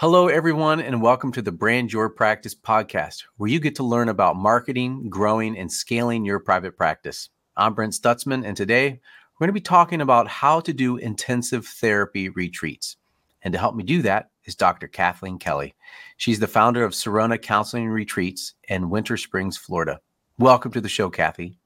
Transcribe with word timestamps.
Hello, 0.00 0.28
everyone, 0.28 0.82
and 0.82 1.00
welcome 1.00 1.32
to 1.32 1.40
the 1.40 1.50
Brand 1.50 1.90
Your 1.90 2.10
Practice 2.10 2.54
podcast, 2.54 3.24
where 3.38 3.48
you 3.48 3.58
get 3.58 3.76
to 3.76 3.82
learn 3.82 4.10
about 4.10 4.36
marketing, 4.36 5.08
growing, 5.08 5.56
and 5.56 5.72
scaling 5.72 6.22
your 6.22 6.38
private 6.38 6.76
practice. 6.76 7.30
I'm 7.56 7.72
Brent 7.72 7.94
Stutzman, 7.94 8.44
and 8.44 8.54
today 8.54 8.90
we're 8.90 9.46
going 9.46 9.48
to 9.48 9.54
be 9.54 9.60
talking 9.62 10.02
about 10.02 10.28
how 10.28 10.60
to 10.60 10.74
do 10.74 10.98
intensive 10.98 11.64
therapy 11.64 12.28
retreats. 12.28 12.98
And 13.40 13.54
to 13.54 13.58
help 13.58 13.74
me 13.74 13.84
do 13.84 14.02
that 14.02 14.28
is 14.44 14.54
Dr. 14.54 14.86
Kathleen 14.86 15.38
Kelly. 15.38 15.74
She's 16.18 16.40
the 16.40 16.46
founder 16.46 16.84
of 16.84 16.92
Syrona 16.92 17.40
Counseling 17.40 17.88
Retreats 17.88 18.52
in 18.68 18.90
Winter 18.90 19.16
Springs, 19.16 19.56
Florida. 19.56 20.02
Welcome 20.36 20.72
to 20.72 20.82
the 20.82 20.90
show, 20.90 21.08
Kathy. 21.08 21.56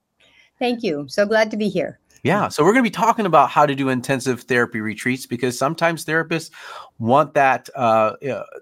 Thank 0.60 0.84
you. 0.84 1.06
So 1.08 1.26
glad 1.26 1.50
to 1.50 1.56
be 1.56 1.68
here. 1.68 1.99
Yeah. 2.22 2.48
So 2.48 2.62
we're 2.62 2.72
going 2.72 2.84
to 2.84 2.90
be 2.90 2.94
talking 2.94 3.26
about 3.26 3.50
how 3.50 3.66
to 3.66 3.74
do 3.74 3.88
intensive 3.88 4.42
therapy 4.42 4.80
retreats 4.80 5.26
because 5.26 5.58
sometimes 5.58 6.04
therapists 6.04 6.50
want 6.98 7.34
that 7.34 7.68
uh, 7.74 8.16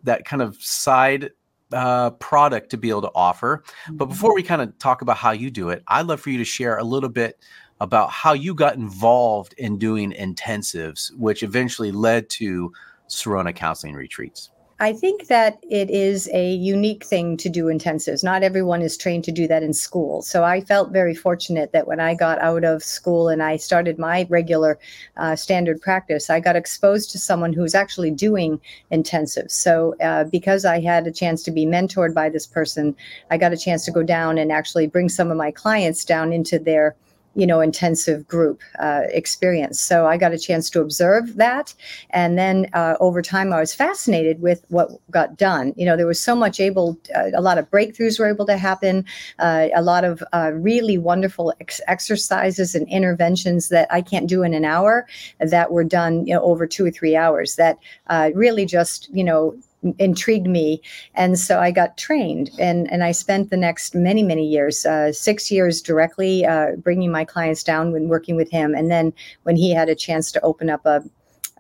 that 0.05 0.25
kind 0.25 0.43
of 0.43 0.57
side 0.57 1.31
uh, 1.73 2.11
product 2.11 2.71
to 2.71 2.77
be 2.77 2.91
able 2.91 3.03
to 3.03 3.11
offer. 3.15 3.65
But 3.91 4.05
mm-hmm. 4.05 4.13
before 4.13 4.35
we 4.35 4.43
kind 4.43 4.63
of 4.63 4.79
talk 4.79 5.03
about 5.03 5.17
how 5.17 5.33
you 5.33 5.51
do 5.51 5.71
it, 5.71 5.83
I'd 5.89 6.07
love 6.07 6.21
for 6.21 6.31
you 6.31 6.39
to 6.39 6.45
share 6.45 6.79
a 6.79 6.85
little 6.85 7.11
bit 7.11 7.39
about 7.81 8.11
how 8.11 8.33
you 8.33 8.55
got 8.55 8.75
involved 8.75 9.55
in 9.59 9.79
doing 9.79 10.13
intensives, 10.13 11.15
which 11.17 11.43
eventually 11.43 11.93
led 11.93 12.29
to 12.31 12.73
Syrona 13.09 13.55
counseling 13.55 13.95
retreats. 13.95 14.51
I 14.81 14.93
think 14.93 15.27
that 15.27 15.59
it 15.69 15.91
is 15.91 16.31
a 16.33 16.53
unique 16.53 17.05
thing 17.05 17.37
to 17.39 17.49
do 17.49 17.65
intensives. 17.65 18.23
Not 18.23 18.45
everyone 18.45 18.81
is 18.81 18.97
trained 18.97 19.25
to 19.25 19.33
do 19.33 19.49
that 19.49 19.65
in 19.65 19.73
school. 19.73 20.23
So 20.23 20.45
I 20.45 20.61
felt 20.61 20.93
very 20.93 21.17
fortunate 21.17 21.73
that 21.73 21.89
when 21.89 21.99
I 21.99 22.15
got 22.15 22.39
out 22.39 22.63
of 22.63 22.85
school 22.85 23.29
and 23.29 23.43
I 23.43 23.57
started 23.57 23.99
my 23.99 24.29
regular 24.31 24.79
uh, 25.17 25.35
standard 25.35 25.81
practice, 25.81 26.31
I 26.31 26.39
got 26.39 26.55
exposed 26.55 27.11
to 27.11 27.19
someone 27.19 27.53
who's 27.53 27.75
actually 27.75 28.13
doing 28.13 28.61
intensives. 28.93 29.51
So 29.51 29.97
uh, 30.01 30.25
because 30.25 30.65
I 30.65 30.81
had 30.81 31.09
a 31.09 31.13
chance 31.13 31.43
to 31.45 31.51
be 31.51 31.67
mentored 31.67 32.15
by 32.15 32.29
this 32.29 32.47
person, 32.47 32.95
I 33.33 33.37
got 33.37 33.53
a 33.53 33.57
chance 33.57 33.85
to 33.87 33.91
go 33.91 34.05
down 34.05 34.39
and 34.39 34.53
actually 34.53 34.87
bring 34.87 35.09
some 35.09 35.33
of 35.33 35.37
my 35.37 35.51
clients 35.51 36.05
down 36.05 36.33
into 36.33 36.57
their 36.57 36.95
you 37.35 37.47
know 37.47 37.61
intensive 37.61 38.27
group 38.27 38.61
uh, 38.79 39.03
experience. 39.11 39.81
So 39.81 40.07
i 40.07 40.17
got 40.17 40.33
a 40.33 40.39
chance 40.39 40.71
to 40.71 40.81
observe 40.81 41.37
that. 41.37 41.75
And 42.11 42.39
then 42.39 42.69
uh, 42.73 42.95
over 43.01 43.23
time 43.23 43.53
i 43.53 43.61
was 43.61 43.75
fascinated 43.75 44.41
with 44.41 44.65
what 44.69 44.91
got 45.11 45.37
done. 45.37 45.73
You 45.77 45.87
know 45.87 45.97
there 45.97 46.07
was 46.07 46.21
so 46.21 46.35
much 46.35 46.61
able 46.61 46.99
uh, 47.15 47.31
a 47.35 47.41
lot 47.41 47.59
of 47.59 47.71
breakthroughs 47.71 48.19
were 48.19 48.29
able 48.29 48.47
to 48.47 48.57
happen. 48.57 49.05
Uh, 49.39 49.69
a 49.75 49.83
lot 49.83 50.05
of 50.05 50.23
uh, 50.33 50.51
really 50.55 50.99
wonderful 50.99 51.53
ex- 51.61 51.81
exercises 51.87 52.75
and 52.75 52.89
interventions 52.89 53.69
that 53.69 53.87
i 53.91 54.01
can't 54.01 54.29
do 54.29 54.43
in 54.43 54.55
an 54.55 54.65
hour 54.65 55.07
that 55.41 55.71
were 55.71 55.85
done 55.85 56.27
you 56.27 56.35
know 56.35 56.43
over 56.43 56.67
two 56.67 56.85
or 56.85 56.91
three 56.91 57.17
hours 57.17 57.57
that 57.57 57.79
uh, 58.09 58.31
really 58.35 58.65
just 58.67 59.09
you 59.13 59.25
know 59.25 59.55
intrigued 59.99 60.47
me. 60.47 60.81
And 61.15 61.39
so 61.39 61.59
i 61.61 61.71
got 61.71 61.97
trained 61.97 62.51
and 62.59 62.91
and 62.91 63.05
i 63.05 63.13
spent 63.13 63.51
the 63.51 63.57
next 63.57 63.95
many 63.95 64.23
many 64.23 64.47
years 64.47 64.85
uh, 64.85 65.13
six 65.13 65.51
years 65.51 65.81
directly 65.81 66.45
uh, 66.45 66.73
bringing 66.77 67.13
my 67.13 67.25
clients 67.25 67.63
down 67.63 67.93
when 67.93 68.09
working 68.09 68.37
with 68.37 68.51
him. 68.51 68.75
And 68.75 68.91
then 68.91 69.13
when 69.45 69.57
he 69.57 69.73
had 69.73 69.89
a 69.89 69.95
chance 69.95 70.33
to 70.33 70.41
open 70.43 70.71
up 70.71 70.85
a 70.85 71.03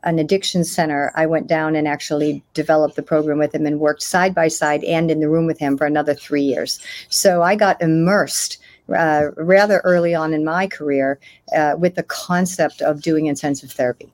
an 0.04 0.18
addiction 0.18 0.64
center 0.64 1.12
i 1.16 1.26
went 1.26 1.48
down 1.48 1.74
and 1.74 1.88
actually 1.88 2.42
developed 2.54 2.94
the 2.94 3.02
program 3.02 3.38
with 3.38 3.54
him 3.54 3.66
and 3.66 3.80
worked 3.80 4.02
side 4.02 4.34
by 4.34 4.46
side 4.46 4.84
and 4.84 5.10
in 5.10 5.18
the 5.18 5.28
room 5.28 5.46
with 5.46 5.58
him 5.58 5.76
for 5.76 5.86
another 5.86 6.14
three 6.14 6.42
years. 6.42 6.80
So 7.08 7.42
i 7.42 7.54
got 7.54 7.80
immersed 7.80 8.58
uh, 8.96 9.26
rather 9.36 9.78
early 9.84 10.14
on 10.14 10.32
in 10.32 10.44
my 10.44 10.66
career 10.66 11.20
uh, 11.54 11.74
with 11.78 11.94
the 11.94 12.02
concept 12.02 12.80
of 12.80 13.02
doing 13.02 13.26
intensive 13.26 13.70
therapy. 13.70 14.10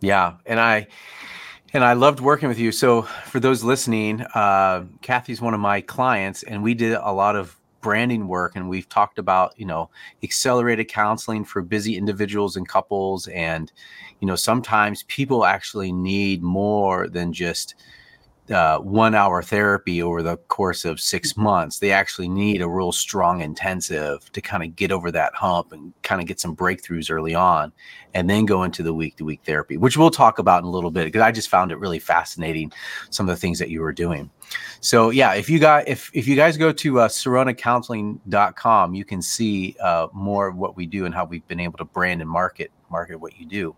Yeah. 0.00 0.34
And 0.46 0.60
i 0.60 0.86
and 1.76 1.84
I 1.84 1.92
loved 1.92 2.20
working 2.20 2.48
with 2.48 2.58
you. 2.58 2.72
So, 2.72 3.02
for 3.02 3.38
those 3.38 3.62
listening, 3.62 4.22
uh, 4.34 4.86
Kathy's 5.02 5.42
one 5.42 5.52
of 5.52 5.60
my 5.60 5.82
clients, 5.82 6.42
and 6.42 6.62
we 6.62 6.72
did 6.72 6.94
a 6.94 7.12
lot 7.12 7.36
of 7.36 7.54
branding 7.82 8.26
work. 8.26 8.56
And 8.56 8.70
we've 8.70 8.88
talked 8.88 9.18
about, 9.18 9.52
you 9.58 9.66
know, 9.66 9.90
accelerated 10.22 10.88
counseling 10.88 11.44
for 11.44 11.60
busy 11.60 11.98
individuals 11.98 12.56
and 12.56 12.66
couples. 12.66 13.28
And, 13.28 13.70
you 14.20 14.26
know, 14.26 14.36
sometimes 14.36 15.02
people 15.04 15.44
actually 15.44 15.92
need 15.92 16.42
more 16.42 17.08
than 17.08 17.30
just 17.30 17.74
uh, 18.50 18.78
one 18.78 19.14
hour 19.14 19.42
therapy 19.42 20.02
over 20.02 20.22
the 20.22 20.36
course 20.36 20.84
of 20.84 21.00
six 21.00 21.32
mm-hmm. 21.32 21.42
months. 21.42 21.78
They 21.78 21.92
actually 21.92 22.28
need 22.28 22.62
a 22.62 22.68
real 22.68 22.92
strong 22.92 23.40
intensive 23.40 24.30
to 24.32 24.40
kind 24.40 24.62
of 24.62 24.76
get 24.76 24.92
over 24.92 25.10
that 25.10 25.34
hump 25.34 25.72
and 25.72 25.92
kind 26.02 26.20
of 26.20 26.26
get 26.26 26.40
some 26.40 26.54
breakthroughs 26.54 27.10
early 27.10 27.34
on 27.34 27.72
and 28.14 28.30
then 28.30 28.46
go 28.46 28.62
into 28.62 28.82
the 28.82 28.94
week 28.94 29.16
to 29.16 29.24
week 29.24 29.40
therapy, 29.44 29.76
which 29.76 29.96
we'll 29.96 30.10
talk 30.10 30.38
about 30.38 30.62
in 30.62 30.66
a 30.66 30.70
little 30.70 30.90
bit 30.90 31.04
because 31.04 31.22
I 31.22 31.32
just 31.32 31.48
found 31.48 31.72
it 31.72 31.78
really 31.78 31.98
fascinating 31.98 32.72
some 33.10 33.28
of 33.28 33.34
the 33.34 33.40
things 33.40 33.58
that 33.58 33.68
you 33.68 33.80
were 33.80 33.92
doing. 33.92 34.30
So 34.80 35.10
yeah, 35.10 35.34
if 35.34 35.50
you 35.50 35.58
got 35.58 35.88
if 35.88 36.10
if 36.14 36.28
you 36.28 36.36
guys 36.36 36.56
go 36.56 36.72
to 36.72 37.00
uh, 37.00 37.08
syronacounseling.com, 37.08 38.94
you 38.94 39.04
can 39.04 39.20
see 39.20 39.76
uh, 39.82 40.08
more 40.12 40.46
of 40.46 40.56
what 40.56 40.76
we 40.76 40.86
do 40.86 41.04
and 41.04 41.14
how 41.14 41.24
we've 41.24 41.46
been 41.48 41.60
able 41.60 41.78
to 41.78 41.84
brand 41.84 42.20
and 42.20 42.30
market 42.30 42.70
market 42.90 43.16
what 43.16 43.38
you 43.38 43.46
do. 43.46 43.74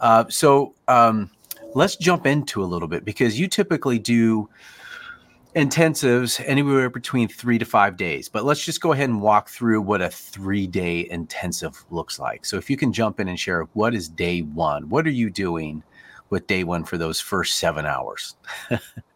Uh, 0.00 0.24
so 0.28 0.74
um, 0.88 1.30
let's 1.74 1.96
jump 1.96 2.26
into 2.26 2.62
a 2.62 2.66
little 2.66 2.88
bit 2.88 3.04
because 3.04 3.38
you 3.38 3.48
typically 3.48 3.98
do 3.98 4.48
intensives 5.54 6.42
anywhere 6.44 6.90
between 6.90 7.28
three 7.28 7.58
to 7.58 7.64
five 7.64 7.96
days. 7.96 8.28
But 8.28 8.44
let's 8.44 8.64
just 8.64 8.82
go 8.82 8.92
ahead 8.92 9.08
and 9.08 9.22
walk 9.22 9.48
through 9.48 9.80
what 9.80 10.02
a 10.02 10.10
three 10.10 10.66
day 10.66 11.08
intensive 11.10 11.84
looks 11.90 12.18
like. 12.18 12.44
So 12.44 12.58
if 12.58 12.68
you 12.68 12.76
can 12.76 12.92
jump 12.92 13.20
in 13.20 13.28
and 13.28 13.40
share 13.40 13.62
what 13.72 13.94
is 13.94 14.08
day 14.08 14.40
one? 14.40 14.88
What 14.90 15.06
are 15.06 15.10
you 15.10 15.30
doing 15.30 15.82
with 16.28 16.46
day 16.46 16.62
one 16.64 16.84
for 16.84 16.98
those 16.98 17.20
first 17.20 17.56
seven 17.56 17.86
hours? 17.86 18.36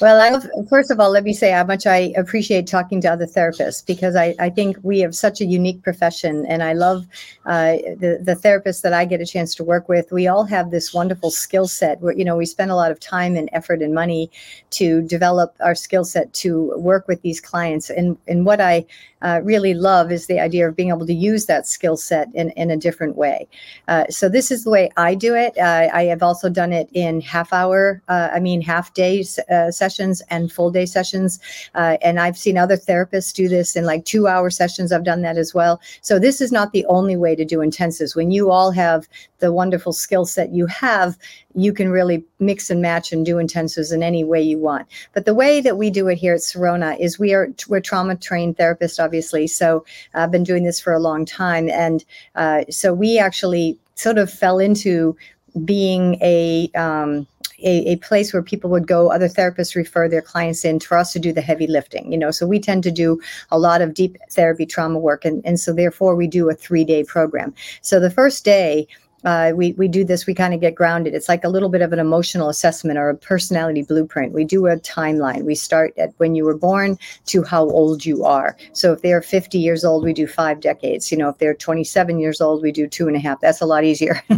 Well, 0.00 0.18
I, 0.18 0.64
first 0.70 0.90
of 0.90 0.98
all, 0.98 1.10
let 1.10 1.24
me 1.24 1.34
say 1.34 1.50
how 1.50 1.64
much 1.64 1.86
I 1.86 2.14
appreciate 2.16 2.66
talking 2.66 3.02
to 3.02 3.08
other 3.12 3.26
therapists 3.26 3.84
because 3.84 4.16
I, 4.16 4.34
I 4.38 4.48
think 4.48 4.78
we 4.82 5.00
have 5.00 5.14
such 5.14 5.42
a 5.42 5.44
unique 5.44 5.82
profession, 5.82 6.46
and 6.46 6.62
I 6.62 6.72
love 6.72 7.06
uh, 7.44 7.72
the 7.98 8.18
the 8.22 8.34
therapists 8.34 8.80
that 8.80 8.94
I 8.94 9.04
get 9.04 9.20
a 9.20 9.26
chance 9.26 9.54
to 9.56 9.64
work 9.64 9.90
with. 9.90 10.10
We 10.10 10.26
all 10.26 10.44
have 10.44 10.70
this 10.70 10.94
wonderful 10.94 11.30
skill 11.30 11.68
set. 11.68 12.00
Where 12.00 12.14
you 12.14 12.24
know 12.24 12.38
we 12.38 12.46
spend 12.46 12.70
a 12.70 12.76
lot 12.76 12.90
of 12.90 12.98
time 12.98 13.36
and 13.36 13.50
effort 13.52 13.82
and 13.82 13.94
money 13.94 14.30
to 14.70 15.02
develop 15.02 15.54
our 15.60 15.74
skill 15.74 16.04
set 16.04 16.32
to 16.34 16.72
work 16.78 17.06
with 17.06 17.20
these 17.20 17.40
clients. 17.40 17.90
And 17.90 18.16
and 18.26 18.46
what 18.46 18.62
I 18.62 18.86
uh, 19.22 19.40
really 19.42 19.74
love 19.74 20.10
is 20.10 20.26
the 20.26 20.40
idea 20.40 20.68
of 20.68 20.76
being 20.76 20.88
able 20.88 21.06
to 21.06 21.14
use 21.14 21.46
that 21.46 21.66
skill 21.66 21.96
set 21.96 22.28
in, 22.34 22.50
in 22.50 22.70
a 22.70 22.76
different 22.76 23.16
way. 23.16 23.46
Uh, 23.88 24.04
so 24.08 24.28
this 24.28 24.50
is 24.50 24.64
the 24.64 24.70
way 24.70 24.90
I 24.96 25.14
do 25.14 25.34
it. 25.34 25.56
Uh, 25.58 25.88
I 25.92 26.04
have 26.04 26.22
also 26.22 26.48
done 26.48 26.72
it 26.72 26.88
in 26.92 27.20
half 27.20 27.52
hour, 27.52 28.02
uh, 28.08 28.28
I 28.32 28.40
mean 28.40 28.62
half 28.62 28.94
day 28.94 29.24
uh, 29.50 29.70
sessions 29.90 30.22
and 30.30 30.52
full 30.52 30.70
day 30.70 30.86
sessions. 30.86 31.40
Uh, 31.74 31.96
and 32.02 32.20
I've 32.20 32.38
seen 32.38 32.56
other 32.56 32.76
therapists 32.76 33.34
do 33.34 33.48
this 33.48 33.76
in 33.76 33.84
like 33.84 34.04
two 34.04 34.28
hour 34.28 34.50
sessions. 34.50 34.92
I've 34.92 35.04
done 35.04 35.22
that 35.22 35.36
as 35.36 35.52
well. 35.52 35.80
So 36.00 36.18
this 36.18 36.40
is 36.40 36.52
not 36.52 36.72
the 36.72 36.86
only 36.86 37.16
way 37.16 37.34
to 37.34 37.44
do 37.44 37.58
intensives. 37.58 38.14
When 38.14 38.30
you 38.30 38.50
all 38.50 38.70
have 38.70 39.08
the 39.40 39.52
wonderful 39.52 39.92
skill 39.92 40.24
set 40.24 40.52
you 40.52 40.66
have, 40.66 41.18
you 41.54 41.72
can 41.72 41.90
really 41.90 42.24
mix 42.38 42.70
and 42.70 42.80
match 42.80 43.12
and 43.12 43.26
do 43.26 43.36
intensives 43.36 43.92
in 43.92 44.02
any 44.02 44.22
way 44.22 44.40
you 44.40 44.58
want. 44.58 44.86
But 45.12 45.24
the 45.24 45.34
way 45.34 45.60
that 45.60 45.76
we 45.76 45.90
do 45.90 46.06
it 46.08 46.18
here 46.18 46.34
at 46.34 46.40
Syrona 46.40 46.98
is 47.00 47.18
we 47.18 47.34
are 47.34 47.48
we're 47.68 47.80
trauma 47.80 48.14
trained 48.14 48.56
therapists, 48.56 49.02
obviously. 49.02 49.48
So 49.48 49.84
I've 50.14 50.30
been 50.30 50.44
doing 50.44 50.64
this 50.64 50.78
for 50.78 50.92
a 50.92 51.00
long 51.00 51.24
time, 51.24 51.68
and 51.68 52.04
uh, 52.36 52.64
so 52.70 52.94
we 52.94 53.18
actually 53.18 53.78
sort 53.96 54.18
of 54.18 54.30
fell 54.32 54.58
into 54.58 55.16
being 55.64 56.16
a 56.22 56.70
um, 56.74 57.26
a, 57.62 57.92
a, 57.92 57.96
place 57.96 58.32
where 58.32 58.42
people 58.42 58.70
would 58.70 58.86
go, 58.86 59.10
other 59.10 59.28
therapists 59.28 59.74
refer 59.74 60.08
their 60.08 60.22
clients 60.22 60.64
in 60.64 60.80
for 60.80 60.96
us 60.96 61.12
to 61.12 61.18
do 61.18 61.32
the 61.32 61.40
heavy 61.40 61.66
lifting, 61.66 62.10
you 62.10 62.18
know. 62.18 62.30
So 62.30 62.46
we 62.46 62.58
tend 62.58 62.82
to 62.84 62.90
do 62.90 63.20
a 63.50 63.58
lot 63.58 63.82
of 63.82 63.94
deep 63.94 64.16
therapy 64.30 64.66
trauma 64.66 64.98
work. 64.98 65.24
And, 65.24 65.42
and 65.44 65.58
so 65.60 65.72
therefore 65.72 66.16
we 66.16 66.26
do 66.26 66.48
a 66.50 66.54
three 66.54 66.84
day 66.84 67.04
program. 67.04 67.54
So 67.82 68.00
the 68.00 68.10
first 68.10 68.44
day 68.44 68.86
uh, 69.24 69.52
we 69.54 69.72
we 69.72 69.88
do 69.88 70.04
this 70.04 70.26
we 70.26 70.34
kind 70.34 70.54
of 70.54 70.60
get 70.60 70.74
grounded. 70.74 71.14
It's 71.14 71.28
like 71.28 71.44
a 71.44 71.48
little 71.48 71.68
bit 71.68 71.82
of 71.82 71.92
an 71.92 71.98
emotional 71.98 72.48
assessment 72.48 72.98
or 72.98 73.10
a 73.10 73.16
personality 73.16 73.82
blueprint. 73.82 74.32
We 74.32 74.44
do 74.44 74.66
a 74.66 74.76
timeline. 74.76 75.42
We 75.42 75.54
start 75.54 75.92
at 75.98 76.12
when 76.18 76.34
you 76.34 76.44
were 76.44 76.56
born 76.56 76.98
to 77.26 77.42
how 77.42 77.68
old 77.68 78.04
you 78.04 78.24
are. 78.24 78.56
So 78.72 78.92
if 78.92 79.02
they're 79.02 79.22
50 79.22 79.58
years 79.58 79.84
old 79.84 80.04
we 80.04 80.12
do 80.12 80.26
five 80.26 80.60
decades. 80.60 81.10
You 81.12 81.18
know 81.18 81.28
if 81.28 81.38
they're 81.38 81.54
27 81.54 82.18
years 82.18 82.40
old 82.40 82.62
we 82.62 82.72
do 82.72 82.86
two 82.86 83.08
and 83.08 83.16
a 83.16 83.20
half. 83.20 83.40
That's 83.40 83.60
a 83.60 83.66
lot 83.66 83.84
easier. 83.84 84.22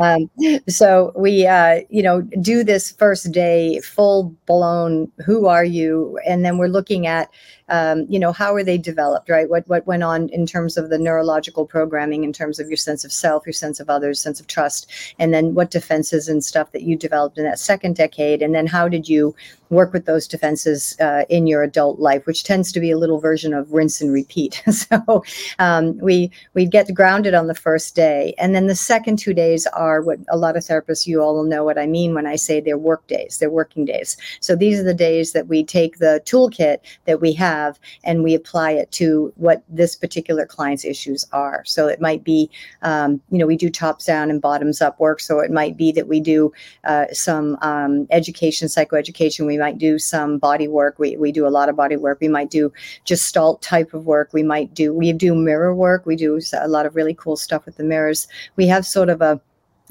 Um, 0.00 0.30
so 0.66 1.12
we 1.14 1.46
uh, 1.46 1.80
you 1.90 2.02
know 2.02 2.22
do 2.22 2.64
this 2.64 2.90
first 2.90 3.32
day 3.32 3.80
full 3.80 4.34
blown 4.46 5.12
who 5.26 5.46
are 5.46 5.64
you? 5.64 6.18
And 6.26 6.42
then 6.42 6.56
we're 6.56 6.68
looking 6.68 7.06
at 7.06 7.28
um, 7.68 8.06
you 8.08 8.18
know 8.18 8.32
how 8.32 8.54
are 8.54 8.64
they 8.64 8.78
developed 8.78 9.28
right? 9.28 9.48
What 9.50 9.68
what 9.68 9.86
went 9.86 10.02
on 10.02 10.30
in 10.30 10.46
terms 10.46 10.78
of 10.78 10.88
the 10.88 10.98
neurological 10.98 11.66
programming 11.66 12.24
in 12.24 12.32
terms 12.32 12.58
of 12.58 12.68
your 12.68 12.78
sense 12.78 13.04
of 13.04 13.12
self 13.12 13.44
your 13.44 13.52
sense 13.52 13.78
of 13.78 13.90
others 13.90 14.09
sense 14.14 14.40
of 14.40 14.46
trust 14.46 14.90
and 15.18 15.32
then 15.32 15.54
what 15.54 15.70
defenses 15.70 16.28
and 16.28 16.44
stuff 16.44 16.72
that 16.72 16.82
you 16.82 16.96
developed 16.96 17.38
in 17.38 17.44
that 17.44 17.58
second 17.58 17.96
decade 17.96 18.42
and 18.42 18.54
then 18.54 18.66
how 18.66 18.88
did 18.88 19.08
you 19.08 19.34
work 19.70 19.92
with 19.92 20.04
those 20.04 20.28
defenses 20.28 20.96
uh, 21.00 21.24
in 21.28 21.46
your 21.46 21.62
adult 21.62 21.98
life, 21.98 22.26
which 22.26 22.44
tends 22.44 22.72
to 22.72 22.80
be 22.80 22.90
a 22.90 22.98
little 22.98 23.18
version 23.18 23.54
of 23.54 23.72
rinse 23.72 24.00
and 24.00 24.12
repeat. 24.12 24.62
so 24.70 25.24
um, 25.58 25.96
we 25.98 26.30
we 26.54 26.66
get 26.66 26.92
grounded 26.94 27.34
on 27.34 27.46
the 27.46 27.54
first 27.54 27.94
day, 27.94 28.34
and 28.38 28.54
then 28.54 28.66
the 28.66 28.74
second 28.74 29.18
two 29.18 29.34
days 29.34 29.66
are 29.68 30.02
what 30.02 30.18
a 30.28 30.36
lot 30.36 30.56
of 30.56 30.62
therapists 30.62 31.06
you 31.06 31.22
all 31.22 31.44
know 31.44 31.64
what 31.64 31.78
I 31.78 31.86
mean 31.86 32.14
when 32.14 32.26
I 32.26 32.36
say 32.36 32.60
they're 32.60 32.78
work 32.78 33.06
days, 33.06 33.38
they're 33.38 33.50
working 33.50 33.84
days. 33.84 34.16
So 34.40 34.56
these 34.56 34.78
are 34.80 34.84
the 34.84 34.94
days 34.94 35.32
that 35.32 35.48
we 35.48 35.64
take 35.64 35.98
the 35.98 36.22
toolkit 36.24 36.78
that 37.04 37.20
we 37.20 37.32
have 37.34 37.78
and 38.04 38.22
we 38.22 38.34
apply 38.34 38.72
it 38.72 38.90
to 38.92 39.32
what 39.36 39.62
this 39.68 39.96
particular 39.96 40.46
client's 40.46 40.84
issues 40.84 41.26
are. 41.32 41.64
So 41.64 41.86
it 41.86 42.00
might 42.00 42.24
be, 42.24 42.50
um, 42.82 43.20
you 43.30 43.38
know, 43.38 43.46
we 43.46 43.56
do 43.56 43.70
tops 43.70 44.04
down 44.04 44.30
and 44.30 44.40
bottoms 44.40 44.80
up 44.80 44.98
work. 44.98 45.20
So 45.20 45.38
it 45.40 45.50
might 45.50 45.76
be 45.76 45.92
that 45.92 46.08
we 46.08 46.20
do 46.20 46.52
uh, 46.84 47.06
some 47.12 47.56
um, 47.62 48.06
education, 48.10 48.68
psychoeducation. 48.68 49.46
We 49.46 49.58
might 49.60 49.78
do 49.78 49.98
some 49.98 50.38
body 50.38 50.66
work. 50.66 50.98
We, 50.98 51.16
we 51.16 51.30
do 51.30 51.46
a 51.46 51.48
lot 51.48 51.68
of 51.68 51.76
body 51.76 51.96
work. 51.96 52.18
We 52.20 52.28
might 52.28 52.50
do 52.50 52.72
gestalt 53.04 53.62
type 53.62 53.94
of 53.94 54.06
work. 54.06 54.30
We 54.32 54.42
might 54.42 54.74
do, 54.74 54.92
we 54.92 55.12
do 55.12 55.34
mirror 55.34 55.74
work. 55.74 56.06
We 56.06 56.16
do 56.16 56.40
a 56.58 56.68
lot 56.68 56.86
of 56.86 56.96
really 56.96 57.14
cool 57.14 57.36
stuff 57.36 57.66
with 57.66 57.76
the 57.76 57.84
mirrors. 57.84 58.26
We 58.56 58.66
have 58.66 58.84
sort 58.84 59.08
of 59.08 59.22
a, 59.22 59.40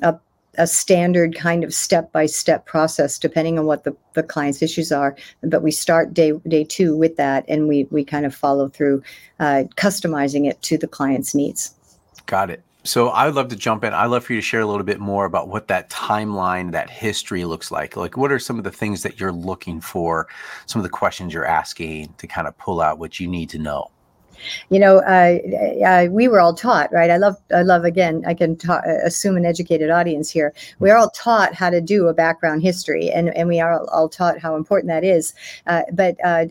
a 0.01 0.19
a 0.57 0.65
standard 0.65 1.35
kind 1.35 1.63
of 1.63 1.73
step 1.73 2.11
by 2.11 2.25
step 2.25 2.65
process 2.65 3.19
depending 3.19 3.59
on 3.59 3.65
what 3.65 3.83
the, 3.83 3.95
the 4.13 4.23
client's 4.23 4.61
issues 4.61 4.91
are 4.91 5.15
but 5.43 5.61
we 5.61 5.71
start 5.71 6.13
day 6.13 6.33
day 6.47 6.63
two 6.63 6.97
with 6.97 7.15
that 7.17 7.45
and 7.47 7.67
we 7.67 7.85
we 7.91 8.03
kind 8.03 8.25
of 8.25 8.33
follow 8.33 8.67
through 8.67 9.01
uh, 9.39 9.63
customizing 9.75 10.49
it 10.49 10.59
to 10.63 10.77
the 10.77 10.87
client's 10.87 11.35
needs 11.35 11.75
got 12.25 12.49
it 12.49 12.63
so 12.89 13.11
i'd 13.11 13.35
love 13.35 13.49
to 13.49 13.55
jump 13.55 13.83
in. 13.83 13.93
I'd 13.93 14.07
love 14.07 14.23
for 14.23 14.33
you 14.33 14.39
to 14.39 14.45
share 14.45 14.61
a 14.61 14.65
little 14.65 14.83
bit 14.83 14.99
more 14.99 15.25
about 15.25 15.47
what 15.47 15.67
that 15.67 15.89
timeline 15.89 16.71
that 16.71 16.89
history 16.89 17.45
looks 17.45 17.71
like. 17.71 17.95
Like 17.95 18.17
what 18.17 18.31
are 18.31 18.39
some 18.39 18.57
of 18.57 18.63
the 18.63 18.71
things 18.71 19.03
that 19.03 19.19
you're 19.19 19.31
looking 19.31 19.79
for 19.79 20.27
some 20.65 20.79
of 20.79 20.83
the 20.83 20.89
questions 20.89 21.33
you're 21.33 21.45
asking 21.45 22.13
to 22.17 22.27
kind 22.27 22.47
of 22.47 22.57
pull 22.57 22.81
out 22.81 22.97
what 22.97 23.19
you 23.19 23.27
need 23.27 23.49
to 23.51 23.59
know 23.59 23.91
you 24.69 24.79
know, 24.79 24.97
uh, 24.99 25.37
uh, 25.85 26.07
we 26.11 26.27
were 26.27 26.39
all 26.39 26.53
taught, 26.53 26.91
right? 26.91 27.09
I 27.09 27.17
love, 27.17 27.37
I 27.53 27.61
love 27.61 27.83
again, 27.83 28.23
I 28.27 28.33
can 28.33 28.55
ta- 28.55 28.81
uh, 28.85 29.05
assume 29.05 29.37
an 29.37 29.45
educated 29.45 29.89
audience 29.89 30.29
here. 30.29 30.53
We're 30.79 30.95
all 30.95 31.09
taught 31.11 31.53
how 31.53 31.69
to 31.69 31.81
do 31.81 32.07
a 32.07 32.13
background 32.13 32.61
history, 32.61 33.09
and, 33.09 33.35
and 33.35 33.47
we 33.47 33.59
are 33.59 33.83
all 33.89 34.09
taught 34.09 34.39
how 34.39 34.55
important 34.55 34.89
that 34.89 35.03
is. 35.03 35.33
Uh, 35.67 35.83
but 35.93 36.15
uh, 36.23 36.45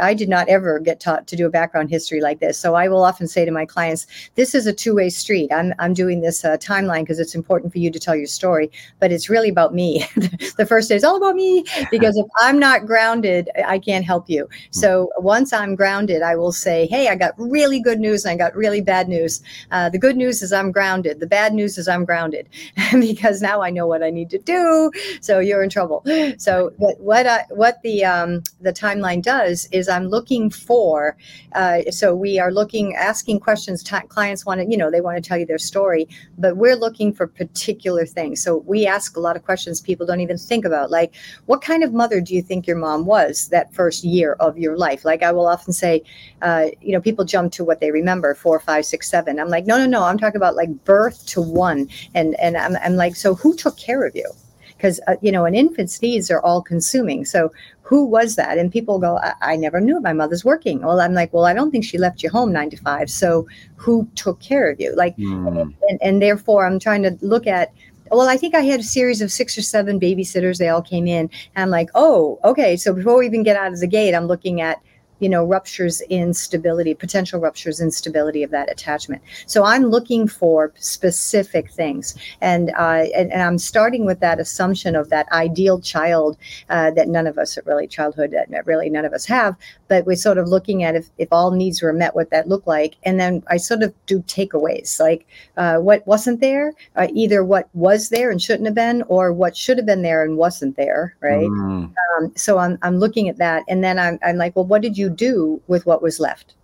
I 0.00 0.14
did 0.14 0.28
not 0.28 0.48
ever 0.48 0.78
get 0.78 1.00
taught 1.00 1.26
to 1.28 1.36
do 1.36 1.46
a 1.46 1.50
background 1.50 1.90
history 1.90 2.20
like 2.20 2.40
this. 2.40 2.58
So 2.58 2.74
I 2.74 2.88
will 2.88 3.04
often 3.04 3.28
say 3.28 3.44
to 3.44 3.50
my 3.50 3.66
clients, 3.66 4.06
this 4.34 4.54
is 4.54 4.66
a 4.66 4.72
two 4.72 4.94
way 4.94 5.10
street. 5.10 5.52
I'm, 5.52 5.74
I'm 5.78 5.94
doing 5.94 6.20
this 6.20 6.44
uh, 6.44 6.56
timeline 6.56 7.02
because 7.02 7.18
it's 7.18 7.34
important 7.34 7.72
for 7.72 7.78
you 7.78 7.90
to 7.90 7.98
tell 7.98 8.16
your 8.16 8.26
story, 8.26 8.70
but 9.00 9.12
it's 9.12 9.28
really 9.28 9.48
about 9.48 9.74
me. 9.74 10.06
the 10.56 10.66
first 10.66 10.88
day 10.88 10.96
is 10.96 11.04
all 11.04 11.16
about 11.16 11.34
me 11.34 11.64
because 11.90 12.16
if 12.16 12.26
I'm 12.38 12.58
not 12.58 12.86
grounded, 12.86 13.50
I 13.66 13.78
can't 13.78 14.04
help 14.04 14.28
you. 14.28 14.44
Hmm. 14.44 14.78
So 14.78 15.10
once 15.18 15.52
I'm 15.52 15.74
grounded, 15.74 16.22
I 16.22 16.36
will 16.36 16.52
say, 16.52 16.86
hey, 16.86 17.08
I 17.08 17.14
got 17.14 17.31
got 17.32 17.50
really 17.50 17.80
good 17.80 18.00
news 18.00 18.24
and 18.24 18.32
I 18.32 18.44
got 18.44 18.56
really 18.56 18.80
bad 18.80 19.08
news. 19.08 19.42
Uh, 19.70 19.88
the 19.88 19.98
good 19.98 20.16
news 20.16 20.42
is 20.42 20.52
I'm 20.52 20.72
grounded. 20.72 21.20
The 21.20 21.26
bad 21.26 21.54
news 21.54 21.78
is 21.78 21.88
I'm 21.88 22.04
grounded 22.04 22.48
because 22.92 23.42
now 23.42 23.62
I 23.62 23.70
know 23.70 23.86
what 23.86 24.02
I 24.02 24.10
need 24.10 24.30
to 24.30 24.38
do. 24.38 24.90
So 25.20 25.38
you're 25.38 25.62
in 25.62 25.70
trouble. 25.70 26.04
So 26.38 26.72
what 26.76 27.00
what 27.00 27.26
I, 27.26 27.44
what 27.50 27.80
the 27.82 28.04
um, 28.04 28.42
the 28.60 28.72
timeline 28.72 29.22
does 29.22 29.68
is 29.72 29.88
I'm 29.88 30.08
looking 30.08 30.50
for. 30.50 31.16
Uh, 31.54 31.82
so 31.90 32.14
we 32.14 32.38
are 32.38 32.52
looking, 32.52 32.94
asking 32.94 33.40
questions. 33.40 33.82
T- 33.82 33.96
clients 34.08 34.46
want 34.46 34.60
to, 34.60 34.66
you 34.70 34.76
know, 34.76 34.90
they 34.90 35.00
want 35.00 35.16
to 35.16 35.26
tell 35.26 35.38
you 35.38 35.46
their 35.46 35.58
story, 35.58 36.08
but 36.38 36.56
we're 36.56 36.76
looking 36.76 37.12
for 37.12 37.26
particular 37.26 38.06
things. 38.06 38.42
So 38.42 38.58
we 38.58 38.86
ask 38.86 39.16
a 39.16 39.20
lot 39.20 39.36
of 39.36 39.44
questions 39.44 39.80
people 39.80 40.06
don't 40.06 40.20
even 40.20 40.38
think 40.38 40.64
about, 40.64 40.90
like, 40.90 41.14
what 41.46 41.60
kind 41.62 41.84
of 41.84 41.92
mother 41.92 42.20
do 42.20 42.34
you 42.34 42.42
think 42.42 42.66
your 42.66 42.76
mom 42.76 43.04
was 43.04 43.48
that 43.48 43.72
first 43.74 44.04
year 44.04 44.34
of 44.40 44.58
your 44.58 44.76
life? 44.76 45.04
Like 45.04 45.22
I 45.22 45.32
will 45.32 45.46
often 45.46 45.72
say, 45.72 46.02
uh, 46.40 46.66
you 46.80 46.92
know, 46.92 47.00
people 47.00 47.21
people 47.22 47.40
jump 47.40 47.52
to 47.52 47.64
what 47.64 47.80
they 47.80 47.90
remember 47.90 48.34
four, 48.34 48.58
five, 48.60 48.84
six, 48.84 49.08
seven. 49.08 49.38
I'm 49.38 49.48
like, 49.48 49.66
no, 49.66 49.78
no, 49.78 49.86
no. 49.86 50.04
I'm 50.04 50.18
talking 50.18 50.36
about 50.36 50.56
like 50.56 50.84
birth 50.84 51.24
to 51.26 51.40
one. 51.40 51.88
And 52.14 52.34
and 52.40 52.56
I'm, 52.56 52.76
I'm 52.82 52.96
like, 52.96 53.16
so 53.16 53.34
who 53.34 53.54
took 53.54 53.76
care 53.76 54.04
of 54.06 54.14
you? 54.16 54.30
Because 54.76 55.00
uh, 55.06 55.16
you 55.22 55.30
know, 55.32 55.44
an 55.44 55.54
infant's 55.54 56.00
needs 56.02 56.30
are 56.30 56.40
all 56.40 56.62
consuming. 56.62 57.24
So 57.24 57.50
who 57.82 58.04
was 58.04 58.36
that? 58.36 58.58
And 58.58 58.72
people 58.72 58.98
go, 58.98 59.18
I, 59.18 59.34
I 59.52 59.56
never 59.56 59.80
knew. 59.80 60.00
My 60.00 60.12
mother's 60.12 60.44
working. 60.44 60.80
Well, 60.82 61.00
I'm 61.00 61.14
like, 61.14 61.32
well, 61.32 61.44
I 61.44 61.54
don't 61.54 61.70
think 61.70 61.84
she 61.84 61.98
left 61.98 62.22
you 62.22 62.30
home 62.30 62.52
nine 62.52 62.70
to 62.70 62.76
five. 62.76 63.10
So 63.10 63.46
who 63.76 64.08
took 64.14 64.40
care 64.40 64.70
of 64.70 64.80
you? 64.80 64.94
Like, 64.96 65.16
mm. 65.16 65.74
and, 65.88 65.98
and 66.02 66.22
therefore, 66.22 66.66
I'm 66.66 66.78
trying 66.78 67.02
to 67.02 67.16
look 67.20 67.46
at 67.46 67.72
well, 68.10 68.28
I 68.28 68.36
think 68.36 68.54
I 68.54 68.60
had 68.60 68.80
a 68.80 68.82
series 68.82 69.22
of 69.22 69.32
six 69.32 69.56
or 69.56 69.62
seven 69.62 69.98
babysitters. 69.98 70.58
They 70.58 70.68
all 70.68 70.82
came 70.82 71.06
in. 71.06 71.30
And 71.54 71.62
I'm 71.62 71.70
like, 71.70 71.88
oh, 71.94 72.38
okay. 72.44 72.76
So 72.76 72.92
before 72.92 73.18
we 73.18 73.24
even 73.24 73.42
get 73.42 73.56
out 73.56 73.72
of 73.72 73.80
the 73.80 73.86
gate, 73.86 74.14
I'm 74.14 74.26
looking 74.26 74.60
at 74.60 74.82
you 75.22 75.28
know 75.28 75.44
ruptures 75.44 76.02
in 76.10 76.34
stability 76.34 76.94
potential 76.94 77.40
ruptures 77.40 77.80
in 77.80 77.90
stability 77.90 78.42
of 78.42 78.50
that 78.50 78.70
attachment. 78.70 79.22
So 79.46 79.64
i'm 79.64 79.84
looking 79.86 80.26
for 80.28 80.72
specific 80.76 81.70
things. 81.70 82.16
And 82.40 82.70
uh, 82.70 83.04
and, 83.14 83.32
and, 83.32 83.42
i'm 83.42 83.58
starting 83.58 84.04
with 84.04 84.20
that 84.20 84.40
assumption 84.40 84.96
of 84.96 85.08
that 85.10 85.30
ideal 85.32 85.80
child 85.80 86.36
uh, 86.68 86.90
that 86.92 87.08
none 87.08 87.26
of 87.26 87.38
us 87.38 87.56
at 87.56 87.66
really 87.66 87.86
childhood 87.86 88.32
that 88.32 88.66
really 88.66 88.90
none 88.90 89.04
of 89.04 89.12
us 89.12 89.24
have 89.26 89.56
but 89.92 90.06
we're 90.06 90.16
sort 90.16 90.38
of 90.38 90.48
looking 90.48 90.84
at 90.84 90.96
if, 90.96 91.10
if 91.18 91.28
all 91.30 91.50
needs 91.50 91.82
were 91.82 91.92
met 91.92 92.14
what 92.14 92.30
that 92.30 92.48
looked 92.48 92.66
like 92.66 92.96
and 93.02 93.20
then 93.20 93.42
i 93.48 93.58
sort 93.58 93.82
of 93.82 93.92
do 94.06 94.20
takeaways 94.22 94.98
like 94.98 95.26
uh, 95.58 95.76
what 95.76 96.06
wasn't 96.06 96.40
there 96.40 96.72
uh, 96.96 97.08
either 97.12 97.44
what 97.44 97.68
was 97.74 98.08
there 98.08 98.30
and 98.30 98.40
shouldn't 98.40 98.64
have 98.66 98.74
been 98.74 99.02
or 99.08 99.32
what 99.34 99.54
should 99.54 99.76
have 99.76 99.84
been 99.86 100.00
there 100.00 100.24
and 100.24 100.38
wasn't 100.38 100.74
there 100.76 101.14
right 101.20 101.48
mm. 101.48 101.92
um, 102.16 102.32
so 102.36 102.56
I'm, 102.56 102.78
I'm 102.80 102.96
looking 102.96 103.28
at 103.28 103.36
that 103.36 103.64
and 103.68 103.84
then 103.84 103.98
I'm, 103.98 104.18
I'm 104.24 104.36
like 104.36 104.56
well 104.56 104.64
what 104.64 104.80
did 104.80 104.96
you 104.96 105.10
do 105.10 105.60
with 105.66 105.84
what 105.86 106.02
was 106.02 106.18
left. 106.18 106.54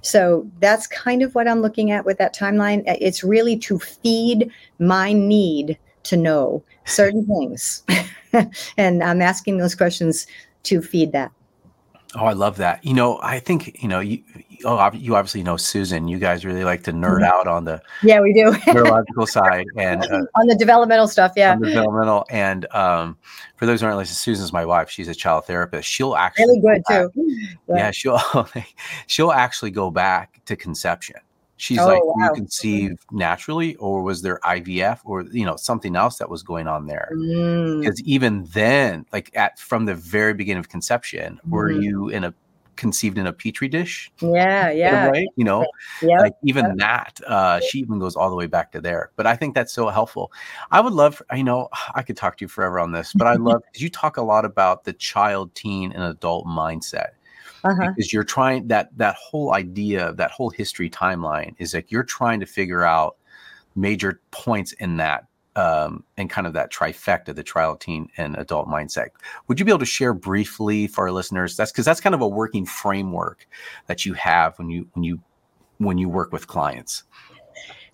So 0.00 0.48
that's 0.60 0.86
kind 0.86 1.22
of 1.22 1.34
what 1.34 1.48
I'm 1.48 1.60
looking 1.60 1.90
at 1.90 2.04
with 2.04 2.18
that 2.18 2.34
timeline. 2.34 2.84
It's 2.86 3.24
really 3.24 3.56
to 3.58 3.78
feed 3.80 4.50
my 4.78 5.12
need 5.12 5.76
to 6.04 6.16
know 6.16 6.62
certain 6.84 7.26
things. 7.26 7.82
and 8.76 9.02
I'm 9.02 9.20
asking 9.20 9.58
those 9.58 9.74
questions 9.74 10.26
to 10.64 10.80
feed 10.82 11.10
that. 11.12 11.32
Oh, 12.18 12.24
I 12.24 12.32
love 12.32 12.56
that. 12.56 12.84
You 12.84 12.94
know, 12.94 13.20
I 13.22 13.38
think, 13.38 13.82
you 13.82 13.88
know, 13.88 14.00
you, 14.00 14.22
oh, 14.64 14.90
you 14.92 15.16
obviously 15.16 15.42
know 15.42 15.56
Susan. 15.56 16.08
You 16.08 16.18
guys 16.18 16.44
really 16.44 16.64
like 16.64 16.82
to 16.84 16.92
nerd 16.92 17.20
mm-hmm. 17.20 17.24
out 17.24 17.46
on 17.46 17.64
the 17.64 17.82
yeah, 18.02 18.20
we 18.20 18.32
do 18.32 18.56
neurological 18.72 19.26
side 19.26 19.66
and 19.76 20.02
uh, 20.04 20.24
on 20.34 20.46
the 20.46 20.56
developmental 20.56 21.08
stuff. 21.08 21.32
Yeah, 21.36 21.52
on 21.52 21.60
the 21.60 21.68
developmental. 21.68 22.24
And 22.30 22.66
um, 22.74 23.18
for 23.56 23.66
those 23.66 23.80
who 23.80 23.86
aren't 23.86 23.98
listening, 23.98 24.16
Susan's 24.16 24.52
my 24.52 24.64
wife. 24.64 24.88
She's 24.88 25.08
a 25.08 25.14
child 25.14 25.46
therapist. 25.46 25.88
She'll 25.88 26.16
actually 26.16 26.60
really 26.60 26.60
good 26.60 26.82
too. 26.88 27.12
Yeah. 27.68 27.76
yeah, 27.76 27.90
she'll 27.90 28.48
she'll 29.06 29.32
actually 29.32 29.70
go 29.70 29.90
back 29.90 30.40
to 30.46 30.56
conception. 30.56 31.16
She's 31.58 31.78
oh, 31.78 31.86
like, 31.86 32.04
wow. 32.04 32.14
you 32.26 32.34
conceive 32.34 32.98
naturally, 33.10 33.76
or 33.76 34.02
was 34.02 34.20
there 34.22 34.38
IVF, 34.44 35.00
or 35.04 35.22
you 35.22 35.46
know 35.46 35.56
something 35.56 35.96
else 35.96 36.18
that 36.18 36.28
was 36.28 36.42
going 36.42 36.68
on 36.68 36.86
there? 36.86 37.08
Because 37.10 38.00
mm. 38.00 38.04
even 38.04 38.44
then, 38.52 39.06
like 39.12 39.34
at 39.34 39.58
from 39.58 39.86
the 39.86 39.94
very 39.94 40.34
beginning 40.34 40.60
of 40.60 40.68
conception, 40.68 41.40
mm. 41.46 41.50
were 41.50 41.70
mm-hmm. 41.70 41.82
you 41.82 42.08
in 42.10 42.24
a 42.24 42.34
conceived 42.76 43.18
in 43.18 43.26
a 43.26 43.32
petri 43.32 43.68
dish. 43.68 44.12
Yeah, 44.20 44.70
yeah. 44.70 45.08
Right, 45.08 45.28
you 45.36 45.44
know, 45.44 45.66
yeah. 46.02 46.20
Like 46.20 46.34
even 46.44 46.76
that, 46.76 47.18
uh, 47.26 47.60
she 47.60 47.78
even 47.78 47.98
goes 47.98 48.16
all 48.16 48.30
the 48.30 48.36
way 48.36 48.46
back 48.46 48.72
to 48.72 48.80
there. 48.80 49.10
But 49.16 49.26
I 49.26 49.34
think 49.34 49.54
that's 49.54 49.72
so 49.72 49.88
helpful. 49.88 50.32
I 50.70 50.80
would 50.80 50.92
love, 50.92 51.20
you 51.34 51.44
know, 51.44 51.68
I 51.94 52.02
could 52.02 52.16
talk 52.16 52.36
to 52.38 52.44
you 52.44 52.48
forever 52.48 52.78
on 52.78 52.92
this, 52.92 53.12
but 53.14 53.26
I 53.26 53.34
love 53.34 53.62
you 53.74 53.90
talk 53.90 54.16
a 54.16 54.22
lot 54.22 54.44
about 54.44 54.84
the 54.84 54.92
child, 54.92 55.54
teen, 55.54 55.92
and 55.92 56.02
adult 56.02 56.46
mindset. 56.46 57.10
Uh-huh. 57.64 57.92
Because 57.94 58.12
you're 58.12 58.24
trying 58.24 58.68
that 58.68 58.96
that 58.96 59.16
whole 59.16 59.54
idea, 59.54 60.12
that 60.14 60.30
whole 60.30 60.50
history 60.50 60.90
timeline 60.90 61.54
is 61.58 61.74
like 61.74 61.90
you're 61.90 62.04
trying 62.04 62.40
to 62.40 62.46
figure 62.46 62.84
out 62.84 63.16
major 63.74 64.20
points 64.30 64.72
in 64.72 64.96
that 64.96 65.26
um, 65.56 66.04
and 66.16 66.28
kind 66.28 66.46
of 66.46 66.52
that 66.52 66.70
trifecta, 66.70 67.34
the 67.34 67.42
trial 67.42 67.76
teen 67.76 68.08
and 68.16 68.36
adult 68.36 68.68
mindset. 68.68 69.08
Would 69.48 69.58
you 69.58 69.64
be 69.64 69.72
able 69.72 69.78
to 69.80 69.86
share 69.86 70.12
briefly 70.12 70.86
for 70.86 71.04
our 71.04 71.12
listeners? 71.12 71.56
That's 71.56 71.72
because 71.72 71.86
that's 71.86 72.00
kind 72.00 72.14
of 72.14 72.20
a 72.20 72.28
working 72.28 72.66
framework 72.66 73.46
that 73.86 74.04
you 74.04 74.12
have 74.14 74.58
when 74.58 74.70
you 74.70 74.86
when 74.92 75.02
you 75.02 75.20
when 75.78 75.98
you 75.98 76.08
work 76.08 76.32
with 76.32 76.46
clients. 76.46 77.04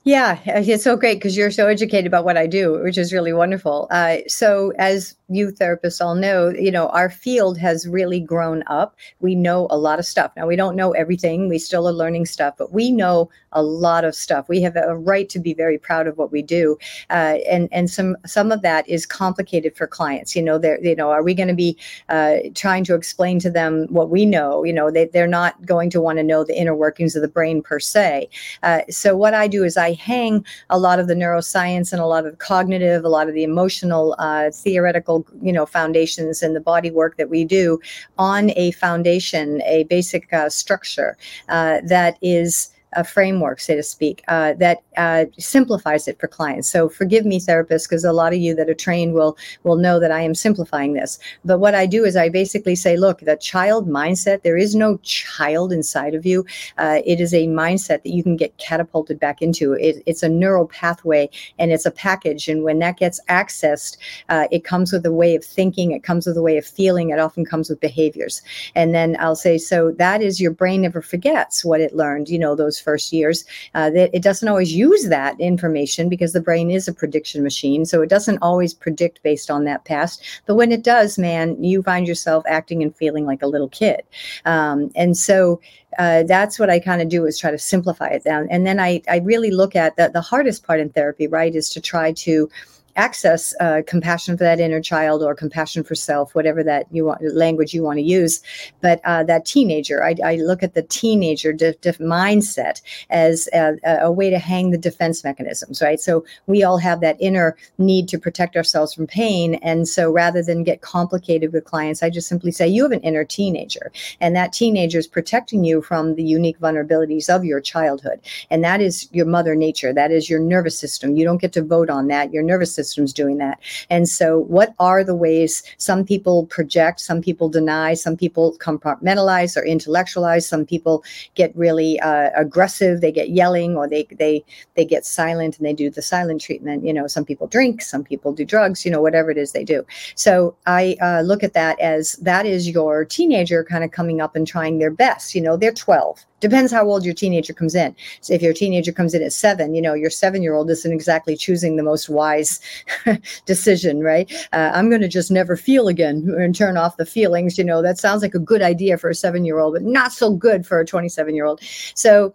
Yeah, 0.04 0.40
it's 0.46 0.82
so 0.82 0.96
great 0.96 1.14
because 1.14 1.36
you're 1.36 1.52
so 1.52 1.68
educated 1.68 2.06
about 2.06 2.24
what 2.24 2.36
I 2.36 2.48
do, 2.48 2.82
which 2.82 2.98
is 2.98 3.12
really 3.12 3.32
wonderful. 3.32 3.86
Uh, 3.92 4.18
so, 4.26 4.72
as 4.76 5.16
you 5.34 5.52
therapists 5.52 6.04
all 6.04 6.14
know, 6.14 6.50
you 6.50 6.70
know, 6.70 6.88
our 6.88 7.10
field 7.10 7.58
has 7.58 7.86
really 7.86 8.20
grown 8.20 8.62
up. 8.66 8.96
We 9.20 9.34
know 9.34 9.66
a 9.70 9.78
lot 9.78 9.98
of 9.98 10.06
stuff. 10.06 10.32
Now, 10.36 10.46
we 10.46 10.56
don't 10.56 10.76
know 10.76 10.92
everything. 10.92 11.48
We 11.48 11.58
still 11.58 11.88
are 11.88 11.92
learning 11.92 12.26
stuff, 12.26 12.54
but 12.58 12.72
we 12.72 12.90
know 12.90 13.30
a 13.52 13.62
lot 13.62 14.04
of 14.04 14.14
stuff. 14.14 14.48
We 14.48 14.62
have 14.62 14.76
a 14.76 14.96
right 14.96 15.28
to 15.28 15.38
be 15.38 15.54
very 15.54 15.78
proud 15.78 16.06
of 16.06 16.18
what 16.18 16.32
we 16.32 16.42
do. 16.42 16.78
Uh, 17.10 17.38
and 17.48 17.68
and 17.72 17.90
some 17.90 18.16
some 18.26 18.50
of 18.50 18.62
that 18.62 18.88
is 18.88 19.06
complicated 19.06 19.76
for 19.76 19.86
clients. 19.86 20.34
You 20.34 20.42
know, 20.42 20.58
they're, 20.58 20.82
you 20.82 20.96
know, 20.96 21.10
are 21.10 21.22
we 21.22 21.34
going 21.34 21.48
to 21.48 21.54
be 21.54 21.76
uh, 22.08 22.38
trying 22.54 22.84
to 22.84 22.94
explain 22.94 23.38
to 23.40 23.50
them 23.50 23.86
what 23.90 24.10
we 24.10 24.26
know? 24.26 24.64
You 24.64 24.72
know, 24.72 24.90
they, 24.90 25.06
they're 25.06 25.26
not 25.26 25.64
going 25.66 25.90
to 25.90 26.00
want 26.00 26.18
to 26.18 26.22
know 26.22 26.44
the 26.44 26.58
inner 26.58 26.74
workings 26.74 27.14
of 27.14 27.22
the 27.22 27.28
brain 27.28 27.62
per 27.62 27.78
se. 27.78 28.28
Uh, 28.62 28.80
so, 28.90 29.16
what 29.16 29.34
I 29.34 29.48
do 29.48 29.64
is 29.64 29.76
I 29.76 29.92
hang 29.92 30.44
a 30.70 30.78
lot 30.78 30.98
of 30.98 31.08
the 31.08 31.14
neuroscience 31.14 31.92
and 31.92 32.00
a 32.00 32.06
lot 32.06 32.26
of 32.26 32.38
cognitive, 32.38 33.04
a 33.04 33.08
lot 33.08 33.28
of 33.28 33.34
the 33.34 33.44
emotional, 33.44 34.14
uh, 34.18 34.50
theoretical 34.50 35.21
you 35.42 35.52
know 35.52 35.66
foundations 35.66 36.42
and 36.42 36.56
the 36.56 36.60
body 36.60 36.90
work 36.90 37.16
that 37.16 37.30
we 37.30 37.44
do 37.44 37.78
on 38.18 38.50
a 38.56 38.70
foundation 38.72 39.62
a 39.62 39.84
basic 39.84 40.32
uh, 40.32 40.48
structure 40.48 41.16
uh, 41.48 41.80
that 41.84 42.16
is 42.22 42.71
a 42.94 43.04
framework, 43.04 43.60
so 43.60 43.76
to 43.76 43.82
speak, 43.82 44.22
uh, 44.28 44.52
that 44.54 44.82
uh, 44.96 45.24
simplifies 45.38 46.08
it 46.08 46.18
for 46.20 46.28
clients. 46.28 46.68
So 46.68 46.88
forgive 46.88 47.24
me, 47.24 47.40
therapists, 47.40 47.88
because 47.88 48.04
a 48.04 48.12
lot 48.12 48.32
of 48.32 48.38
you 48.38 48.54
that 48.54 48.68
are 48.68 48.74
trained 48.74 49.14
will 49.14 49.36
will 49.62 49.76
know 49.76 49.98
that 50.00 50.10
I 50.10 50.20
am 50.20 50.34
simplifying 50.34 50.92
this. 50.92 51.18
But 51.44 51.58
what 51.58 51.74
I 51.74 51.86
do 51.86 52.04
is 52.04 52.16
I 52.16 52.28
basically 52.28 52.74
say, 52.74 52.96
look, 52.96 53.20
the 53.20 53.36
child 53.36 53.88
mindset. 53.88 54.42
There 54.42 54.56
is 54.56 54.74
no 54.74 54.98
child 54.98 55.72
inside 55.72 56.14
of 56.14 56.26
you. 56.26 56.44
Uh, 56.78 57.00
it 57.04 57.20
is 57.20 57.32
a 57.32 57.46
mindset 57.46 58.02
that 58.02 58.12
you 58.12 58.22
can 58.22 58.36
get 58.36 58.56
catapulted 58.58 59.18
back 59.18 59.42
into. 59.42 59.72
It, 59.74 60.02
it's 60.06 60.22
a 60.22 60.28
neural 60.28 60.66
pathway, 60.66 61.30
and 61.58 61.72
it's 61.72 61.86
a 61.86 61.90
package. 61.90 62.48
And 62.48 62.62
when 62.62 62.78
that 62.80 62.98
gets 62.98 63.20
accessed, 63.28 63.96
uh, 64.28 64.46
it 64.50 64.64
comes 64.64 64.92
with 64.92 65.06
a 65.06 65.12
way 65.12 65.34
of 65.34 65.44
thinking. 65.44 65.92
It 65.92 66.02
comes 66.02 66.26
with 66.26 66.36
a 66.36 66.42
way 66.42 66.58
of 66.58 66.66
feeling. 66.66 67.10
It 67.10 67.18
often 67.18 67.44
comes 67.44 67.68
with 67.70 67.80
behaviors. 67.80 68.42
And 68.74 68.94
then 68.94 69.16
I'll 69.18 69.36
say, 69.36 69.58
so 69.58 69.92
that 69.92 70.22
is 70.22 70.40
your 70.40 70.50
brain 70.50 70.82
never 70.82 71.02
forgets 71.02 71.64
what 71.64 71.80
it 71.80 71.94
learned. 71.94 72.28
You 72.28 72.38
know 72.38 72.54
those 72.54 72.78
first 72.82 73.12
years. 73.12 73.44
Uh, 73.74 73.90
that 73.90 74.10
it 74.12 74.22
doesn't 74.22 74.48
always 74.48 74.74
use 74.74 75.08
that 75.08 75.38
information 75.40 76.08
because 76.08 76.32
the 76.32 76.40
brain 76.40 76.70
is 76.70 76.88
a 76.88 76.92
prediction 76.92 77.42
machine. 77.42 77.84
So 77.86 78.02
it 78.02 78.10
doesn't 78.10 78.38
always 78.42 78.74
predict 78.74 79.22
based 79.22 79.50
on 79.50 79.64
that 79.64 79.84
past. 79.84 80.22
But 80.46 80.56
when 80.56 80.72
it 80.72 80.82
does, 80.82 81.18
man, 81.18 81.62
you 81.62 81.82
find 81.82 82.06
yourself 82.06 82.44
acting 82.46 82.82
and 82.82 82.94
feeling 82.94 83.26
like 83.26 83.42
a 83.42 83.46
little 83.46 83.68
kid. 83.68 84.02
Um, 84.44 84.90
and 84.94 85.16
so 85.16 85.60
uh, 85.98 86.22
that's 86.24 86.58
what 86.58 86.70
I 86.70 86.78
kind 86.78 87.02
of 87.02 87.08
do 87.08 87.26
is 87.26 87.38
try 87.38 87.50
to 87.50 87.58
simplify 87.58 88.08
it 88.08 88.24
down. 88.24 88.48
And 88.50 88.66
then 88.66 88.80
I, 88.80 89.02
I 89.08 89.18
really 89.18 89.50
look 89.50 89.76
at 89.76 89.96
that. 89.96 90.12
The 90.12 90.20
hardest 90.20 90.66
part 90.66 90.80
in 90.80 90.90
therapy, 90.90 91.26
right, 91.26 91.54
is 91.54 91.68
to 91.70 91.80
try 91.80 92.12
to 92.12 92.50
access 92.96 93.54
uh, 93.60 93.82
compassion 93.86 94.36
for 94.36 94.44
that 94.44 94.60
inner 94.60 94.80
child 94.80 95.22
or 95.22 95.34
compassion 95.34 95.82
for 95.82 95.94
self, 95.94 96.34
whatever 96.34 96.62
that 96.62 96.86
you 96.90 97.04
want 97.06 97.22
language 97.34 97.72
you 97.72 97.82
want 97.82 97.98
to 97.98 98.02
use. 98.02 98.42
But 98.80 99.00
uh, 99.04 99.24
that 99.24 99.46
teenager, 99.46 100.04
I, 100.04 100.14
I, 100.24 100.36
look 100.36 100.62
at 100.62 100.74
the 100.74 100.82
teenager 100.82 101.52
de- 101.52 101.72
de- 101.74 101.92
mindset 101.94 102.82
as 103.10 103.48
a, 103.52 103.76
a, 103.84 104.12
way 104.12 104.28
to 104.28 104.38
hang 104.38 104.70
the 104.70 104.78
defense 104.78 105.24
mechanisms, 105.24 105.80
right? 105.80 106.00
So 106.00 106.24
we 106.46 106.62
all 106.62 106.78
have 106.78 107.00
that 107.00 107.16
inner 107.20 107.56
need 107.78 108.08
to 108.08 108.18
protect 108.18 108.56
ourselves 108.56 108.92
from 108.92 109.06
pain, 109.06 109.54
and 109.56 109.88
so 109.88 110.10
rather 110.10 110.42
than 110.42 110.64
get 110.64 110.82
complicated 110.82 111.52
with 111.52 111.64
clients, 111.64 112.02
I 112.02 112.10
just 112.10 112.28
simply 112.28 112.50
say 112.50 112.68
you 112.68 112.82
have 112.82 112.92
an 112.92 113.00
inner 113.00 113.24
teenager, 113.24 113.90
and 114.20 114.36
that 114.36 114.52
teenager 114.52 114.98
is 114.98 115.06
protecting 115.06 115.64
you 115.64 115.80
from 115.80 116.14
the 116.16 116.24
unique 116.24 116.58
vulnerabilities 116.58 117.34
of 117.34 117.44
your 117.44 117.60
childhood, 117.60 118.20
and 118.50 118.62
that 118.64 118.80
is 118.80 119.08
your 119.12 119.26
mother 119.26 119.54
nature. 119.54 119.92
That 119.92 120.10
is 120.10 120.28
your 120.28 120.40
nervous 120.40 120.78
system. 120.78 121.16
You 121.16 121.24
don't 121.24 121.40
get 121.40 121.52
to 121.54 121.62
vote 121.62 121.88
on 121.88 122.08
that. 122.08 122.32
Your 122.32 122.42
nervous 122.42 122.74
system 122.74 122.81
systems 122.84 123.12
doing 123.12 123.38
that. 123.38 123.58
And 123.90 124.08
so, 124.08 124.40
what 124.40 124.74
are 124.78 125.04
the 125.04 125.14
ways 125.14 125.62
some 125.78 126.04
people 126.04 126.46
project, 126.46 127.00
some 127.00 127.20
people 127.20 127.48
deny, 127.48 127.94
some 127.94 128.16
people 128.16 128.56
compartmentalize 128.58 129.56
or 129.56 129.64
intellectualize, 129.64 130.46
some 130.46 130.64
people 130.64 131.04
get 131.34 131.54
really 131.56 132.00
uh, 132.00 132.30
aggressive, 132.34 133.00
they 133.00 133.12
get 133.12 133.30
yelling, 133.30 133.76
or 133.76 133.88
they 133.88 134.06
they 134.18 134.44
they 134.74 134.84
get 134.84 135.04
silent 135.06 135.58
and 135.58 135.66
they 135.66 135.72
do 135.72 135.90
the 135.90 136.02
silent 136.02 136.40
treatment. 136.40 136.84
You 136.84 136.92
know, 136.92 137.06
some 137.06 137.24
people 137.24 137.46
drink, 137.46 137.82
some 137.82 138.04
people 138.04 138.32
do 138.32 138.44
drugs. 138.44 138.84
You 138.84 138.90
know, 138.90 139.00
whatever 139.00 139.30
it 139.30 139.38
is 139.38 139.52
they 139.52 139.64
do. 139.64 139.84
So 140.14 140.54
I 140.66 140.96
uh, 141.00 141.22
look 141.22 141.42
at 141.42 141.54
that 141.54 141.78
as 141.80 142.12
that 142.22 142.46
is 142.46 142.68
your 142.68 143.04
teenager 143.04 143.64
kind 143.64 143.84
of 143.84 143.90
coming 143.90 144.20
up 144.20 144.36
and 144.36 144.46
trying 144.46 144.78
their 144.78 144.90
best. 144.90 145.34
You 145.34 145.40
know, 145.40 145.56
they're 145.56 145.72
12 145.72 146.24
depends 146.42 146.72
how 146.72 146.84
old 146.84 147.04
your 147.04 147.14
teenager 147.14 147.54
comes 147.54 147.74
in. 147.74 147.94
So 148.20 148.34
if 148.34 148.42
your 148.42 148.52
teenager 148.52 148.92
comes 148.92 149.14
in 149.14 149.22
at 149.22 149.32
seven, 149.32 149.74
you 149.74 149.80
know, 149.80 149.94
your 149.94 150.10
seven 150.10 150.42
year 150.42 150.54
old 150.54 150.68
isn't 150.68 150.92
exactly 150.92 151.36
choosing 151.36 151.76
the 151.76 151.82
most 151.82 152.10
wise 152.10 152.60
decision, 153.46 154.00
right? 154.00 154.30
Uh, 154.52 154.72
I'm 154.74 154.90
going 154.90 155.00
to 155.00 155.08
just 155.08 155.30
never 155.30 155.56
feel 155.56 155.88
again 155.88 156.34
and 156.36 156.54
turn 156.54 156.76
off 156.76 156.98
the 156.98 157.06
feelings. 157.06 157.56
You 157.56 157.64
know, 157.64 157.80
that 157.80 157.96
sounds 157.96 158.20
like 158.20 158.34
a 158.34 158.40
good 158.40 158.60
idea 158.60 158.98
for 158.98 159.08
a 159.08 159.14
seven 159.14 159.46
year 159.46 159.60
old, 159.60 159.74
but 159.74 159.82
not 159.82 160.12
so 160.12 160.34
good 160.34 160.66
for 160.66 160.80
a 160.80 160.84
27 160.84 161.34
year 161.34 161.46
old. 161.46 161.60
So, 161.94 162.34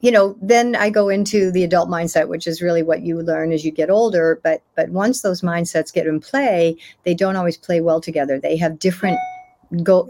you 0.00 0.10
know 0.10 0.36
then 0.42 0.76
i 0.76 0.90
go 0.90 1.08
into 1.08 1.50
the 1.50 1.64
adult 1.64 1.88
mindset 1.88 2.28
which 2.28 2.46
is 2.46 2.60
really 2.60 2.82
what 2.82 3.00
you 3.00 3.22
learn 3.22 3.50
as 3.50 3.64
you 3.64 3.72
get 3.72 3.88
older 3.88 4.38
but 4.44 4.62
but 4.74 4.90
once 4.90 5.22
those 5.22 5.40
mindsets 5.40 5.90
get 5.90 6.06
in 6.06 6.20
play 6.20 6.76
they 7.04 7.14
don't 7.14 7.34
always 7.34 7.56
play 7.56 7.80
well 7.80 7.98
together 7.98 8.38
they 8.38 8.58
have 8.58 8.78
different 8.78 9.18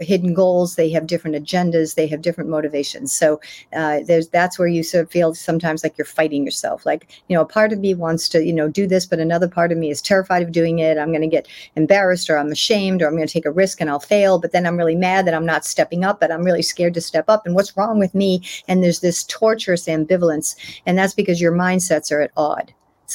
hidden 0.01 0.33
goals 0.33 0.75
they 0.75 0.89
have 0.89 1.07
different 1.07 1.35
agendas 1.35 1.95
they 1.95 2.07
have 2.07 2.21
different 2.21 2.49
motivations. 2.49 3.13
So 3.13 3.39
uh, 3.73 4.01
there's 4.05 4.29
that's 4.29 4.59
where 4.59 4.67
you 4.67 4.83
sort 4.83 5.05
of 5.05 5.11
feel 5.11 5.33
sometimes 5.33 5.83
like 5.83 5.97
you're 5.97 6.05
fighting 6.05 6.45
yourself. 6.45 6.85
Like 6.85 7.09
you 7.27 7.35
know 7.35 7.41
a 7.41 7.45
part 7.45 7.73
of 7.73 7.79
me 7.79 7.93
wants 7.93 8.29
to 8.29 8.43
you 8.43 8.53
know 8.53 8.69
do 8.69 8.87
this 8.87 9.05
but 9.05 9.19
another 9.19 9.47
part 9.47 9.71
of 9.71 9.77
me 9.77 9.89
is 9.89 10.01
terrified 10.01 10.43
of 10.43 10.51
doing 10.51 10.79
it. 10.79 10.97
I'm 10.97 11.09
going 11.09 11.21
to 11.21 11.27
get 11.27 11.47
embarrassed 11.75 12.29
or 12.29 12.37
i'm 12.37 12.51
ashamed 12.51 13.01
or 13.01 13.07
i'm 13.07 13.15
going 13.15 13.27
to 13.27 13.33
take 13.33 13.45
a 13.45 13.51
risk 13.51 13.81
and 13.81 13.89
i'll 13.89 13.99
fail 13.99 14.39
but 14.39 14.51
then 14.51 14.65
i'm 14.65 14.77
really 14.77 14.95
mad 14.95 15.25
that 15.25 15.33
i'm 15.33 15.45
not 15.45 15.65
stepping 15.65 16.03
up 16.03 16.19
but 16.19 16.31
i'm 16.31 16.43
really 16.43 16.61
scared 16.61 16.93
to 16.93 17.01
step 17.01 17.25
up. 17.27 17.45
And 17.45 17.55
what's 17.55 17.75
wrong 17.77 17.99
with 17.99 18.13
me? 18.13 18.41
And 18.67 18.83
there's 18.83 18.99
this 18.99 19.23
torturous 19.25 19.87
ambivalence 19.87 20.55
and 20.85 20.97
that's 20.97 21.13
because 21.13 21.41
your 21.41 21.51
mindsets 21.51 22.11
are 22.11 22.21
at 22.21 22.31
odd 22.37 22.73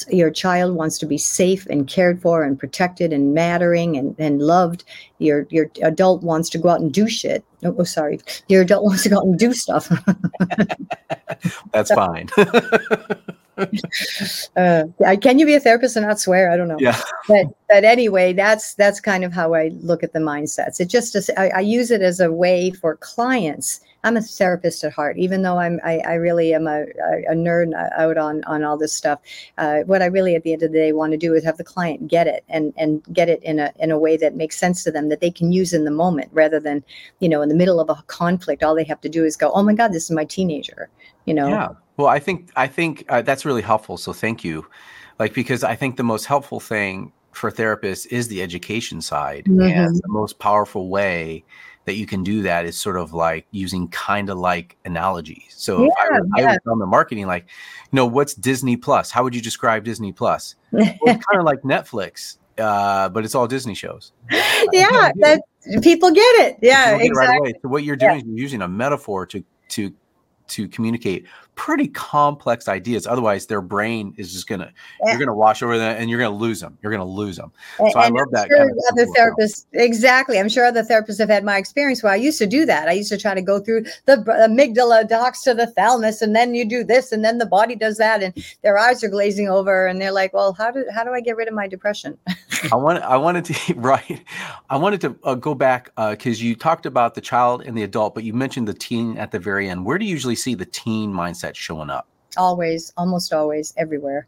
your 0.09 0.31
child 0.31 0.75
wants 0.75 0.97
to 0.99 1.05
be 1.05 1.17
safe 1.17 1.65
and 1.67 1.87
cared 1.87 2.21
for 2.21 2.43
and 2.43 2.57
protected 2.57 3.13
and 3.13 3.33
mattering 3.33 3.95
and, 3.97 4.15
and 4.17 4.41
loved. 4.41 4.83
Your 5.19 5.45
your 5.49 5.69
adult 5.81 6.23
wants 6.23 6.49
to 6.51 6.57
go 6.57 6.69
out 6.69 6.81
and 6.81 6.91
do 6.91 7.07
shit. 7.07 7.43
Oh, 7.63 7.75
oh 7.77 7.83
sorry. 7.83 8.19
Your 8.47 8.63
adult 8.63 8.83
wants 8.89 9.03
to 9.03 9.09
go 9.09 9.17
out 9.17 9.25
and 9.25 9.37
do 9.37 9.53
stuff. 9.53 9.91
That's 11.71 11.93
fine. 11.93 12.29
uh, 14.55 14.83
can 15.21 15.37
you 15.39 15.45
be 15.45 15.53
a 15.53 15.59
therapist 15.59 15.95
and 15.95 16.05
not 16.05 16.19
swear? 16.19 16.49
I 16.49 16.57
don't 16.57 16.67
know. 16.67 16.77
Yeah. 16.79 16.99
But 17.27 17.47
but 17.69 17.83
anyway, 17.83 18.33
that's 18.33 18.73
that's 18.75 18.99
kind 18.99 19.23
of 19.23 19.31
how 19.33 19.53
I 19.53 19.69
look 19.81 20.03
at 20.03 20.13
the 20.13 20.19
mindsets. 20.19 20.79
It 20.79 20.85
just 20.89 21.15
I, 21.37 21.49
I 21.49 21.59
use 21.59 21.91
it 21.91 22.01
as 22.01 22.19
a 22.19 22.31
way 22.31 22.71
for 22.71 22.97
clients 22.97 23.79
I'm 24.03 24.17
a 24.17 24.21
therapist 24.21 24.83
at 24.83 24.93
heart, 24.93 25.17
even 25.17 25.41
though 25.41 25.57
I'm 25.57 25.79
I, 25.83 25.99
I 25.99 26.13
really 26.15 26.53
am 26.53 26.67
a, 26.67 26.83
a, 27.29 27.33
nerd 27.33 27.73
out 27.97 28.17
on 28.17 28.43
on 28.43 28.63
all 28.63 28.77
this 28.77 28.93
stuff. 28.93 29.19
Uh, 29.57 29.79
what 29.85 30.01
I 30.01 30.05
really 30.05 30.35
at 30.35 30.43
the 30.43 30.53
end 30.53 30.63
of 30.63 30.71
the 30.71 30.77
day 30.77 30.91
want 30.91 31.11
to 31.11 31.17
do 31.17 31.33
is 31.33 31.43
have 31.45 31.57
the 31.57 31.63
client 31.63 32.07
get 32.07 32.27
it 32.27 32.43
and 32.49 32.73
and 32.77 33.01
get 33.13 33.29
it 33.29 33.41
in 33.43 33.59
a 33.59 33.71
in 33.79 33.91
a 33.91 33.97
way 33.97 34.17
that 34.17 34.35
makes 34.35 34.57
sense 34.57 34.83
to 34.83 34.91
them 34.91 35.09
that 35.09 35.21
they 35.21 35.31
can 35.31 35.51
use 35.51 35.73
in 35.73 35.85
the 35.85 35.91
moment 35.91 36.29
rather 36.33 36.59
than 36.59 36.83
you 37.19 37.29
know 37.29 37.41
in 37.41 37.49
the 37.49 37.55
middle 37.55 37.79
of 37.79 37.89
a 37.89 37.95
conflict. 38.07 38.63
All 38.63 38.75
they 38.75 38.83
have 38.83 39.01
to 39.01 39.09
do 39.09 39.23
is 39.23 39.37
go, 39.37 39.51
oh 39.53 39.63
my 39.63 39.73
god, 39.73 39.93
this 39.93 40.03
is 40.03 40.11
my 40.11 40.25
teenager. 40.25 40.89
You 41.25 41.33
know. 41.33 41.47
Yeah. 41.47 41.69
Well, 41.95 42.07
I 42.07 42.19
think 42.19 42.51
I 42.55 42.67
think 42.67 43.05
uh, 43.09 43.21
that's 43.21 43.45
really 43.45 43.61
helpful. 43.61 43.97
So 43.97 44.11
thank 44.11 44.43
you. 44.43 44.65
Like 45.19 45.33
because 45.33 45.63
I 45.63 45.75
think 45.75 45.95
the 45.95 46.03
most 46.03 46.25
helpful 46.25 46.59
thing 46.59 47.13
for 47.31 47.51
therapists 47.51 48.05
is 48.07 48.27
the 48.27 48.41
education 48.41 49.01
side 49.01 49.45
mm-hmm. 49.45 49.61
and 49.61 49.95
the 49.95 50.09
most 50.09 50.39
powerful 50.39 50.89
way 50.89 51.43
that 51.85 51.95
you 51.95 52.05
can 52.05 52.23
do 52.23 52.41
that 52.43 52.65
is 52.65 52.77
sort 52.77 52.97
of 52.97 53.13
like 53.13 53.45
using 53.51 53.87
kind 53.89 54.29
of 54.29 54.37
like 54.37 54.77
analogies. 54.85 55.53
So 55.55 55.83
yeah, 55.83 55.89
I, 55.99 56.39
yeah. 56.39 56.49
I 56.49 56.51
was 56.51 56.59
on 56.67 56.79
the 56.79 56.85
marketing, 56.85 57.27
like, 57.27 57.43
you 57.91 57.97
know, 57.97 58.05
what's 58.05 58.33
Disney 58.33 58.77
Plus? 58.77 59.11
How 59.11 59.23
would 59.23 59.35
you 59.35 59.41
describe 59.41 59.83
Disney 59.83 60.11
Plus? 60.11 60.55
well, 60.71 60.85
it's 61.01 61.25
kind 61.25 61.39
of 61.39 61.45
like 61.45 61.61
Netflix, 61.61 62.37
uh, 62.57 63.09
but 63.09 63.25
it's 63.25 63.35
all 63.35 63.47
Disney 63.47 63.75
shows. 63.75 64.13
yeah, 64.31 65.11
that 65.15 65.41
people 65.81 66.11
get 66.11 66.21
it. 66.21 66.57
Yeah, 66.61 66.97
get 66.97 67.05
exactly. 67.07 67.49
It 67.49 67.53
right 67.53 67.61
so 67.61 67.69
what 67.69 67.83
you're 67.83 67.95
doing 67.95 68.11
yeah. 68.11 68.17
is 68.17 68.23
you're 68.25 68.37
using 68.37 68.61
a 68.61 68.67
metaphor 68.67 69.25
to 69.27 69.43
to 69.69 69.93
to 70.49 70.67
communicate 70.67 71.25
pretty 71.55 71.87
complex 71.87 72.67
ideas. 72.67 73.05
Otherwise, 73.07 73.45
their 73.45 73.61
brain 73.61 74.13
is 74.17 74.33
just 74.33 74.47
gonna 74.47 74.71
yeah. 75.01 75.11
you're 75.11 75.19
gonna 75.19 75.35
wash 75.35 75.61
over 75.61 75.77
that 75.77 75.97
and 75.99 76.09
you're 76.09 76.19
gonna 76.19 76.35
lose 76.35 76.59
them. 76.59 76.77
You're 76.81 76.91
gonna 76.91 77.05
lose 77.05 77.37
them. 77.37 77.51
So 77.77 77.85
and 77.85 77.95
I 77.95 78.09
love 78.09 78.27
I'm 78.27 78.31
that. 78.31 78.47
Sure 78.47 78.57
kind 78.57 78.71
of 78.71 78.77
other 78.91 79.05
therapists, 79.17 79.65
exactly. 79.73 80.39
I'm 80.39 80.49
sure 80.49 80.65
other 80.65 80.83
therapists 80.83 81.19
have 81.19 81.29
had 81.29 81.43
my 81.43 81.57
experience 81.57 82.03
where 82.03 82.11
I 82.11 82.17
used 82.17 82.39
to 82.39 82.47
do 82.47 82.65
that. 82.65 82.87
I 82.87 82.93
used 82.93 83.09
to 83.09 83.17
try 83.17 83.33
to 83.33 83.41
go 83.41 83.59
through 83.59 83.83
the 84.05 84.17
amygdala 84.47 85.07
docks 85.07 85.43
to 85.43 85.53
the 85.53 85.67
thalamus, 85.67 86.21
and 86.21 86.35
then 86.35 86.55
you 86.55 86.65
do 86.65 86.83
this, 86.83 87.11
and 87.11 87.23
then 87.23 87.37
the 87.37 87.45
body 87.45 87.75
does 87.75 87.97
that, 87.97 88.23
and 88.23 88.33
their 88.61 88.77
eyes 88.77 89.03
are 89.03 89.09
glazing 89.09 89.49
over, 89.49 89.85
and 89.87 90.01
they're 90.01 90.11
like, 90.11 90.33
"Well, 90.33 90.53
how 90.53 90.71
do 90.71 90.85
how 90.93 91.03
do 91.03 91.11
I 91.11 91.21
get 91.21 91.35
rid 91.35 91.47
of 91.47 91.53
my 91.53 91.67
depression?" 91.67 92.17
I 92.71 92.75
want 92.75 93.03
I 93.03 93.17
wanted 93.23 93.45
to 93.45 93.73
right. 93.77 94.21
I 94.69 94.77
wanted 94.77 95.01
to 95.01 95.15
uh, 95.23 95.35
go 95.35 95.53
back 95.53 95.85
because 95.95 96.41
uh, 96.41 96.45
you 96.45 96.55
talked 96.55 96.85
about 96.85 97.15
the 97.15 97.21
child 97.21 97.63
and 97.65 97.77
the 97.77 97.83
adult, 97.83 98.15
but 98.15 98.23
you 98.23 98.33
mentioned 98.33 98.67
the 98.67 98.73
teen 98.73 99.17
at 99.17 99.31
the 99.31 99.39
very 99.39 99.69
end. 99.69 99.85
Where 99.85 99.97
do 99.97 100.05
you 100.05 100.11
usually 100.11 100.35
see 100.35 100.55
the 100.55 100.65
teen 100.65 101.11
mindset 101.11 101.42
showing 101.55 101.89
up? 101.89 102.07
always 102.37 102.91
almost 102.97 103.33
always 103.33 103.73
everywhere 103.77 104.27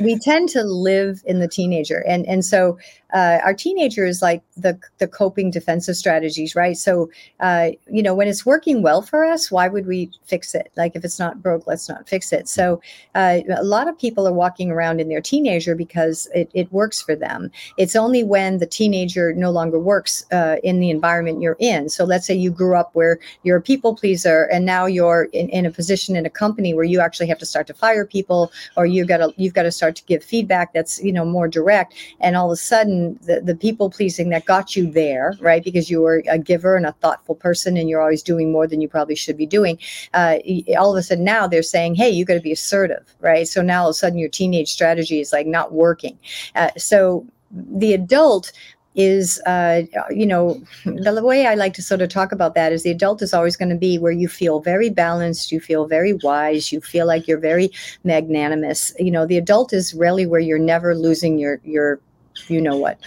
we 0.00 0.18
tend 0.18 0.48
to 0.48 0.62
live 0.62 1.22
in 1.24 1.40
the 1.40 1.48
teenager 1.48 2.04
and 2.06 2.26
and 2.26 2.44
so 2.44 2.78
uh, 3.12 3.38
our 3.44 3.54
teenagers 3.54 4.20
like 4.20 4.42
the 4.56 4.78
the 4.98 5.08
coping 5.08 5.50
defensive 5.50 5.96
strategies, 5.96 6.54
right? 6.54 6.76
So, 6.76 7.10
uh, 7.40 7.70
you 7.90 8.02
know, 8.02 8.14
when 8.14 8.28
it's 8.28 8.44
working 8.44 8.82
well 8.82 9.02
for 9.02 9.24
us, 9.24 9.50
why 9.50 9.68
would 9.68 9.86
we 9.86 10.10
fix 10.24 10.54
it? 10.54 10.70
Like 10.76 10.94
if 10.94 11.04
it's 11.04 11.18
not 11.18 11.42
broke, 11.42 11.66
let's 11.66 11.88
not 11.88 12.08
fix 12.08 12.32
it. 12.32 12.48
So, 12.48 12.80
uh, 13.14 13.40
a 13.56 13.64
lot 13.64 13.88
of 13.88 13.98
people 13.98 14.28
are 14.28 14.32
walking 14.32 14.70
around 14.70 15.00
in 15.00 15.08
their 15.08 15.20
teenager 15.20 15.74
because 15.74 16.28
it, 16.34 16.50
it 16.52 16.70
works 16.72 17.00
for 17.00 17.16
them. 17.16 17.50
It's 17.78 17.96
only 17.96 18.24
when 18.24 18.58
the 18.58 18.66
teenager 18.66 19.32
no 19.32 19.50
longer 19.50 19.78
works 19.78 20.26
uh, 20.32 20.56
in 20.62 20.80
the 20.80 20.90
environment 20.90 21.40
you're 21.40 21.56
in. 21.58 21.88
So, 21.88 22.04
let's 22.04 22.26
say 22.26 22.34
you 22.34 22.50
grew 22.50 22.76
up 22.76 22.90
where 22.94 23.18
you're 23.42 23.58
a 23.58 23.62
people 23.62 23.94
pleaser, 23.94 24.44
and 24.52 24.66
now 24.66 24.84
you're 24.86 25.24
in, 25.32 25.48
in 25.48 25.64
a 25.64 25.70
position 25.70 26.14
in 26.14 26.26
a 26.26 26.30
company 26.30 26.74
where 26.74 26.84
you 26.84 27.00
actually 27.00 27.28
have 27.28 27.38
to 27.38 27.46
start 27.46 27.66
to 27.68 27.74
fire 27.74 28.04
people 28.04 28.52
or 28.76 28.84
you 28.84 29.04
got 29.04 29.18
to 29.18 29.32
you've 29.36 29.54
got 29.54 29.62
to 29.62 29.72
start 29.72 29.96
to 29.96 30.04
give 30.04 30.22
feedback 30.22 30.72
that's 30.72 31.02
you 31.02 31.12
know 31.12 31.24
more 31.24 31.48
direct 31.48 31.94
and 32.20 32.36
all 32.36 32.46
of 32.50 32.52
a 32.52 32.56
sudden 32.56 32.97
the, 33.22 33.40
the 33.40 33.54
people 33.54 33.90
pleasing 33.90 34.28
that 34.30 34.44
got 34.44 34.76
you 34.76 34.90
there 34.90 35.34
right? 35.40 35.62
Because 35.64 35.90
you 35.90 36.00
were 36.00 36.22
a 36.28 36.38
giver 36.38 36.76
and 36.76 36.86
a 36.86 36.92
thoughtful 36.92 37.34
person 37.34 37.76
and 37.76 37.88
you're 37.88 38.00
always 38.00 38.22
doing 38.22 38.52
more 38.52 38.66
than 38.66 38.80
you 38.80 38.88
probably 38.88 39.14
should 39.14 39.36
be 39.36 39.46
doing. 39.46 39.78
Uh, 40.14 40.38
all 40.78 40.94
of 40.94 40.98
a 40.98 41.02
sudden 41.02 41.24
now 41.24 41.46
they're 41.46 41.62
saying 41.62 41.94
hey 41.94 42.10
you 42.10 42.24
got 42.24 42.34
to 42.34 42.40
be 42.40 42.52
assertive 42.52 43.04
right? 43.20 43.46
So 43.48 43.62
now 43.62 43.82
all 43.82 43.88
of 43.88 43.92
a 43.92 43.94
sudden 43.94 44.18
your 44.18 44.28
teenage 44.28 44.70
strategy 44.72 45.20
is 45.20 45.32
like 45.32 45.46
not 45.46 45.72
working. 45.72 46.18
Uh, 46.54 46.70
so 46.76 47.26
the 47.50 47.92
adult 47.94 48.52
is 48.94 49.40
uh, 49.46 49.82
you 50.10 50.26
know 50.26 50.60
the 50.84 51.22
way 51.22 51.46
i 51.46 51.54
like 51.54 51.72
to 51.72 51.82
sort 51.82 52.02
of 52.02 52.08
talk 52.08 52.32
about 52.32 52.54
that 52.54 52.72
is 52.72 52.82
the 52.82 52.90
adult 52.90 53.22
is 53.22 53.32
always 53.32 53.56
going 53.56 53.68
to 53.68 53.76
be 53.76 53.96
where 53.96 54.12
you 54.12 54.26
feel 54.26 54.60
very 54.60 54.90
balanced 54.90 55.52
you 55.52 55.60
feel 55.60 55.86
very 55.86 56.14
wise 56.14 56.72
you 56.72 56.80
feel 56.80 57.06
like 57.06 57.28
you're 57.28 57.38
very 57.38 57.70
magnanimous. 58.04 58.92
You 58.98 59.10
know 59.10 59.24
the 59.26 59.38
adult 59.38 59.72
is 59.72 59.94
really 59.94 60.26
where 60.26 60.40
you're 60.40 60.58
never 60.58 60.94
losing 60.94 61.38
your 61.38 61.60
your 61.64 62.00
you 62.48 62.60
know 62.60 62.76
what 62.76 62.98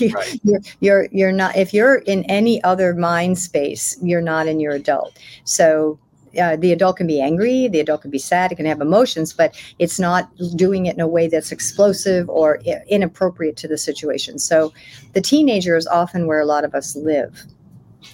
you, 0.00 0.12
right. 0.14 0.40
you're, 0.44 0.60
you're 0.80 1.08
you're 1.12 1.32
not 1.32 1.56
if 1.56 1.72
you're 1.72 1.96
in 1.96 2.24
any 2.24 2.62
other 2.64 2.94
mind 2.94 3.38
space 3.38 3.96
you're 4.02 4.20
not 4.20 4.46
in 4.46 4.60
your 4.60 4.72
adult 4.72 5.18
so 5.44 5.98
uh, 6.40 6.56
the 6.56 6.72
adult 6.72 6.96
can 6.96 7.06
be 7.06 7.20
angry, 7.20 7.68
the 7.68 7.80
adult 7.80 8.02
can 8.02 8.10
be 8.10 8.18
sad, 8.18 8.52
it 8.52 8.54
can 8.54 8.66
have 8.66 8.80
emotions, 8.80 9.32
but 9.32 9.54
it's 9.78 10.00
not 10.00 10.30
doing 10.56 10.86
it 10.86 10.94
in 10.94 11.00
a 11.00 11.06
way 11.06 11.28
that's 11.28 11.52
explosive 11.52 12.28
or 12.28 12.56
inappropriate 12.88 13.56
to 13.58 13.68
the 13.68 13.76
situation. 13.76 14.38
So 14.38 14.72
the 15.12 15.20
teenager 15.20 15.76
is 15.76 15.86
often 15.86 16.26
where 16.26 16.40
a 16.40 16.46
lot 16.46 16.64
of 16.64 16.74
us 16.74 16.96
live. 16.96 17.42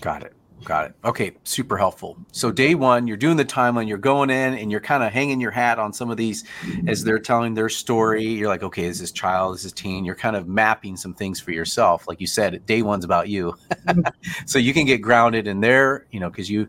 Got 0.01 0.25
it. 0.25 0.33
Got 0.65 0.87
it. 0.87 0.95
Okay, 1.05 1.33
super 1.45 1.77
helpful. 1.77 2.17
So 2.33 2.51
day 2.51 2.75
one, 2.75 3.07
you're 3.07 3.17
doing 3.17 3.37
the 3.37 3.45
timeline, 3.45 3.89
you're 3.89 3.97
going 3.97 4.31
in 4.31 4.55
and 4.55 4.71
you're 4.71 4.81
kind 4.81 5.03
of 5.03 5.13
hanging 5.13 5.41
your 5.41 5.51
hat 5.51 5.79
on 5.79 5.93
some 5.93 6.11
of 6.11 6.17
these 6.17 6.45
as 6.87 7.05
they're 7.05 7.19
telling 7.19 7.55
their 7.55 7.69
story. 7.69 8.25
You're 8.25 8.49
like, 8.49 8.63
okay, 8.63 8.85
is 8.85 8.99
this 8.99 9.13
child, 9.13 9.57
is 9.57 9.63
this 9.63 9.73
teen? 9.73 10.05
You're 10.05 10.15
kind 10.15 10.37
of 10.37 10.49
mapping 10.49 10.97
some 10.97 11.15
things 11.15 11.41
for 11.41 11.53
yourself. 11.53 12.09
Like 12.09 12.21
you 12.21 12.27
said, 12.27 12.65
day 12.67 12.83
one's 12.83 13.05
about 13.05 13.29
you. 13.29 13.55
so 14.47 14.59
you 14.59 14.75
can 14.75 14.85
get 14.85 14.99
grounded 14.99 15.47
in 15.47 15.61
there, 15.61 16.07
you 16.11 16.21
know, 16.21 16.29
because 16.29 16.51
you 16.51 16.69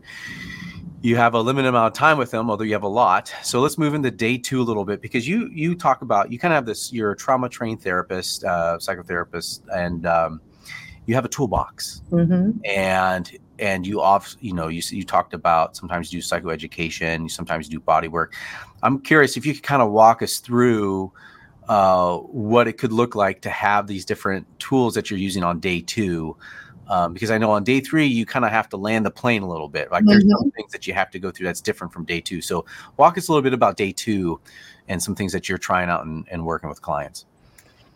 you 1.02 1.16
have 1.16 1.34
a 1.34 1.40
limited 1.40 1.68
amount 1.68 1.86
of 1.86 1.98
time 1.98 2.18
with 2.18 2.30
them 2.30 2.50
although 2.50 2.64
you 2.64 2.74
have 2.74 2.82
a 2.82 2.88
lot 2.88 3.32
so 3.42 3.60
let's 3.60 3.78
move 3.78 3.94
into 3.94 4.10
day 4.10 4.36
two 4.36 4.60
a 4.60 4.62
little 4.62 4.84
bit 4.84 5.00
because 5.00 5.26
you 5.26 5.48
you 5.50 5.74
talk 5.74 6.02
about 6.02 6.30
you 6.30 6.38
kind 6.38 6.52
of 6.52 6.56
have 6.56 6.66
this 6.66 6.92
you're 6.92 7.12
a 7.12 7.16
trauma 7.16 7.48
trained 7.48 7.82
therapist 7.82 8.44
uh, 8.44 8.76
psychotherapist 8.78 9.62
and 9.74 10.04
um, 10.04 10.42
you 11.06 11.14
have 11.14 11.24
a 11.24 11.28
toolbox 11.28 12.02
mm-hmm. 12.10 12.50
and 12.64 13.38
and 13.60 13.86
you 13.86 14.00
off 14.00 14.34
you 14.40 14.52
know 14.52 14.68
you 14.68 14.82
you 14.90 15.04
talked 15.04 15.34
about 15.34 15.76
sometimes 15.76 16.12
you 16.12 16.20
do 16.20 16.26
psychoeducation 16.26 17.22
you 17.22 17.28
sometimes 17.28 17.68
do 17.68 17.78
body 17.78 18.08
work 18.08 18.34
i'm 18.82 18.98
curious 19.00 19.36
if 19.36 19.46
you 19.46 19.54
could 19.54 19.62
kind 19.62 19.82
of 19.82 19.90
walk 19.90 20.22
us 20.22 20.38
through 20.38 21.12
uh, 21.68 22.16
what 22.16 22.66
it 22.66 22.78
could 22.78 22.92
look 22.92 23.14
like 23.14 23.40
to 23.42 23.50
have 23.50 23.86
these 23.86 24.04
different 24.04 24.44
tools 24.58 24.94
that 24.94 25.08
you're 25.08 25.18
using 25.18 25.44
on 25.44 25.60
day 25.60 25.80
two 25.80 26.36
um, 26.90 27.12
because 27.14 27.30
I 27.30 27.38
know 27.38 27.52
on 27.52 27.62
day 27.62 27.78
three 27.78 28.06
you 28.06 28.26
kind 28.26 28.44
of 28.44 28.50
have 28.50 28.68
to 28.70 28.76
land 28.76 29.06
the 29.06 29.12
plane 29.12 29.42
a 29.42 29.48
little 29.48 29.68
bit. 29.68 29.92
Like 29.92 30.04
there's 30.04 30.24
mm-hmm. 30.24 30.42
some 30.42 30.50
things 30.50 30.72
that 30.72 30.88
you 30.88 30.92
have 30.92 31.08
to 31.12 31.20
go 31.20 31.30
through 31.30 31.46
that's 31.46 31.60
different 31.60 31.92
from 31.92 32.04
day 32.04 32.20
two. 32.20 32.40
So 32.40 32.66
walk 32.96 33.16
us 33.16 33.28
a 33.28 33.32
little 33.32 33.44
bit 33.44 33.54
about 33.54 33.76
day 33.76 33.92
two 33.92 34.40
and 34.88 35.00
some 35.00 35.14
things 35.14 35.32
that 35.32 35.48
you're 35.48 35.56
trying 35.56 35.88
out 35.88 36.04
and, 36.04 36.26
and 36.32 36.44
working 36.44 36.68
with 36.68 36.82
clients. 36.82 37.26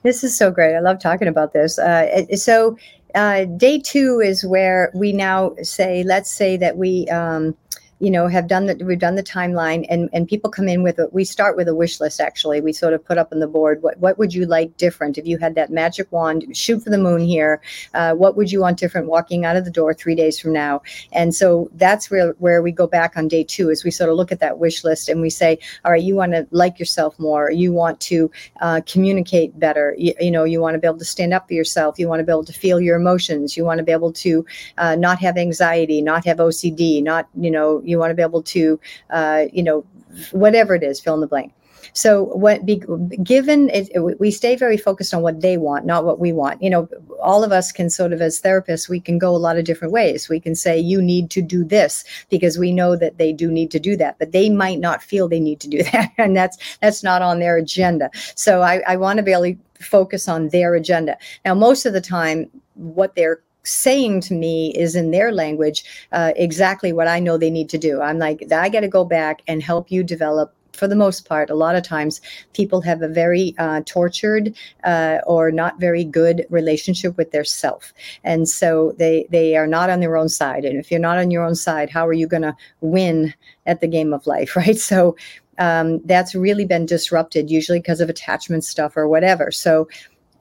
This 0.05 0.23
is 0.23 0.37
so 0.37 0.51
great. 0.51 0.77
I 0.77 0.81
love 0.81 1.01
talking 1.01 1.29
about 1.29 1.55
this. 1.55 1.79
Uh, 1.79 2.27
so 2.37 2.77
uh, 3.15 3.47
day 3.47 3.79
two 3.79 4.21
is 4.21 4.45
where 4.45 4.93
we 4.95 5.13
now 5.13 5.57
say, 5.63 6.05
let's 6.05 6.31
say 6.31 6.57
that 6.59 6.77
we. 6.77 7.09
Um, 7.09 7.57
you 8.05 8.11
know 8.11 8.29
have 8.29 8.47
done 8.47 8.67
that 8.67 8.83
we've 8.83 8.99
done 8.99 9.15
the 9.15 9.23
timeline 9.23 9.87
and 9.89 10.11
and 10.13 10.29
people 10.29 10.51
come 10.51 10.69
in 10.69 10.83
with 10.83 10.99
a, 10.99 11.09
we 11.13 11.25
start 11.25 11.57
with 11.57 11.69
a 11.69 11.75
wish 11.75 12.01
list 12.01 12.21
actually. 12.21 12.61
We 12.61 12.73
sort 12.73 12.93
of 12.93 13.05
put 13.05 13.19
up 13.19 13.33
on 13.33 13.41
the 13.41 13.47
board 13.47 13.83
what 13.83 13.99
what 13.99 14.19
would 14.19 14.35
you 14.35 14.45
like 14.47 14.77
different? 14.77 15.19
If 15.19 15.27
you 15.27 15.39
had 15.39 15.55
that 15.55 15.71
magic 15.71 16.11
wand 16.13 16.45
shoot 16.57 16.83
for 16.83 16.91
the 16.91 16.99
moon 16.99 17.21
here 17.21 17.61
uh, 17.95 18.15
what 18.15 18.37
would 18.37 18.53
you 18.53 18.61
want 18.61 18.79
different 18.79 19.07
walking 19.09 19.45
out 19.45 19.57
of 19.57 19.65
the 19.65 19.71
door 19.71 19.95
three 19.95 20.15
days 20.15 20.39
from 20.39 20.53
now? 20.53 20.83
And 21.13 21.35
so 21.35 21.71
that's 21.75 22.11
where 22.11 22.33
where 22.39 22.63
we 22.63 22.73
go 22.73 22.87
back 22.87 23.17
on 23.17 23.29
day 23.29 23.45
two 23.45 23.71
is 23.71 23.85
we 23.85 23.91
sort 23.91 24.11
of 24.11 24.17
look 24.17 24.33
at 24.33 24.41
that 24.41 24.59
wish 24.59 24.85
list 24.85 25.09
and 25.09 25.21
we 25.21 25.31
say 25.31 25.59
all 25.85 25.93
right 25.93 26.03
you 26.03 26.15
want 26.15 26.33
to 26.33 26.47
like 26.51 26.79
yourself 26.79 27.19
more. 27.19 27.51
You 27.51 27.73
want 27.73 28.01
to 28.01 28.31
uh, 28.61 28.83
communicate 28.87 29.59
better. 29.59 29.95
You, 29.99 30.15
you, 30.21 30.31
know 30.31 30.45
you 30.45 30.61
want 30.61 30.75
to 30.75 30.79
be 30.79 30.87
able 30.87 30.99
to 30.99 31.05
stand 31.05 31.33
up 31.33 31.49
for 31.49 31.55
yourself. 31.55 31.99
You 31.99 32.09
want 32.09 32.21
to 32.21 32.25
be 32.25 32.33
able 32.33 32.45
to 32.45 32.53
feel 32.53 32.81
your 32.81 32.97
emotions. 32.97 33.57
You 33.57 33.65
want 33.65 33.79
to 33.79 33.85
be 33.85 33.93
able 33.93 34.13
to 34.13 34.45
uh, 34.79 34.95
not 34.97 35.19
have 35.21 35.37
anxiety 35.37 36.03
not 36.03 36.25
have 36.25 36.39
ocd 36.39 37.03
not 37.03 37.29
you 37.35 37.51
know 37.51 37.81
you 37.85 37.94
want 37.97 38.11
to 38.11 38.15
be 38.15 38.23
able 38.23 38.43
to, 38.43 38.81
uh, 39.11 39.45
you 39.53 39.63
know, 39.63 39.85
whatever 40.33 40.75
it 40.75 40.83
is, 40.83 41.01
fill 41.01 41.15
in 41.15 41.21
the 41.21 41.27
blank. 41.27 41.53
So 41.93 42.25
what 42.25 42.67
be, 42.67 42.83
given 43.23 43.71
it, 43.71 43.89
we 44.19 44.31
stay 44.31 44.57
very 44.57 44.77
focused 44.77 45.15
on 45.15 45.23
what 45.23 45.41
they 45.41 45.57
want, 45.57 45.87
not 45.87 46.05
what 46.05 46.19
we 46.19 46.33
want. 46.33 46.63
You 46.63 46.71
know, 46.71 46.89
all 47.23 47.45
of 47.45 47.53
us 47.53 47.71
can 47.71 47.91
sort 47.91 48.13
of 48.13 48.21
as 48.21 48.41
therapists, 48.41 48.89
we 48.89 49.01
can 49.01 49.19
go 49.19 49.35
a 49.35 49.39
lot 49.39 49.59
of 49.59 49.65
different 49.65 49.93
ways. 49.93 50.29
We 50.29 50.41
can 50.41 50.55
say 50.55 50.79
you 50.79 51.01
need 51.01 51.31
to 51.31 51.43
do 51.43 51.65
this 51.65 52.05
because 52.31 52.59
we 52.59 52.73
know 52.73 52.97
that 52.97 53.19
they 53.19 53.33
do 53.33 53.51
need 53.51 53.71
to 53.71 53.79
do 53.79 53.97
that, 53.97 54.19
but 54.19 54.33
they 54.33 54.51
might 54.51 54.81
not 54.81 55.03
feel 55.03 55.29
they 55.29 55.41
need 55.41 55.61
to 55.61 55.69
do 55.69 55.83
that, 55.93 56.11
and 56.19 56.37
that's 56.37 56.59
that's 56.81 57.03
not 57.03 57.23
on 57.23 57.39
their 57.39 57.57
agenda. 57.57 58.11
So 58.35 58.63
I, 58.63 58.83
I 58.89 58.97
want 58.97 59.19
to 59.19 59.23
be 59.23 59.33
able 59.33 59.45
to 59.45 59.59
focus 59.81 60.29
on 60.29 60.49
their 60.49 60.75
agenda. 60.75 61.17
Now, 61.45 61.55
most 61.55 61.87
of 61.87 61.93
the 61.93 62.01
time, 62.01 62.51
what 62.75 63.15
they're 63.15 63.41
saying 63.65 64.21
to 64.23 64.35
me 64.35 64.73
is 64.75 64.95
in 64.95 65.11
their 65.11 65.33
language 65.33 65.85
uh, 66.13 66.33
exactly 66.37 66.93
what 66.93 67.09
I 67.09 67.19
know 67.19 67.37
they 67.37 67.51
need 67.51 67.69
to 67.71 67.79
do. 67.79 68.01
I'm 68.01 68.19
like, 68.19 68.53
I 68.53 68.69
got 68.69 68.81
to 68.81 68.89
go 68.89 69.05
back 69.05 69.43
and 69.47 69.63
help 69.63 69.91
you 69.91 70.03
develop 70.03 70.55
for 70.75 70.89
the 70.89 70.97
most 70.97 71.29
part, 71.29 71.51
a 71.51 71.55
lot 71.55 71.77
of 71.77 71.83
times 71.83 72.21
people 72.53 72.81
have 72.83 73.03
a 73.03 73.09
very 73.09 73.55
uh, 73.59 73.81
tortured 73.87 74.55
uh, 74.83 75.19
or 75.27 75.51
not 75.51 75.79
very 75.79 76.05
good 76.05 76.47
relationship 76.51 77.17
with 77.17 77.31
their 77.31 77.45
self, 77.45 77.93
and 78.25 78.49
so 78.49 78.93
they 78.99 79.27
they 79.31 79.57
are 79.57 79.67
not 79.67 79.91
on 79.91 80.01
their 80.01 80.17
own 80.17 80.29
side. 80.29 80.65
And 80.65 80.79
if 80.79 80.91
you're 80.91 81.01
not 81.01 81.19
on 81.19 81.31
your 81.31 81.45
own 81.45 81.55
side, 81.55 81.91
how 81.91 82.07
are 82.07 82.13
you 82.13 82.27
going 82.27 82.43
to 82.43 82.57
win 82.81 83.35
at 83.67 83.81
the 83.81 83.89
game 83.89 84.13
of 84.13 84.27
life, 84.27 84.57
right? 84.57 84.77
So 84.77 85.17
um, 85.59 86.01
that's 86.05 86.35
really 86.35 86.65
been 86.65 86.87
disrupted, 86.87 87.51
usually 87.51 87.79
because 87.79 88.01
of 88.01 88.09
attachment 88.09 88.65
stuff 88.65 88.97
or 88.97 89.09
whatever. 89.09 89.51
So 89.51 89.89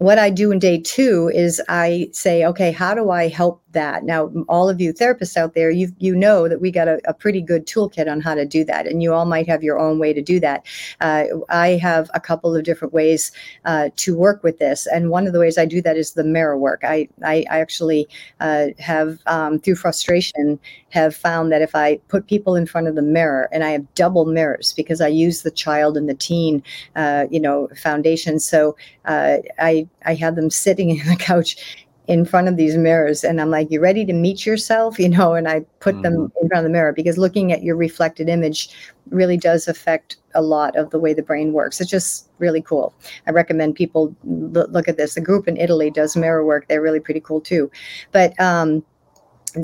what 0.04 0.20
I 0.20 0.30
do 0.30 0.52
in 0.52 0.60
day 0.60 0.82
two 0.82 1.32
is 1.34 1.62
I 1.70 2.10
say, 2.12 2.46
okay, 2.46 2.74
how 2.74 2.94
do 2.94 3.10
I 3.10 3.30
help 3.30 3.63
that. 3.74 4.04
Now, 4.04 4.32
all 4.48 4.70
of 4.70 4.80
you 4.80 4.94
therapists 4.94 5.38
out 5.38 5.54
there, 5.54 5.70
you 5.70 5.92
you 6.00 6.16
know 6.16 6.48
that 6.48 6.62
we 6.62 6.72
got 6.72 6.88
a, 6.88 7.00
a, 7.06 7.14
pretty 7.14 7.42
good 7.42 7.68
toolkit 7.68 8.10
on 8.10 8.22
how 8.22 8.36
to 8.36 8.46
do 8.46 8.64
that, 8.66 8.88
and 8.88 9.04
you 9.04 9.14
all 9.14 9.26
might 9.26 9.48
have 9.48 9.64
your 9.64 9.80
own 9.80 10.00
way 10.00 10.14
to 10.14 10.22
do 10.22 10.40
that. 10.40 10.66
Uh, 11.02 11.26
I 11.50 11.70
have 11.70 12.10
a 12.14 12.20
couple 12.20 12.56
of 12.56 12.64
different 12.64 12.94
ways 12.94 13.32
uh, 13.66 13.90
to 13.98 14.18
work 14.18 14.44
with 14.44 14.60
this, 14.60 14.88
and 14.88 15.10
one 15.10 15.28
of 15.28 15.34
the 15.34 15.40
ways 15.40 15.58
I 15.58 15.66
do 15.66 15.82
that 15.82 15.98
is 15.98 16.14
the 16.14 16.24
mirror 16.24 16.58
work. 16.58 16.84
I 16.84 17.08
I, 17.24 17.46
I 17.50 17.60
actually 17.60 18.08
uh, 18.40 18.68
have 18.80 19.20
um, 19.26 19.60
through 19.60 19.76
frustration 19.76 20.60
have 20.90 21.16
found 21.16 21.52
that 21.52 21.62
if 21.62 21.74
I 21.74 21.98
put 22.08 22.28
people 22.28 22.56
in 22.56 22.68
front 22.68 22.88
of 22.88 22.96
the 22.96 23.02
mirror, 23.02 23.50
and 23.52 23.64
I 23.64 23.72
have 23.72 23.94
double 23.96 24.26
mirrors 24.26 24.74
because 24.74 25.02
I 25.02 25.08
use 25.08 25.42
the 25.42 25.52
child 25.52 25.98
and 25.98 26.08
the 26.08 26.14
teen, 26.14 26.64
uh, 26.96 27.26
you 27.32 27.40
know, 27.40 27.68
foundation. 27.76 28.40
So 28.40 28.76
uh, 29.06 29.38
I 29.60 29.88
I 30.06 30.14
had 30.14 30.36
them 30.36 30.50
sitting 30.50 30.90
in 30.98 31.08
the 31.08 31.16
couch 31.16 31.83
in 32.08 32.26
front 32.26 32.48
of 32.48 32.58
these 32.58 32.76
mirrors 32.76 33.24
and 33.24 33.40
I'm 33.40 33.50
like, 33.50 33.72
you 33.72 33.80
ready 33.80 34.06
to 34.06 34.14
meet 34.14 34.46
yourself? 34.46 35.00
You 35.04 35.10
know, 35.10 35.34
and 35.34 35.50
I 35.50 35.66
put 35.82 35.96
mm-hmm. 35.96 36.04
them 36.04 36.32
in 36.42 36.48
front 36.48 36.60
of 36.60 36.64
the 36.64 36.70
mirror 36.70 36.94
because 36.94 37.18
looking 37.18 37.52
at 37.52 37.62
your 37.62 37.76
reflected 37.76 38.30
image 38.30 38.70
really 39.10 39.36
does 39.36 39.68
affect 39.68 40.16
a 40.34 40.42
lot 40.42 40.78
of 40.78 40.92
the 40.92 41.00
way 41.00 41.14
the 41.14 41.22
brain 41.22 41.52
works. 41.52 41.82
It's 41.82 41.90
just 41.90 42.30
really 42.40 42.62
cool. 42.62 42.94
I 43.28 43.32
recommend 43.32 43.76
people 43.76 44.16
look 44.24 44.88
at 44.88 44.96
this. 44.96 45.16
The 45.16 45.22
group 45.22 45.46
in 45.48 45.58
Italy 45.58 45.92
does 45.92 46.16
mirror 46.16 46.46
work. 46.46 46.68
They're 46.70 46.82
really 46.82 47.02
pretty 47.02 47.20
cool 47.20 47.42
too. 47.42 47.70
But 48.14 48.40
um, 48.40 48.84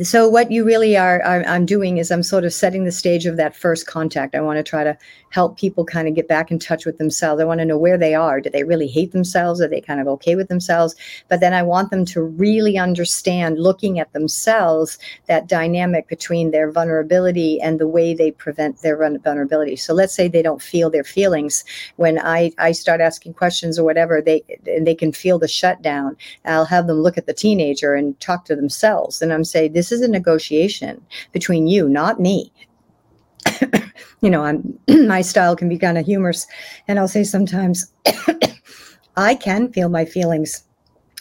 so 0.04 0.30
what 0.30 0.52
you 0.52 0.64
really 0.64 0.96
are 0.96 1.24
I'm 1.26 1.66
doing 1.66 1.98
is 1.98 2.12
i'm 2.12 2.22
sort 2.22 2.44
of 2.44 2.54
setting 2.54 2.84
the 2.84 2.92
stage 2.92 3.26
of 3.26 3.38
that 3.38 3.56
first 3.56 3.88
contact. 3.88 4.36
I 4.36 4.42
want 4.42 4.58
to 4.58 4.64
try 4.64 4.84
to 4.84 4.96
help 5.32 5.58
people 5.58 5.86
kind 5.86 6.08
of 6.08 6.16
get 6.16 6.28
back 6.28 6.52
in 6.52 6.60
touch 6.60 6.86
with 6.86 6.98
themselves. 6.98 7.42
I 7.42 7.46
want 7.46 7.60
to 7.60 7.66
know 7.66 7.78
where 7.78 7.98
they 7.98 8.16
are. 8.16 8.42
Do 8.42 8.50
they 8.50 8.64
really 8.64 8.88
hate 8.88 9.12
themselves? 9.12 9.62
Are 9.62 9.68
they 9.68 9.82
kind 9.82 10.00
of 10.00 10.08
okay 10.08 10.36
with 10.36 10.48
themselves? 10.48 10.96
But 11.28 11.40
then 11.40 11.54
i 11.54 11.64
want 11.64 11.90
them 11.90 12.06
to 12.06 12.22
really 12.22 12.78
understand 12.78 13.60
looking 13.60 14.00
at 14.00 14.14
themselves 14.14 14.98
that 15.28 15.48
dynamic 15.48 16.08
between 16.08 16.52
their 16.52 16.72
vulnerability 16.72 17.60
and 17.62 17.80
the 17.80 17.88
way 17.88 18.14
they 18.14 18.32
prevent 18.32 18.82
their 18.82 18.98
vulnerability. 18.98 19.76
So 19.76 19.94
let's 19.94 20.14
say 20.14 20.28
they 20.28 20.42
don't 20.42 20.62
feel 20.62 20.90
their 20.90 21.04
feelings. 21.04 21.64
When 21.96 22.20
i 22.20 22.52
i 22.60 22.72
start 22.72 23.02
asking 23.02 23.34
questions 23.34 23.80
or 23.80 23.84
whatever 23.84 24.22
they 24.22 24.44
and 24.68 24.86
they 24.86 24.96
can 24.96 25.12
feel 25.12 25.40
the 25.40 25.48
shutdown 25.48 26.16
i'll 26.46 26.66
have 26.66 26.88
them 26.88 26.98
look 26.98 27.18
at 27.18 27.26
the 27.26 27.34
teenager 27.34 27.96
and 27.96 28.20
talk 28.20 28.46
to 28.46 28.56
themselves. 28.56 29.22
And 29.22 29.34
i'm 29.34 29.44
saying 29.44 29.74
this 29.80 29.94
is 29.94 30.02
a 30.02 30.10
negotiation 30.10 31.02
between 31.32 31.66
you, 31.66 31.88
not 31.88 32.20
me. 32.20 32.52
you 34.22 34.30
know, 34.30 34.44
I'm 34.44 34.78
my 35.08 35.22
style 35.22 35.56
can 35.56 35.70
be 35.70 35.78
kind 35.78 35.98
of 35.98 36.06
humorous, 36.06 36.46
and 36.90 37.00
I'll 37.00 37.08
say 37.08 37.24
sometimes 37.24 37.94
I 39.16 39.36
can 39.36 39.72
feel 39.72 39.88
my 39.88 40.04
feelings. 40.04 40.66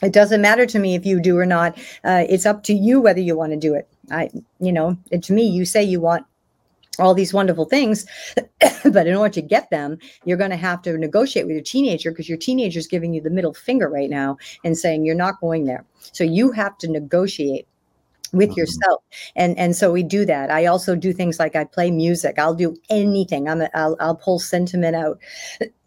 It 0.02 0.12
doesn't 0.12 0.42
matter 0.42 0.66
to 0.66 0.78
me 0.80 0.96
if 0.96 1.06
you 1.06 1.20
do 1.20 1.38
or 1.38 1.46
not. 1.46 1.78
Uh, 2.02 2.24
it's 2.28 2.46
up 2.46 2.64
to 2.64 2.74
you 2.74 3.00
whether 3.00 3.20
you 3.20 3.36
want 3.36 3.52
to 3.52 3.56
do 3.56 3.74
it. 3.74 3.88
I, 4.10 4.28
you 4.58 4.72
know, 4.72 4.98
to 5.22 5.32
me, 5.32 5.44
you 5.44 5.64
say 5.64 5.84
you 5.84 6.00
want 6.00 6.26
all 6.98 7.14
these 7.14 7.32
wonderful 7.32 7.64
things 7.64 8.06
but 8.84 9.06
in 9.06 9.14
order 9.14 9.32
to 9.32 9.40
get 9.40 9.70
them 9.70 9.96
you're 10.24 10.36
going 10.36 10.50
to 10.50 10.56
have 10.56 10.82
to 10.82 10.98
negotiate 10.98 11.46
with 11.46 11.54
your 11.54 11.62
teenager 11.62 12.10
because 12.10 12.28
your 12.28 12.36
teenager 12.36 12.80
is 12.80 12.88
giving 12.88 13.14
you 13.14 13.20
the 13.20 13.30
middle 13.30 13.54
finger 13.54 13.88
right 13.88 14.10
now 14.10 14.36
and 14.64 14.76
saying 14.76 15.04
you're 15.04 15.14
not 15.14 15.40
going 15.40 15.64
there 15.64 15.84
so 16.00 16.24
you 16.24 16.50
have 16.50 16.76
to 16.76 16.88
negotiate 16.88 17.68
with 18.32 18.50
mm-hmm. 18.50 18.60
yourself. 18.60 19.02
And 19.36 19.58
and 19.58 19.74
so 19.74 19.92
we 19.92 20.02
do 20.02 20.24
that. 20.26 20.50
I 20.50 20.66
also 20.66 20.94
do 20.96 21.12
things 21.12 21.38
like 21.38 21.56
i 21.56 21.64
play 21.64 21.90
music. 21.90 22.38
I'll 22.38 22.54
do 22.54 22.76
anything. 22.90 23.48
I'm 23.48 23.62
a, 23.62 23.70
I'll, 23.74 23.96
I'll 24.00 24.16
pull 24.16 24.38
sentiment 24.38 24.96
out. 24.96 25.18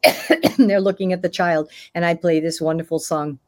They're 0.57 0.81
looking 0.81 1.13
at 1.13 1.21
the 1.21 1.29
child 1.29 1.69
and 1.93 2.05
i 2.05 2.15
play 2.15 2.39
this 2.39 2.59
wonderful 2.59 2.99
song 2.99 3.39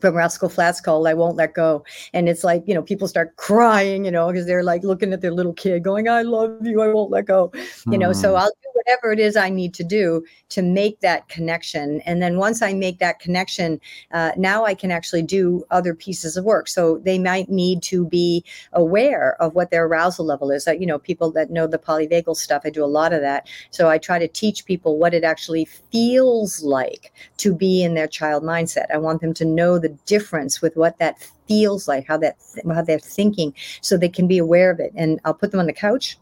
from 0.00 0.14
Rascal 0.14 0.48
Flatts 0.48 0.80
called 0.80 1.06
I 1.06 1.14
Won't 1.14 1.36
Let 1.36 1.54
Go. 1.54 1.84
And 2.12 2.28
it's 2.28 2.44
like, 2.44 2.62
you 2.66 2.74
know, 2.74 2.82
people 2.82 3.08
start 3.08 3.36
crying, 3.36 4.04
you 4.04 4.10
know, 4.10 4.30
because 4.30 4.46
they're 4.46 4.62
like 4.62 4.84
looking 4.84 5.12
at 5.12 5.20
their 5.20 5.32
little 5.32 5.52
kid 5.52 5.82
going, 5.82 6.08
I 6.08 6.22
love 6.22 6.64
you, 6.64 6.80
I 6.82 6.88
won't 6.88 7.10
let 7.10 7.26
go. 7.26 7.48
Mm. 7.48 7.92
You 7.92 7.98
know, 7.98 8.12
so 8.12 8.30
hmm. 8.30 8.36
I'll 8.36 8.50
do 8.62 8.68
whatever 8.74 9.12
it 9.12 9.20
is 9.20 9.36
I 9.36 9.50
need 9.50 9.74
to 9.74 9.84
do 9.84 10.24
to 10.50 10.62
make 10.62 11.00
that 11.00 11.28
connection. 11.28 12.00
And 12.02 12.22
then 12.22 12.38
once 12.38 12.62
I 12.62 12.72
make 12.72 12.98
that 13.00 13.18
connection, 13.18 13.80
uh, 14.12 14.32
now 14.36 14.64
I 14.64 14.74
can 14.74 14.90
actually 14.90 15.22
do 15.22 15.64
other 15.70 15.94
pieces 15.94 16.36
of 16.36 16.44
work. 16.44 16.68
So 16.68 16.98
they 16.98 17.18
might 17.18 17.50
need 17.50 17.82
to 17.84 18.06
be 18.06 18.44
aware 18.72 19.40
of 19.42 19.54
what 19.54 19.70
their 19.70 19.84
arousal 19.86 20.24
level 20.24 20.50
is. 20.50 20.66
Uh, 20.66 20.72
you 20.72 20.86
know, 20.86 20.98
people 20.98 21.30
that 21.32 21.50
know 21.50 21.66
the 21.66 21.78
polyvagal 21.78 22.36
stuff, 22.36 22.62
I 22.64 22.70
do 22.70 22.84
a 22.84 22.86
lot 22.86 23.12
of 23.12 23.20
that. 23.20 23.46
So 23.70 23.90
I 23.90 23.98
try 23.98 24.18
to 24.18 24.28
teach 24.28 24.64
people 24.64 24.98
what 24.98 25.14
it 25.14 25.24
actually 25.24 25.66
feels 25.66 26.62
like 26.62 27.12
to 27.38 27.54
be 27.54 27.82
in 27.82 27.94
their 27.94 28.08
child 28.08 28.42
mindset. 28.42 28.86
I 28.92 28.98
want 28.98 29.20
them 29.20 29.34
to 29.34 29.44
know 29.44 29.77
the 29.78 29.96
difference 30.06 30.60
with 30.60 30.76
what 30.76 30.98
that 30.98 31.16
feels 31.46 31.88
like, 31.88 32.06
how 32.06 32.18
that 32.18 32.36
how 32.66 32.82
they're 32.82 32.98
thinking, 32.98 33.54
so 33.80 33.96
they 33.96 34.08
can 34.08 34.26
be 34.26 34.38
aware 34.38 34.70
of 34.70 34.80
it. 34.80 34.92
And 34.96 35.20
I'll 35.24 35.34
put 35.34 35.50
them 35.50 35.60
on 35.60 35.66
the 35.66 35.72
couch 35.72 36.18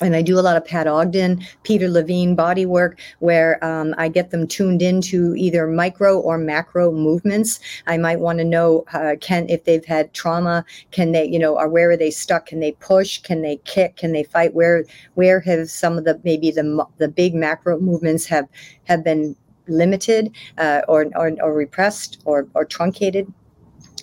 and 0.00 0.16
I 0.16 0.22
do 0.22 0.38
a 0.38 0.42
lot 0.42 0.56
of 0.56 0.64
Pat 0.64 0.86
Ogden, 0.86 1.44
Peter 1.62 1.88
Levine 1.88 2.34
body 2.34 2.66
work 2.66 2.98
where 3.20 3.64
um, 3.64 3.94
I 3.96 4.08
get 4.08 4.30
them 4.30 4.46
tuned 4.46 4.82
into 4.82 5.34
either 5.36 5.66
micro 5.66 6.18
or 6.18 6.36
macro 6.36 6.90
movements. 6.90 7.60
I 7.86 7.96
might 7.96 8.18
want 8.18 8.38
to 8.38 8.44
know 8.44 8.84
uh, 8.92 9.14
can 9.20 9.48
if 9.48 9.64
they've 9.64 9.84
had 9.84 10.12
trauma, 10.12 10.64
can 10.90 11.12
they, 11.12 11.26
you 11.26 11.38
know, 11.38 11.56
or 11.56 11.68
where 11.68 11.90
are 11.90 11.96
they 11.96 12.10
stuck? 12.10 12.46
Can 12.46 12.60
they 12.60 12.72
push? 12.72 13.18
Can 13.18 13.42
they 13.42 13.56
kick? 13.64 13.96
Can 13.96 14.12
they 14.12 14.24
fight? 14.24 14.54
Where 14.54 14.84
where 15.14 15.40
have 15.40 15.70
some 15.70 15.96
of 15.96 16.04
the 16.04 16.20
maybe 16.24 16.50
the 16.50 16.84
the 16.98 17.08
big 17.08 17.34
macro 17.34 17.78
movements 17.78 18.26
have 18.26 18.48
have 18.84 19.04
been 19.04 19.36
limited 19.68 20.34
uh, 20.58 20.82
or, 20.88 21.06
or 21.16 21.32
or 21.42 21.52
repressed 21.54 22.20
or 22.24 22.46
or 22.54 22.64
truncated? 22.64 23.32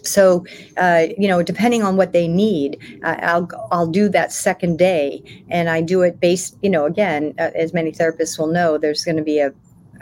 so 0.03 0.45
uh, 0.77 1.07
you 1.17 1.27
know 1.27 1.43
depending 1.43 1.83
on 1.83 1.95
what 1.97 2.11
they 2.11 2.27
need 2.27 2.77
uh, 3.03 3.15
i'll 3.21 3.47
i'll 3.71 3.87
do 3.87 4.09
that 4.09 4.31
second 4.31 4.77
day 4.77 5.21
and 5.49 5.69
i 5.69 5.81
do 5.81 6.01
it 6.01 6.19
based 6.19 6.57
you 6.61 6.69
know 6.69 6.85
again 6.85 7.33
uh, 7.39 7.51
as 7.55 7.73
many 7.73 7.91
therapists 7.91 8.37
will 8.39 8.47
know 8.47 8.77
there's 8.77 9.03
going 9.03 9.17
to 9.17 9.23
be 9.23 9.39
a 9.39 9.53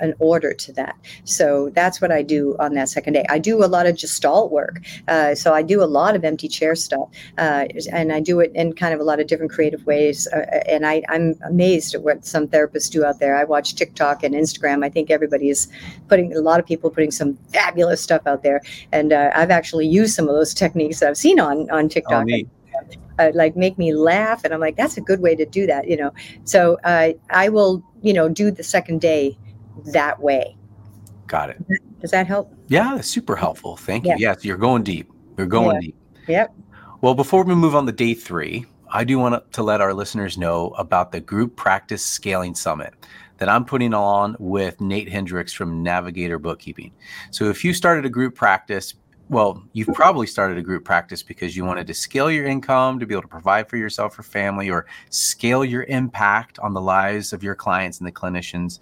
an 0.01 0.13
order 0.19 0.53
to 0.53 0.73
that. 0.73 0.95
So 1.23 1.69
that's 1.73 2.01
what 2.01 2.12
I 2.12 2.21
do 2.21 2.55
on 2.59 2.73
that 2.73 2.89
second 2.89 3.13
day. 3.13 3.25
I 3.29 3.39
do 3.39 3.63
a 3.63 3.67
lot 3.67 3.85
of 3.85 3.95
gestalt 3.95 4.51
work. 4.51 4.81
Uh, 5.07 5.35
so 5.35 5.53
I 5.53 5.62
do 5.62 5.81
a 5.83 5.85
lot 5.85 6.15
of 6.15 6.23
empty 6.23 6.47
chair 6.47 6.75
stuff, 6.75 7.09
uh, 7.38 7.65
and 7.91 8.12
I 8.12 8.19
do 8.19 8.39
it 8.39 8.51
in 8.55 8.73
kind 8.73 8.93
of 8.93 8.99
a 8.99 9.03
lot 9.03 9.19
of 9.19 9.27
different 9.27 9.51
creative 9.51 9.85
ways. 9.85 10.27
Uh, 10.27 10.45
and 10.67 10.85
I, 10.85 11.03
I'm 11.09 11.35
amazed 11.45 11.95
at 11.95 12.03
what 12.03 12.25
some 12.25 12.47
therapists 12.47 12.89
do 12.89 13.05
out 13.05 13.19
there. 13.19 13.35
I 13.35 13.43
watch 13.43 13.75
TikTok 13.75 14.23
and 14.23 14.35
Instagram. 14.35 14.83
I 14.83 14.89
think 14.89 15.09
everybody 15.09 15.49
is 15.49 15.67
putting 16.07 16.35
a 16.35 16.41
lot 16.41 16.59
of 16.59 16.65
people 16.65 16.89
putting 16.89 17.12
some 17.12 17.38
fabulous 17.53 18.01
stuff 18.01 18.21
out 18.25 18.43
there, 18.43 18.62
and 18.91 19.13
uh, 19.13 19.31
I've 19.35 19.51
actually 19.51 19.88
used 19.88 20.15
some 20.15 20.27
of 20.27 20.35
those 20.35 20.53
techniques 20.63 21.01
I've 21.01 21.17
seen 21.17 21.39
on 21.39 21.69
on 21.69 21.89
TikTok. 21.89 22.27
Oh, 22.29 22.43
uh, 23.19 23.31
like 23.33 23.55
make 23.55 23.77
me 23.77 23.93
laugh 23.93 24.43
and 24.43 24.53
i'm 24.53 24.59
like 24.59 24.77
that's 24.77 24.97
a 24.97 25.01
good 25.01 25.19
way 25.19 25.35
to 25.35 25.45
do 25.45 25.65
that 25.67 25.88
you 25.88 25.97
know 25.97 26.12
so 26.45 26.77
uh, 26.85 27.09
i 27.29 27.49
will 27.49 27.83
you 28.01 28.13
know 28.13 28.29
do 28.29 28.49
the 28.49 28.63
second 28.63 29.01
day 29.01 29.38
that 29.85 30.19
way. 30.19 30.55
Got 31.27 31.51
it. 31.51 31.63
Does 32.01 32.11
that 32.11 32.27
help? 32.27 32.53
Yeah, 32.67 32.95
that's 32.95 33.07
super 33.07 33.35
helpful. 33.35 33.77
Thank 33.77 34.05
you. 34.05 34.11
Yeah. 34.11 34.31
Yes, 34.31 34.45
you're 34.45 34.57
going 34.57 34.83
deep. 34.83 35.11
You're 35.37 35.47
going 35.47 35.75
yeah. 35.75 35.81
deep. 35.81 35.95
Yep. 36.27 36.55
Well, 37.01 37.15
before 37.15 37.43
we 37.43 37.55
move 37.55 37.75
on 37.75 37.85
to 37.85 37.91
day 37.91 38.13
three, 38.13 38.65
I 38.91 39.03
do 39.03 39.19
want 39.19 39.51
to 39.53 39.63
let 39.63 39.81
our 39.81 39.93
listeners 39.93 40.37
know 40.37 40.69
about 40.77 41.11
the 41.11 41.19
Group 41.19 41.55
Practice 41.55 42.03
Scaling 42.03 42.55
Summit 42.55 42.93
that 43.37 43.47
I'm 43.47 43.63
putting 43.63 43.93
on 43.93 44.35
with 44.39 44.81
Nate 44.81 45.09
Hendricks 45.09 45.53
from 45.53 45.83
Navigator 45.83 46.39
Bookkeeping. 46.39 46.91
So 47.31 47.45
if 47.45 47.63
you 47.63 47.73
started 47.73 48.05
a 48.05 48.09
group 48.09 48.35
practice, 48.35 48.95
well, 49.29 49.63
you've 49.73 49.93
probably 49.93 50.25
started 50.25 50.57
a 50.57 50.61
group 50.63 50.83
practice 50.83 51.21
because 51.21 51.55
you 51.55 51.63
wanted 51.63 51.85
to 51.87 51.93
scale 51.93 52.31
your 52.31 52.45
income 52.45 52.99
to 52.99 53.05
be 53.05 53.13
able 53.13 53.21
to 53.21 53.27
provide 53.27 53.69
for 53.69 53.77
yourself 53.77 54.17
or 54.17 54.23
family 54.23 54.69
or 54.69 54.87
scale 55.09 55.63
your 55.63 55.83
impact 55.83 56.57
on 56.59 56.73
the 56.73 56.81
lives 56.81 57.31
of 57.31 57.43
your 57.43 57.55
clients 57.55 57.99
and 57.99 58.07
the 58.07 58.11
clinicians 58.11 58.79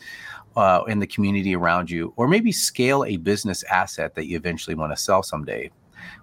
uh, 0.57 0.83
in 0.87 0.99
the 0.99 1.07
community 1.07 1.55
around 1.55 1.89
you, 1.89 2.11
or 2.17 2.27
maybe 2.27 2.51
scale 2.51 3.05
a 3.05 3.17
business 3.17 3.63
asset 3.63 4.15
that 4.15 4.25
you 4.25 4.35
eventually 4.35 4.75
want 4.75 4.91
to 4.91 4.97
sell 4.97 5.21
someday. 5.21 5.69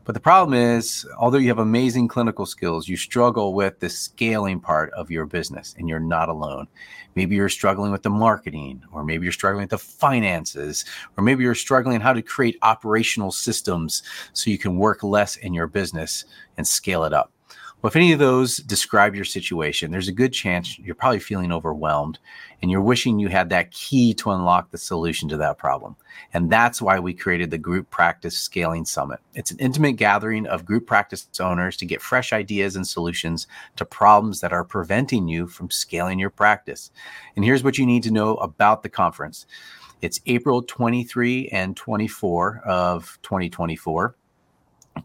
But 0.04 0.14
the 0.14 0.20
problem 0.20 0.58
is, 0.58 1.06
although 1.18 1.38
you 1.38 1.48
have 1.48 1.58
amazing 1.58 2.08
clinical 2.08 2.44
skills, 2.44 2.88
you 2.88 2.96
struggle 2.96 3.54
with 3.54 3.78
the 3.78 3.88
scaling 3.88 4.60
part 4.60 4.92
of 4.92 5.10
your 5.10 5.24
business 5.24 5.74
and 5.78 5.88
you're 5.88 6.00
not 6.00 6.28
alone. 6.28 6.66
Maybe 7.14 7.36
you're 7.36 7.48
struggling 7.48 7.92
with 7.92 8.02
the 8.02 8.10
marketing, 8.10 8.82
or 8.92 9.04
maybe 9.04 9.24
you're 9.24 9.32
struggling 9.32 9.62
with 9.62 9.70
the 9.70 9.78
finances, 9.78 10.84
or 11.16 11.22
maybe 11.22 11.44
you're 11.44 11.54
struggling 11.54 12.00
how 12.00 12.12
to 12.12 12.22
create 12.22 12.58
operational 12.62 13.30
systems 13.30 14.02
so 14.32 14.50
you 14.50 14.58
can 14.58 14.78
work 14.78 15.02
less 15.02 15.36
in 15.36 15.54
your 15.54 15.68
business 15.68 16.24
and 16.56 16.66
scale 16.66 17.04
it 17.04 17.12
up. 17.12 17.33
Well, 17.84 17.90
if 17.90 17.96
any 17.96 18.12
of 18.12 18.18
those 18.18 18.56
describe 18.56 19.14
your 19.14 19.26
situation, 19.26 19.90
there's 19.90 20.08
a 20.08 20.12
good 20.12 20.32
chance 20.32 20.78
you're 20.78 20.94
probably 20.94 21.18
feeling 21.18 21.52
overwhelmed 21.52 22.18
and 22.62 22.70
you're 22.70 22.80
wishing 22.80 23.18
you 23.18 23.28
had 23.28 23.50
that 23.50 23.72
key 23.72 24.14
to 24.14 24.30
unlock 24.30 24.70
the 24.70 24.78
solution 24.78 25.28
to 25.28 25.36
that 25.36 25.58
problem. 25.58 25.94
And 26.32 26.48
that's 26.48 26.80
why 26.80 26.98
we 26.98 27.12
created 27.12 27.50
the 27.50 27.58
Group 27.58 27.90
Practice 27.90 28.38
Scaling 28.38 28.86
Summit. 28.86 29.20
It's 29.34 29.50
an 29.50 29.58
intimate 29.58 29.96
gathering 29.96 30.46
of 30.46 30.64
group 30.64 30.86
practice 30.86 31.28
owners 31.38 31.76
to 31.76 31.84
get 31.84 32.00
fresh 32.00 32.32
ideas 32.32 32.74
and 32.74 32.88
solutions 32.88 33.46
to 33.76 33.84
problems 33.84 34.40
that 34.40 34.54
are 34.54 34.64
preventing 34.64 35.28
you 35.28 35.46
from 35.46 35.68
scaling 35.68 36.18
your 36.18 36.30
practice. 36.30 36.90
And 37.36 37.44
here's 37.44 37.62
what 37.62 37.76
you 37.76 37.84
need 37.84 38.04
to 38.04 38.10
know 38.10 38.36
about 38.36 38.82
the 38.82 38.88
conference 38.88 39.44
it's 40.00 40.22
April 40.24 40.62
23 40.62 41.48
and 41.48 41.76
24 41.76 42.62
of 42.64 43.18
2024 43.22 44.16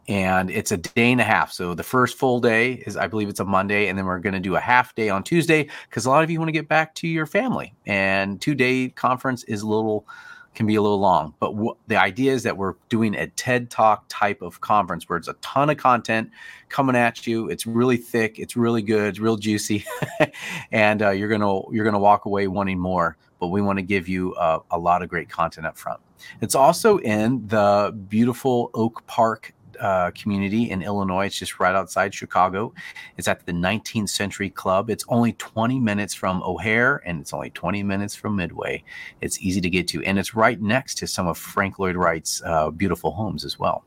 and 0.07 0.49
it's 0.49 0.71
a 0.71 0.77
day 0.77 1.11
and 1.11 1.21
a 1.21 1.23
half. 1.23 1.51
So 1.51 1.73
the 1.73 1.83
first 1.83 2.17
full 2.17 2.39
day 2.39 2.83
is, 2.85 2.97
I 2.97 3.07
believe, 3.07 3.29
it's 3.29 3.39
a 3.39 3.45
Monday, 3.45 3.87
and 3.87 3.97
then 3.97 4.05
we're 4.05 4.19
going 4.19 4.33
to 4.33 4.39
do 4.39 4.55
a 4.55 4.59
half 4.59 4.95
day 4.95 5.09
on 5.09 5.23
Tuesday 5.23 5.67
because 5.89 6.05
a 6.05 6.09
lot 6.09 6.23
of 6.23 6.29
you 6.29 6.39
want 6.39 6.49
to 6.49 6.53
get 6.53 6.67
back 6.67 6.95
to 6.95 7.07
your 7.07 7.25
family. 7.25 7.73
And 7.85 8.41
two 8.41 8.55
day 8.55 8.89
conference 8.89 9.43
is 9.45 9.61
a 9.61 9.67
little 9.67 10.07
can 10.55 10.65
be 10.65 10.75
a 10.75 10.81
little 10.81 10.99
long, 10.99 11.33
but 11.39 11.51
w- 11.51 11.75
the 11.87 11.95
idea 11.95 12.33
is 12.33 12.43
that 12.43 12.57
we're 12.57 12.73
doing 12.89 13.15
a 13.15 13.27
TED 13.27 13.69
Talk 13.69 14.03
type 14.09 14.41
of 14.41 14.59
conference 14.61 15.07
where 15.07 15.17
it's 15.17 15.27
a 15.27 15.33
ton 15.35 15.69
of 15.69 15.77
content 15.77 16.31
coming 16.69 16.95
at 16.95 17.25
you. 17.27 17.49
It's 17.49 17.65
really 17.65 17.97
thick, 17.97 18.39
it's 18.39 18.57
really 18.57 18.81
good, 18.81 19.09
it's 19.09 19.19
real 19.19 19.37
juicy, 19.37 19.85
and 20.71 21.01
uh, 21.01 21.11
you're 21.11 21.29
gonna 21.29 21.61
you're 21.71 21.85
gonna 21.85 21.99
walk 21.99 22.25
away 22.25 22.47
wanting 22.47 22.79
more. 22.79 23.15
But 23.39 23.47
we 23.49 23.61
want 23.61 23.77
to 23.77 23.83
give 23.83 24.09
you 24.09 24.33
uh, 24.33 24.59
a 24.71 24.77
lot 24.77 25.01
of 25.01 25.07
great 25.07 25.29
content 25.29 25.65
up 25.65 25.77
front. 25.77 26.01
It's 26.41 26.55
also 26.55 26.97
in 26.97 27.47
the 27.47 27.95
beautiful 28.09 28.69
Oak 28.73 29.05
Park 29.07 29.53
uh, 29.79 30.11
community 30.11 30.69
in 30.69 30.81
Illinois. 30.81 31.25
It's 31.25 31.37
just 31.37 31.59
right 31.59 31.75
outside 31.75 32.13
Chicago. 32.13 32.73
It's 33.17 33.27
at 33.27 33.45
the 33.45 33.51
19th 33.51 34.09
Century 34.09 34.49
Club. 34.49 34.89
It's 34.89 35.05
only 35.07 35.33
20 35.33 35.79
minutes 35.79 36.13
from 36.13 36.41
O'Hare 36.43 37.01
and 37.05 37.21
it's 37.21 37.33
only 37.33 37.49
20 37.51 37.83
minutes 37.83 38.15
from 38.15 38.35
Midway. 38.35 38.83
It's 39.21 39.41
easy 39.41 39.61
to 39.61 39.69
get 39.69 39.87
to, 39.89 40.03
and 40.03 40.19
it's 40.19 40.35
right 40.35 40.61
next 40.61 40.95
to 40.99 41.07
some 41.07 41.27
of 41.27 41.37
Frank 41.37 41.79
Lloyd 41.79 41.95
Wright's 41.95 42.41
uh, 42.45 42.69
beautiful 42.69 43.11
homes 43.11 43.45
as 43.45 43.59
well 43.59 43.83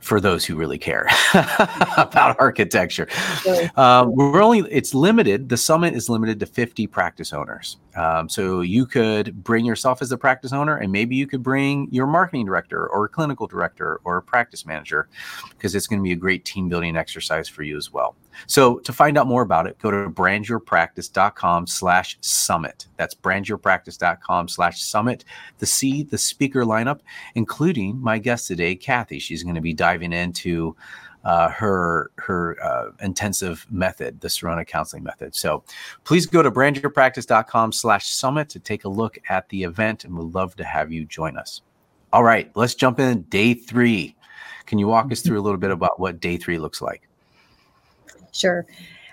for 0.00 0.20
those 0.20 0.44
who 0.44 0.56
really 0.56 0.78
care 0.78 1.08
about 1.96 2.36
architecture. 2.40 3.08
Um, 3.76 4.14
we're 4.14 4.42
only, 4.42 4.60
it's 4.70 4.94
limited, 4.94 5.48
the 5.48 5.56
summit 5.56 5.94
is 5.94 6.08
limited 6.08 6.40
to 6.40 6.46
50 6.46 6.88
practice 6.88 7.32
owners. 7.32 7.78
Um, 7.94 8.28
so 8.28 8.60
you 8.60 8.86
could 8.86 9.42
bring 9.42 9.64
yourself 9.64 10.00
as 10.02 10.12
a 10.12 10.16
practice 10.16 10.52
owner, 10.52 10.76
and 10.76 10.90
maybe 10.90 11.16
you 11.16 11.26
could 11.26 11.42
bring 11.42 11.88
your 11.90 12.06
marketing 12.06 12.46
director 12.46 12.86
or 12.86 13.04
a 13.04 13.08
clinical 13.08 13.46
director 13.46 14.00
or 14.04 14.16
a 14.16 14.22
practice 14.22 14.64
manager 14.64 15.08
because 15.50 15.74
it's 15.74 15.86
going 15.86 16.00
to 16.00 16.04
be 16.04 16.12
a 16.12 16.16
great 16.16 16.44
team 16.44 16.68
building 16.68 16.96
exercise 16.96 17.48
for 17.48 17.62
you 17.62 17.76
as 17.76 17.92
well. 17.92 18.16
So 18.46 18.78
to 18.78 18.92
find 18.92 19.18
out 19.18 19.26
more 19.26 19.42
about 19.42 19.66
it, 19.66 19.78
go 19.78 19.90
to 19.90 20.08
brandyourpractice.com 20.08 21.66
slash 21.66 22.18
summit. 22.20 22.86
That's 22.96 23.14
brandyourpractice.com 23.14 24.48
slash 24.48 24.82
summit 24.82 25.24
to 25.58 25.66
see 25.66 26.02
the 26.02 26.18
speaker 26.18 26.64
lineup, 26.64 27.00
including 27.34 28.00
my 28.00 28.18
guest 28.18 28.48
today, 28.48 28.74
Kathy. 28.74 29.18
She's 29.18 29.42
going 29.42 29.54
to 29.54 29.60
be 29.60 29.74
diving 29.74 30.12
into 30.12 30.76
uh, 31.24 31.48
her 31.50 32.10
her 32.18 32.62
uh, 32.62 32.90
intensive 33.00 33.66
method, 33.70 34.20
the 34.20 34.28
Syrona 34.28 34.66
counseling 34.66 35.02
method. 35.02 35.34
So 35.34 35.62
please 36.04 36.26
go 36.26 36.42
to 36.42 36.50
brandyourpractice.com 36.50 37.72
slash 37.72 38.08
summit 38.08 38.48
to 38.50 38.58
take 38.58 38.84
a 38.84 38.88
look 38.88 39.18
at 39.28 39.48
the 39.48 39.62
event 39.62 40.04
and 40.04 40.16
we'd 40.16 40.34
love 40.34 40.56
to 40.56 40.64
have 40.64 40.92
you 40.92 41.04
join 41.04 41.36
us. 41.36 41.62
All 42.12 42.24
right, 42.24 42.50
let's 42.54 42.74
jump 42.74 43.00
in 43.00 43.22
day 43.22 43.54
three. 43.54 44.16
Can 44.66 44.78
you 44.78 44.86
walk 44.86 45.10
us 45.12 45.22
through 45.22 45.40
a 45.40 45.42
little 45.42 45.58
bit 45.58 45.70
about 45.70 45.98
what 45.98 46.20
day 46.20 46.36
three 46.36 46.58
looks 46.58 46.82
like? 46.82 47.08
Sure. 48.32 48.66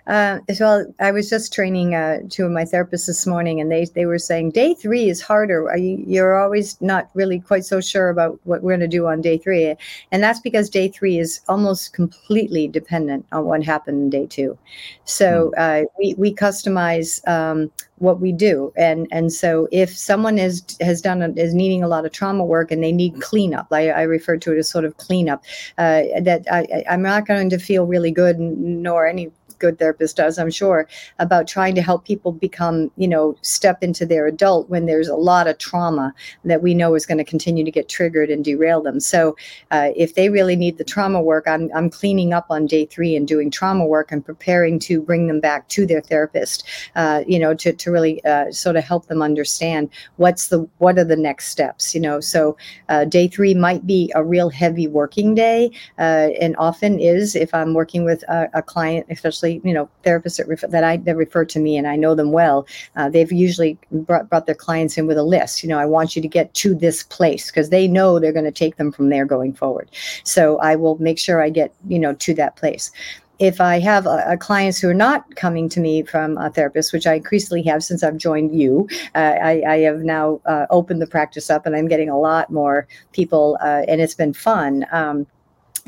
Uh, 0.10 0.40
well, 0.60 0.92
I 1.00 1.12
was 1.12 1.30
just 1.30 1.54
training 1.54 1.94
uh, 1.94 2.22
two 2.30 2.44
of 2.44 2.52
my 2.52 2.64
therapists 2.64 3.06
this 3.06 3.28
morning, 3.28 3.62
and 3.62 3.72
they 3.72 3.86
they 3.86 4.08
were 4.08 4.18
saying 4.18 4.52
day 4.52 4.74
three 4.74 5.08
is 5.08 5.22
harder. 5.22 5.72
You, 5.78 6.04
you're 6.06 6.40
always 6.40 6.82
not 6.82 7.12
really 7.14 7.40
quite 7.40 7.64
so 7.64 7.80
sure 7.80 8.10
about 8.10 8.40
what 8.44 8.64
we're 8.64 8.72
going 8.72 8.80
to 8.80 8.88
do 8.88 9.06
on 9.06 9.22
day 9.22 9.38
three, 9.38 9.76
and 10.12 10.24
that's 10.24 10.40
because 10.40 10.68
day 10.68 10.88
three 10.88 11.20
is 11.20 11.42
almost 11.48 11.94
completely 11.94 12.68
dependent 12.68 13.24
on 13.32 13.46
what 13.46 13.64
happened 13.64 14.02
in 14.02 14.10
day 14.10 14.26
two. 14.26 14.58
So 15.06 15.52
hmm. 15.56 15.62
uh, 15.62 15.82
we 16.00 16.16
we 16.18 16.34
customize. 16.34 17.26
Um, 17.28 17.72
what 18.00 18.22
we 18.22 18.32
do 18.32 18.72
and 18.78 19.08
and 19.12 19.34
so 19.34 19.68
if 19.74 19.90
someone 19.90 20.40
is 20.40 20.64
has 20.80 21.02
done 21.02 21.22
a, 21.22 21.30
is 21.34 21.54
needing 21.54 21.84
a 21.84 21.88
lot 21.88 22.06
of 22.06 22.14
trauma 22.14 22.46
work 22.46 22.72
and 22.72 22.82
they 22.82 22.94
need 22.94 23.22
cleanup 23.22 23.68
I, 23.72 23.90
I 23.90 24.02
refer 24.04 24.38
to 24.38 24.54
it 24.54 24.58
as 24.58 24.70
sort 24.70 24.86
of 24.86 24.96
cleanup 24.96 25.44
uh, 25.78 26.04
that 26.22 26.46
I, 26.50 26.86
i'm 26.90 27.02
not 27.02 27.28
going 27.28 27.50
to 27.50 27.60
feel 27.60 27.86
really 27.86 28.12
good 28.12 28.40
nor 28.40 29.06
any 29.06 29.30
good 29.60 29.78
therapist 29.80 30.18
does, 30.18 30.38
I'm 30.40 30.50
sure, 30.50 30.88
about 31.20 31.48
trying 31.48 31.76
to 31.76 31.82
help 31.82 32.06
people 32.06 32.32
become, 32.32 32.92
you 32.98 33.08
know, 33.08 33.36
step 33.42 33.84
into 33.84 34.06
their 34.06 34.28
adult 34.28 34.70
when 34.70 34.86
there's 34.86 35.08
a 35.08 35.16
lot 35.16 35.48
of 35.48 35.58
trauma 35.58 36.14
that 36.46 36.62
we 36.62 36.74
know 36.74 36.96
is 36.96 37.06
going 37.06 37.18
to 37.18 37.24
continue 37.24 37.64
to 37.64 37.72
get 37.72 37.90
triggered 37.90 38.30
and 38.30 38.44
derail 38.44 38.82
them. 38.82 39.00
So 39.00 39.36
uh, 39.72 39.90
if 39.96 40.16
they 40.16 40.30
really 40.30 40.56
need 40.56 40.78
the 40.78 40.84
trauma 40.84 41.22
work, 41.22 41.48
I'm, 41.48 41.70
I'm 41.76 41.90
cleaning 41.90 42.34
up 42.34 42.48
on 42.50 42.66
day 42.66 42.86
three 42.86 43.16
and 43.16 43.28
doing 43.28 43.52
trauma 43.52 43.86
work 43.86 44.12
and 44.12 44.26
preparing 44.26 44.80
to 44.80 45.02
bring 45.02 45.28
them 45.28 45.40
back 45.40 45.68
to 45.70 45.86
their 45.86 46.02
therapist, 46.02 46.64
uh, 46.96 47.24
you 47.28 47.40
know, 47.40 47.54
to, 47.56 47.74
to 47.74 47.92
really 47.92 48.24
uh, 48.26 48.52
sort 48.52 48.76
of 48.76 48.84
help 48.84 49.08
them 49.08 49.22
understand 49.22 49.90
what's 50.18 50.48
the, 50.48 50.68
what 50.78 50.98
are 50.98 51.04
the 51.04 51.16
next 51.16 51.50
steps, 51.50 51.94
you 51.94 52.02
know. 52.02 52.20
So 52.20 52.58
uh, 52.88 53.06
day 53.06 53.28
three 53.28 53.54
might 53.54 53.86
be 53.86 54.12
a 54.16 54.24
real 54.24 54.50
heavy 54.50 54.88
working 54.88 55.36
day 55.36 55.72
uh, 55.98 56.30
and 56.40 56.56
often 56.58 57.00
is 57.00 57.36
if 57.36 57.54
I'm 57.54 57.74
working 57.74 58.04
with 58.06 58.24
a, 58.24 58.50
a 58.54 58.62
client, 58.62 59.06
especially 59.10 59.49
you 59.64 59.74
know 59.74 59.90
therapists 60.04 60.38
that, 60.38 60.48
refer, 60.48 60.68
that 60.68 60.84
I 60.84 60.98
that 60.98 61.16
refer 61.16 61.46
to 61.46 61.60
me 61.60 61.78
and 61.78 61.88
I 61.88 61.96
know 61.96 62.16
them 62.16 62.32
well. 62.32 62.68
Uh, 62.96 63.10
they've 63.10 63.32
usually 63.32 63.78
brought, 63.92 64.30
brought 64.30 64.46
their 64.46 64.56
clients 64.56 64.98
in 64.98 65.08
with 65.08 65.18
a 65.18 65.24
list. 65.24 65.64
You 65.64 65.70
know, 65.70 65.80
I 65.80 65.86
want 65.86 66.16
you 66.16 66.22
to 66.22 66.28
get 66.28 66.54
to 66.56 66.76
this 66.76 67.04
place 67.04 67.48
because 67.48 67.70
they 67.70 67.88
know 67.88 68.20
they're 68.20 68.34
going 68.34 68.46
to 68.46 68.52
take 68.52 68.78
them 68.78 68.92
from 68.92 69.10
there 69.10 69.26
going 69.26 69.54
forward. 69.54 69.90
So 70.24 70.58
I 70.60 70.76
will 70.76 70.98
make 71.00 71.20
sure 71.20 71.42
I 71.42 71.50
get 71.50 71.74
you 71.88 72.00
know 72.00 72.14
to 72.14 72.34
that 72.36 72.56
place 72.56 72.92
if 73.40 73.62
I 73.62 73.80
have 73.80 74.06
a, 74.06 74.24
a, 74.28 74.38
clients 74.38 74.80
who 74.80 74.90
are 74.90 74.94
not 74.94 75.36
coming 75.36 75.70
to 75.70 75.80
me 75.80 76.04
from 76.04 76.38
a 76.38 76.50
therapist, 76.50 76.92
which 76.92 77.08
I 77.08 77.16
increasingly 77.16 77.64
have 77.64 77.84
since 77.84 78.04
I've 78.04 78.18
joined 78.18 78.54
you, 78.54 78.88
uh, 79.16 79.36
I, 79.42 79.64
I, 79.66 79.78
have 79.80 80.00
now 80.00 80.42
uh, 80.46 80.66
opened 80.70 81.02
the 81.02 81.08
practice 81.08 81.50
up 81.50 81.66
and 81.66 81.76
I'm 81.76 81.88
getting 81.88 82.10
a 82.10 82.20
lot 82.20 82.52
more 82.52 82.86
people, 83.14 83.58
uh, 83.62 83.84
and 83.88 84.02
it's 84.02 84.14
been 84.14 84.34
fun. 84.34 84.86
Um, 84.92 85.26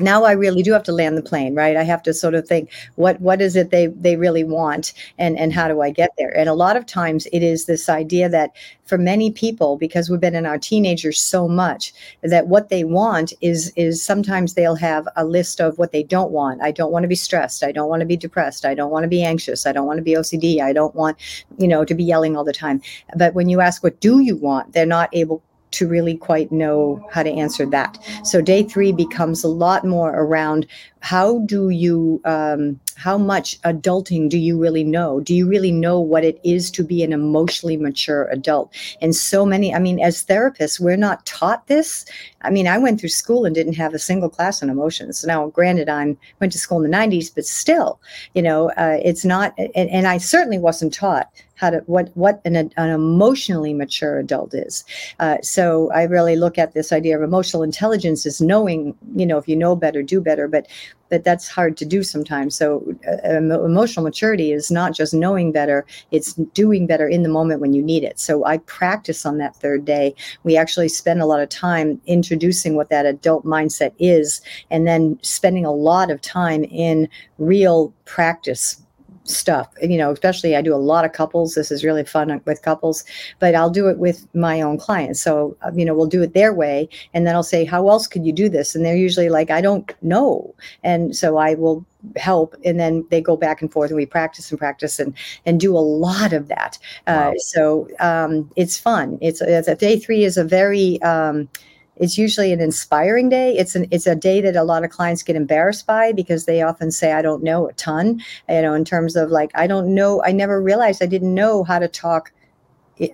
now 0.02 0.24
I 0.24 0.32
really 0.32 0.62
do 0.62 0.72
have 0.72 0.82
to 0.84 0.92
land 0.92 1.16
the 1.16 1.22
plane, 1.22 1.54
right? 1.54 1.76
I 1.76 1.82
have 1.82 2.02
to 2.04 2.14
sort 2.14 2.34
of 2.34 2.46
think 2.46 2.70
what 2.96 3.20
what 3.20 3.40
is 3.40 3.56
it 3.56 3.70
they 3.70 3.86
they 3.86 4.16
really 4.16 4.44
want 4.44 4.92
and 5.18 5.38
and 5.38 5.52
how 5.52 5.68
do 5.68 5.80
I 5.80 5.90
get 5.90 6.10
there? 6.18 6.36
And 6.36 6.48
a 6.48 6.54
lot 6.54 6.76
of 6.76 6.86
times 6.86 7.26
it 7.32 7.42
is 7.42 7.66
this 7.66 7.88
idea 7.88 8.28
that 8.28 8.50
for 8.84 8.98
many 8.98 9.30
people 9.30 9.76
because 9.76 10.10
we've 10.10 10.20
been 10.20 10.34
in 10.34 10.44
our 10.44 10.58
teenagers 10.58 11.18
so 11.18 11.48
much 11.48 11.92
that 12.22 12.48
what 12.48 12.68
they 12.68 12.84
want 12.84 13.32
is 13.40 13.72
is 13.76 14.02
sometimes 14.02 14.54
they'll 14.54 14.74
have 14.74 15.08
a 15.16 15.24
list 15.24 15.60
of 15.60 15.78
what 15.78 15.92
they 15.92 16.02
don't 16.02 16.30
want. 16.30 16.60
I 16.62 16.72
don't 16.72 16.92
want 16.92 17.04
to 17.04 17.08
be 17.08 17.14
stressed, 17.14 17.62
I 17.64 17.72
don't 17.72 17.88
want 17.88 18.00
to 18.00 18.06
be 18.06 18.16
depressed, 18.16 18.64
I 18.64 18.74
don't 18.74 18.90
want 18.90 19.04
to 19.04 19.08
be 19.08 19.22
anxious, 19.22 19.66
I 19.66 19.72
don't 19.72 19.86
want 19.86 19.98
to 19.98 20.02
be 20.02 20.14
OCD, 20.14 20.60
I 20.60 20.72
don't 20.72 20.94
want, 20.94 21.16
you 21.58 21.68
know, 21.68 21.84
to 21.84 21.94
be 21.94 22.04
yelling 22.04 22.36
all 22.36 22.44
the 22.44 22.52
time. 22.52 22.82
But 23.16 23.34
when 23.34 23.48
you 23.48 23.60
ask 23.60 23.82
what 23.82 24.00
do 24.00 24.20
you 24.20 24.36
want, 24.36 24.72
they're 24.72 24.86
not 24.86 25.08
able 25.12 25.42
to 25.72 25.88
really 25.88 26.16
quite 26.16 26.52
know 26.52 27.04
how 27.10 27.22
to 27.22 27.30
answer 27.30 27.66
that. 27.66 27.98
So 28.24 28.40
day 28.40 28.62
three 28.62 28.92
becomes 28.92 29.42
a 29.42 29.48
lot 29.48 29.84
more 29.84 30.10
around 30.10 30.66
how 31.00 31.40
do 31.40 31.70
you 31.70 32.20
um, 32.24 32.78
how 32.96 33.18
much 33.18 33.60
adulting 33.62 34.28
do 34.28 34.38
you 34.38 34.56
really 34.56 34.84
know? 34.84 35.18
Do 35.18 35.34
you 35.34 35.48
really 35.48 35.72
know 35.72 35.98
what 35.98 36.24
it 36.24 36.40
is 36.44 36.70
to 36.72 36.84
be 36.84 37.02
an 37.02 37.12
emotionally 37.12 37.76
mature 37.76 38.28
adult? 38.28 38.72
And 39.00 39.14
so 39.14 39.44
many 39.44 39.74
i 39.74 39.80
mean 39.80 39.98
as 39.98 40.24
therapists 40.24 40.78
we're 40.78 40.96
not 40.96 41.26
taught 41.26 41.66
this. 41.66 42.04
I 42.42 42.50
mean 42.50 42.68
i 42.68 42.78
went 42.78 43.00
through 43.00 43.08
school 43.08 43.44
and 43.44 43.54
didn't 43.54 43.74
have 43.74 43.94
a 43.94 43.98
single 43.98 44.30
class 44.30 44.62
on 44.62 44.70
emotions. 44.70 45.24
Now 45.24 45.48
granted 45.48 45.88
i 45.88 46.16
went 46.40 46.52
to 46.52 46.58
school 46.58 46.82
in 46.82 46.88
the 46.88 46.96
90s 46.96 47.34
but 47.34 47.46
still 47.46 48.00
you 48.34 48.42
know 48.42 48.70
uh, 48.76 48.98
it's 49.02 49.24
not 49.24 49.54
and, 49.58 49.90
and 49.90 50.06
i 50.06 50.18
certainly 50.18 50.58
wasn't 50.58 50.94
taught 50.94 51.28
how 51.62 51.70
to 51.70 51.78
what 51.86 52.10
what 52.14 52.40
an, 52.44 52.56
an 52.56 52.90
emotionally 52.90 53.72
mature 53.72 54.18
adult 54.18 54.52
is 54.52 54.84
uh, 55.20 55.38
so 55.42 55.90
i 55.92 56.02
really 56.02 56.36
look 56.36 56.58
at 56.58 56.74
this 56.74 56.92
idea 56.92 57.16
of 57.16 57.22
emotional 57.22 57.62
intelligence 57.62 58.26
as 58.26 58.40
knowing 58.40 58.94
you 59.14 59.24
know 59.24 59.38
if 59.38 59.48
you 59.48 59.56
know 59.56 59.74
better 59.74 60.02
do 60.02 60.20
better 60.20 60.48
but 60.48 60.66
but 61.12 61.24
that's 61.24 61.46
hard 61.46 61.76
to 61.76 61.84
do 61.84 62.02
sometimes. 62.02 62.56
So 62.56 62.82
uh, 63.06 63.36
emotional 63.36 64.02
maturity 64.02 64.50
is 64.50 64.70
not 64.70 64.94
just 64.94 65.12
knowing 65.12 65.52
better, 65.52 65.84
it's 66.10 66.32
doing 66.54 66.86
better 66.86 67.06
in 67.06 67.22
the 67.22 67.28
moment 67.28 67.60
when 67.60 67.74
you 67.74 67.82
need 67.82 68.02
it. 68.02 68.18
So 68.18 68.46
I 68.46 68.56
practice 68.56 69.26
on 69.26 69.36
that 69.36 69.54
third 69.54 69.84
day. 69.84 70.14
We 70.42 70.56
actually 70.56 70.88
spend 70.88 71.20
a 71.20 71.26
lot 71.26 71.42
of 71.42 71.50
time 71.50 72.00
introducing 72.06 72.76
what 72.76 72.88
that 72.88 73.04
adult 73.04 73.44
mindset 73.44 73.92
is 73.98 74.40
and 74.70 74.86
then 74.86 75.18
spending 75.20 75.66
a 75.66 75.70
lot 75.70 76.10
of 76.10 76.22
time 76.22 76.64
in 76.64 77.10
real 77.36 77.92
practice 78.06 78.81
stuff 79.24 79.68
you 79.80 79.96
know 79.96 80.10
especially 80.10 80.56
i 80.56 80.62
do 80.62 80.74
a 80.74 80.76
lot 80.76 81.04
of 81.04 81.12
couples. 81.12 81.54
This 81.54 81.70
is 81.70 81.84
really 81.84 82.04
fun 82.04 82.40
with 82.44 82.62
couples 82.62 83.04
but 83.38 83.54
i'll 83.54 83.70
do 83.70 83.88
it 83.88 83.98
with 83.98 84.26
my 84.34 84.60
own 84.60 84.78
clients. 84.78 85.20
So 85.20 85.56
uh, 85.62 85.70
you 85.74 85.84
know 85.84 85.94
we'll 85.94 86.06
do 86.06 86.22
it 86.22 86.34
their 86.34 86.52
way 86.52 86.88
and 87.14 87.26
then 87.26 87.34
i'll 87.34 87.42
say 87.42 87.64
how 87.64 87.88
else 87.88 88.06
could 88.06 88.26
you 88.26 88.32
do 88.32 88.48
this? 88.48 88.74
And 88.74 88.84
they're 88.84 88.96
usually 88.96 89.28
like 89.28 89.50
i 89.50 89.60
don't 89.60 89.92
know. 90.02 90.54
And 90.82 91.16
so 91.16 91.36
i 91.36 91.54
will 91.54 91.84
help 92.16 92.56
and 92.64 92.80
then 92.80 93.06
they 93.10 93.20
go 93.20 93.36
back 93.36 93.62
and 93.62 93.70
forth 93.72 93.90
and 93.90 93.96
we 93.96 94.06
practice 94.06 94.50
and 94.50 94.58
practice 94.58 94.98
and 94.98 95.14
and 95.46 95.60
do 95.60 95.76
a 95.76 95.78
lot 95.78 96.32
of 96.32 96.48
that. 96.48 96.78
Uh, 97.06 97.12
wow. 97.12 97.30
uh, 97.30 97.38
so 97.38 97.88
um, 98.00 98.50
it's 98.56 98.78
fun. 98.78 99.18
It's, 99.20 99.40
it's 99.40 99.68
a 99.68 99.76
day 99.76 99.98
three 99.98 100.24
is 100.24 100.36
a 100.36 100.44
very 100.44 101.00
um, 101.02 101.48
it's 101.96 102.16
usually 102.16 102.52
an 102.52 102.60
inspiring 102.60 103.28
day. 103.28 103.56
It's 103.56 103.74
an 103.74 103.86
it's 103.90 104.06
a 104.06 104.14
day 104.14 104.40
that 104.40 104.56
a 104.56 104.64
lot 104.64 104.84
of 104.84 104.90
clients 104.90 105.22
get 105.22 105.36
embarrassed 105.36 105.86
by 105.86 106.12
because 106.12 106.46
they 106.46 106.62
often 106.62 106.90
say, 106.90 107.12
"I 107.12 107.22
don't 107.22 107.42
know 107.42 107.68
a 107.68 107.72
ton," 107.74 108.20
you 108.48 108.62
know, 108.62 108.74
in 108.74 108.84
terms 108.84 109.16
of 109.16 109.30
like, 109.30 109.50
"I 109.54 109.66
don't 109.66 109.94
know. 109.94 110.22
I 110.24 110.32
never 110.32 110.60
realized 110.60 111.02
I 111.02 111.06
didn't 111.06 111.34
know 111.34 111.64
how 111.64 111.78
to 111.78 111.88
talk. 111.88 112.32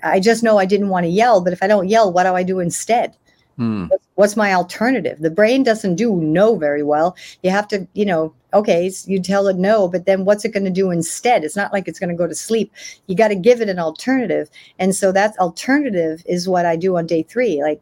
I 0.03 0.21
just 0.21 0.43
know 0.43 0.59
I 0.59 0.67
didn't 0.67 0.91
want 0.91 1.05
to 1.05 1.11
yell, 1.11 1.41
but 1.41 1.53
if 1.53 1.62
I 1.62 1.67
don't 1.67 1.88
yell, 1.88 2.12
what 2.12 2.25
do 2.25 2.35
I 2.35 2.43
do 2.43 2.61
instead?" 2.61 3.14
Hmm. 3.59 3.87
What's 4.14 4.37
my 4.37 4.55
alternative? 4.55 5.19
The 5.19 5.31
brain 5.31 5.64
doesn't 5.64 5.97
do 5.97 6.14
no 6.14 6.55
very 6.55 6.85
well. 6.85 7.17
You 7.43 7.51
have 7.51 7.67
to, 7.69 7.88
you 7.93 8.05
know, 8.05 8.33
okay, 8.55 8.91
you 9.07 9.21
tell 9.21 9.49
it 9.49 9.57
no, 9.57 9.88
but 9.88 10.07
then 10.07 10.25
what's 10.25 10.45
it 10.45 10.53
going 10.53 10.64
to 10.64 10.71
do 10.71 10.93
instead? 10.93 11.43
It's 11.43 11.57
not 11.57 11.73
like 11.73 11.88
it's 11.88 11.99
going 11.99 12.11
to 12.11 12.14
go 12.14 12.29
to 12.29 12.37
sleep. 12.37 12.73
You 13.09 13.17
got 13.17 13.29
to 13.29 13.35
give 13.35 13.61
it 13.61 13.69
an 13.69 13.81
alternative. 13.81 14.49
And 14.79 14.95
so 14.95 15.11
that 15.11 15.37
alternative 15.38 16.23
is 16.27 16.49
what 16.49 16.67
I 16.67 16.77
do 16.77 16.97
on 16.97 17.07
day 17.07 17.25
three. 17.25 17.61
Like, 17.61 17.81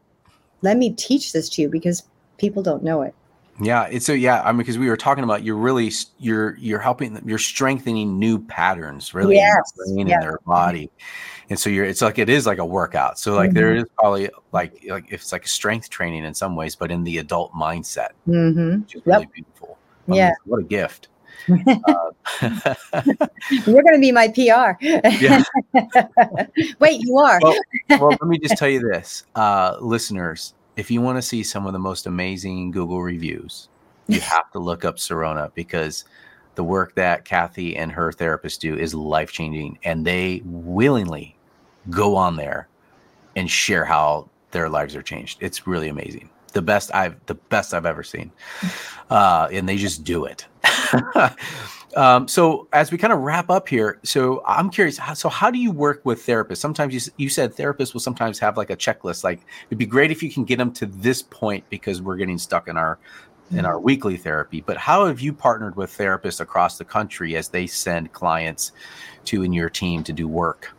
let 0.62 0.76
me 0.76 0.92
teach 0.92 1.32
this 1.32 1.48
to 1.50 1.62
you 1.62 1.68
because 1.68 2.02
people 2.38 2.62
don't 2.62 2.82
know 2.82 3.02
it. 3.02 3.14
Yeah, 3.60 3.86
it's 3.86 4.04
so 4.04 4.12
yeah. 4.12 4.42
I 4.42 4.52
mean, 4.52 4.58
because 4.58 4.76
we 4.76 4.88
were 4.88 4.96
talking 4.96 5.24
about 5.24 5.42
you're 5.42 5.56
really 5.56 5.90
you're 6.18 6.56
you're 6.58 6.78
helping 6.78 7.14
them, 7.14 7.26
you're 7.26 7.38
strengthening 7.38 8.18
new 8.18 8.38
patterns 8.38 9.14
really 9.14 9.36
yes. 9.36 9.72
in, 9.86 10.06
yes. 10.06 10.22
their 10.22 10.38
body, 10.46 10.90
and 11.48 11.58
so 11.58 11.70
you're 11.70 11.86
it's 11.86 12.02
like 12.02 12.18
it 12.18 12.28
is 12.28 12.44
like 12.46 12.58
a 12.58 12.66
workout. 12.66 13.18
So 13.18 13.34
like 13.34 13.48
mm-hmm. 13.48 13.56
there 13.56 13.74
is 13.74 13.84
probably 13.98 14.28
like 14.52 14.84
like 14.88 15.10
it's 15.10 15.32
like 15.32 15.46
a 15.46 15.48
strength 15.48 15.88
training 15.88 16.24
in 16.24 16.34
some 16.34 16.54
ways, 16.54 16.76
but 16.76 16.90
in 16.90 17.02
the 17.04 17.16
adult 17.16 17.54
mindset, 17.54 18.10
mm-hmm. 18.28 18.82
which 18.82 18.96
is 18.96 19.02
yep. 19.06 19.14
really 19.16 19.28
beautiful. 19.32 19.78
I 20.08 20.14
yeah, 20.14 20.26
mean, 20.26 20.34
what 20.44 20.60
a 20.60 20.64
gift. 20.64 21.08
Uh, 21.48 22.10
You're 23.66 23.82
going 23.82 23.94
to 23.94 24.00
be 24.00 24.12
my 24.12 24.28
PR. 24.28 24.72
Wait, 26.78 27.00
you 27.00 27.18
are. 27.18 27.38
well, 27.42 27.58
well, 27.90 28.10
let 28.10 28.22
me 28.24 28.38
just 28.38 28.56
tell 28.56 28.68
you 28.68 28.80
this, 28.80 29.24
uh, 29.34 29.76
listeners. 29.80 30.54
If 30.76 30.90
you 30.90 31.00
want 31.00 31.16
to 31.16 31.22
see 31.22 31.42
some 31.42 31.66
of 31.66 31.72
the 31.72 31.78
most 31.78 32.06
amazing 32.06 32.70
Google 32.70 33.02
reviews, 33.02 33.68
you 34.08 34.20
have 34.22 34.50
to 34.52 34.58
look 34.58 34.84
up 34.84 34.96
Syrona 34.96 35.52
because 35.54 36.04
the 36.54 36.64
work 36.64 36.94
that 36.94 37.24
Kathy 37.24 37.76
and 37.76 37.92
her 37.92 38.12
therapist 38.12 38.60
do 38.60 38.76
is 38.76 38.94
life 38.94 39.32
changing, 39.32 39.78
and 39.84 40.06
they 40.06 40.42
willingly 40.44 41.36
go 41.90 42.16
on 42.16 42.36
there 42.36 42.68
and 43.36 43.50
share 43.50 43.84
how 43.84 44.28
their 44.50 44.68
lives 44.68 44.96
are 44.96 45.02
changed. 45.02 45.38
It's 45.40 45.66
really 45.66 45.88
amazing. 45.88 46.30
The 46.56 46.62
best 46.62 46.94
I've 46.94 47.14
the 47.26 47.34
best 47.34 47.74
I've 47.74 47.84
ever 47.84 48.02
seen, 48.02 48.32
uh, 49.10 49.48
and 49.52 49.68
they 49.68 49.76
just 49.76 50.04
do 50.04 50.24
it. 50.24 50.46
um, 51.96 52.26
so 52.26 52.66
as 52.72 52.90
we 52.90 52.96
kind 52.96 53.12
of 53.12 53.18
wrap 53.20 53.50
up 53.50 53.68
here, 53.68 53.98
so 54.04 54.42
I'm 54.46 54.70
curious. 54.70 54.98
So 55.14 55.28
how 55.28 55.50
do 55.50 55.58
you 55.58 55.70
work 55.70 56.00
with 56.04 56.24
therapists? 56.24 56.58
Sometimes 56.58 56.94
you 56.94 57.12
you 57.18 57.28
said 57.28 57.54
therapists 57.54 57.92
will 57.92 58.00
sometimes 58.00 58.38
have 58.38 58.56
like 58.56 58.70
a 58.70 58.76
checklist. 58.76 59.22
Like 59.22 59.40
it'd 59.68 59.76
be 59.76 59.84
great 59.84 60.10
if 60.10 60.22
you 60.22 60.30
can 60.30 60.44
get 60.44 60.56
them 60.56 60.72
to 60.72 60.86
this 60.86 61.20
point 61.22 61.62
because 61.68 62.00
we're 62.00 62.16
getting 62.16 62.38
stuck 62.38 62.68
in 62.68 62.78
our 62.78 62.98
in 63.50 63.64
our 63.64 63.74
mm-hmm. 63.74 63.84
weekly 63.84 64.16
therapy. 64.16 64.60
But 64.60 64.76
how 64.76 65.06
have 65.06 65.20
you 65.20 65.32
partnered 65.32 65.76
with 65.76 65.96
therapists 65.96 66.40
across 66.40 66.78
the 66.78 66.84
country 66.84 67.36
as 67.36 67.48
they 67.48 67.66
send 67.66 68.12
clients 68.12 68.72
to 69.26 69.42
in 69.42 69.52
your 69.52 69.70
team 69.70 70.02
to 70.04 70.12
do 70.12 70.26
work? 70.26 70.75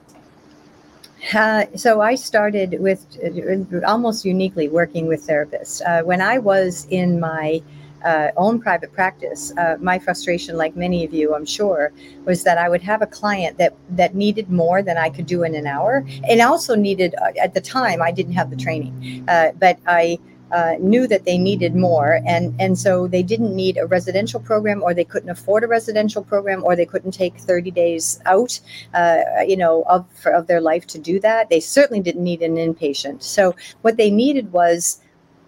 Uh, 1.34 1.66
so 1.76 2.02
I 2.02 2.16
started 2.16 2.78
with 2.80 3.06
uh, 3.24 3.86
almost 3.86 4.24
uniquely 4.24 4.70
working 4.70 5.08
with 5.08 5.28
therapists. 5.28 5.82
Uh, 5.86 6.04
when 6.04 6.22
I 6.22 6.38
was 6.38 6.88
in 6.90 7.20
my 7.20 7.62
uh, 8.06 8.30
own 8.38 8.62
private 8.62 8.94
practice, 8.94 9.52
uh, 9.58 9.76
my 9.82 10.00
frustration, 10.00 10.56
like 10.56 10.76
many 10.76 11.04
of 11.04 11.14
you, 11.14 11.36
I'm 11.36 11.46
sure, 11.46 11.92
was 12.26 12.44
that 12.44 12.58
I 12.58 12.70
would 12.70 12.82
have 12.84 13.02
a 13.02 13.08
client 13.08 13.58
that 13.58 13.74
that 13.90 14.16
needed 14.16 14.50
more 14.50 14.82
than 14.82 14.98
I 14.98 15.10
could 15.10 15.26
do 15.26 15.44
in 15.44 15.56
an 15.56 15.68
hour, 15.68 16.06
and 16.30 16.40
also 16.42 16.76
needed 16.76 17.16
uh, 17.16 17.32
at 17.42 17.54
the 17.54 17.62
time 17.62 18.02
I 18.02 18.12
didn't 18.12 18.34
have 18.34 18.50
the 18.50 18.58
training, 18.58 19.26
but 19.26 19.80
I. 19.88 20.20
Uh, 20.52 20.76
knew 20.80 21.08
that 21.08 21.26
they 21.26 21.38
needed 21.38 21.76
more. 21.76 22.22
And 22.26 22.56
and 22.60 22.80
so 22.80 23.08
they 23.08 23.22
didn't 23.22 23.54
need 23.54 23.78
a 23.78 23.86
residential 23.86 24.40
program 24.40 24.82
or 24.82 24.94
they 24.94 25.04
couldn't 25.04 25.30
afford 25.30 25.64
a 25.64 25.68
residential 25.68 26.24
program 26.24 26.64
or 26.64 26.76
they 26.76 26.86
couldn't 26.86 27.12
take 27.12 27.38
30 27.38 27.72
days 27.72 28.20
out 28.26 28.60
uh, 28.94 29.24
you 29.46 29.58
know 29.58 29.84
of 29.84 30.06
of 30.26 30.48
their 30.48 30.62
life 30.62 30.88
to 30.88 31.00
do 31.00 31.20
that. 31.20 31.50
They 31.50 31.60
certainly 31.60 32.02
didn't 32.02 32.24
need 32.24 32.42
an 32.42 32.56
inpatient. 32.56 33.24
So 33.24 33.56
what 33.82 33.98
they 33.98 34.10
needed 34.10 34.54
was 34.54 35.02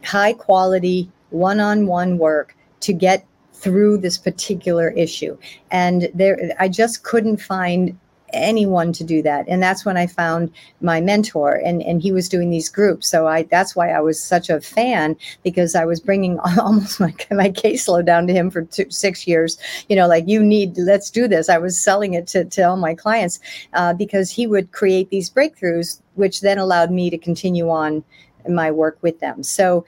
high 0.04 0.34
quality 0.34 1.10
one-on-one 1.30 2.18
work 2.18 2.56
to 2.82 2.94
get 2.94 3.26
through 3.54 3.98
this 3.98 4.18
particular 4.18 4.90
issue. 4.90 5.38
And 5.72 6.10
there 6.14 6.38
i 6.60 6.68
just 6.68 7.04
couldn't 7.04 7.38
find 7.38 7.98
anyone 8.34 8.94
to 8.94 9.04
do 9.04 9.22
that. 9.22 9.46
And 9.48 9.62
that's 9.62 9.86
when 9.86 9.98
i 9.98 10.08
found 10.08 10.52
my 10.82 11.02
mentor 11.02 11.56
and 11.66 11.82
and 11.84 12.02
he 12.02 12.12
was 12.12 12.30
doing 12.30 12.50
these 12.50 12.70
groups. 12.70 13.08
So 13.08 13.28
i 13.28 13.44
that's 13.44 13.76
why 13.76 13.90
i 13.90 14.00
was 14.00 14.22
such 14.22 14.50
a 14.50 14.62
fan 14.62 15.16
because 15.44 15.76
i 15.76 15.86
was 15.86 16.00
bringing 16.00 16.40
almost 16.60 17.00
my, 17.00 17.14
my 17.32 17.50
caseload 17.50 18.06
down 18.06 18.28
to 18.28 18.34
him 18.34 18.50
for 18.50 18.64
two, 18.64 18.90
six 18.90 19.28
years. 19.28 19.58
You 19.88 19.96
know 19.96 20.08
like 20.08 20.28
you 20.28 20.44
need 20.44 20.78
let's 20.78 21.10
do 21.10 21.28
this. 21.28 21.50
I 21.50 21.58
was 21.58 21.80
selling 21.80 22.14
it 22.14 22.28
to, 22.28 22.46
to 22.46 22.62
all 22.64 22.78
my 22.78 22.96
clients 22.96 23.40
uh, 23.74 23.94
because 23.94 24.32
he 24.32 24.48
would 24.48 24.72
create 24.72 25.10
these 25.10 25.30
breakthroughs 25.30 26.02
which 26.16 26.42
then 26.42 26.58
allowed 26.58 26.92
me 26.92 27.10
to 27.10 27.18
continue 27.18 27.70
on 27.70 28.04
my 28.48 28.72
work 28.72 28.98
with 29.02 29.20
them. 29.20 29.44
So 29.44 29.86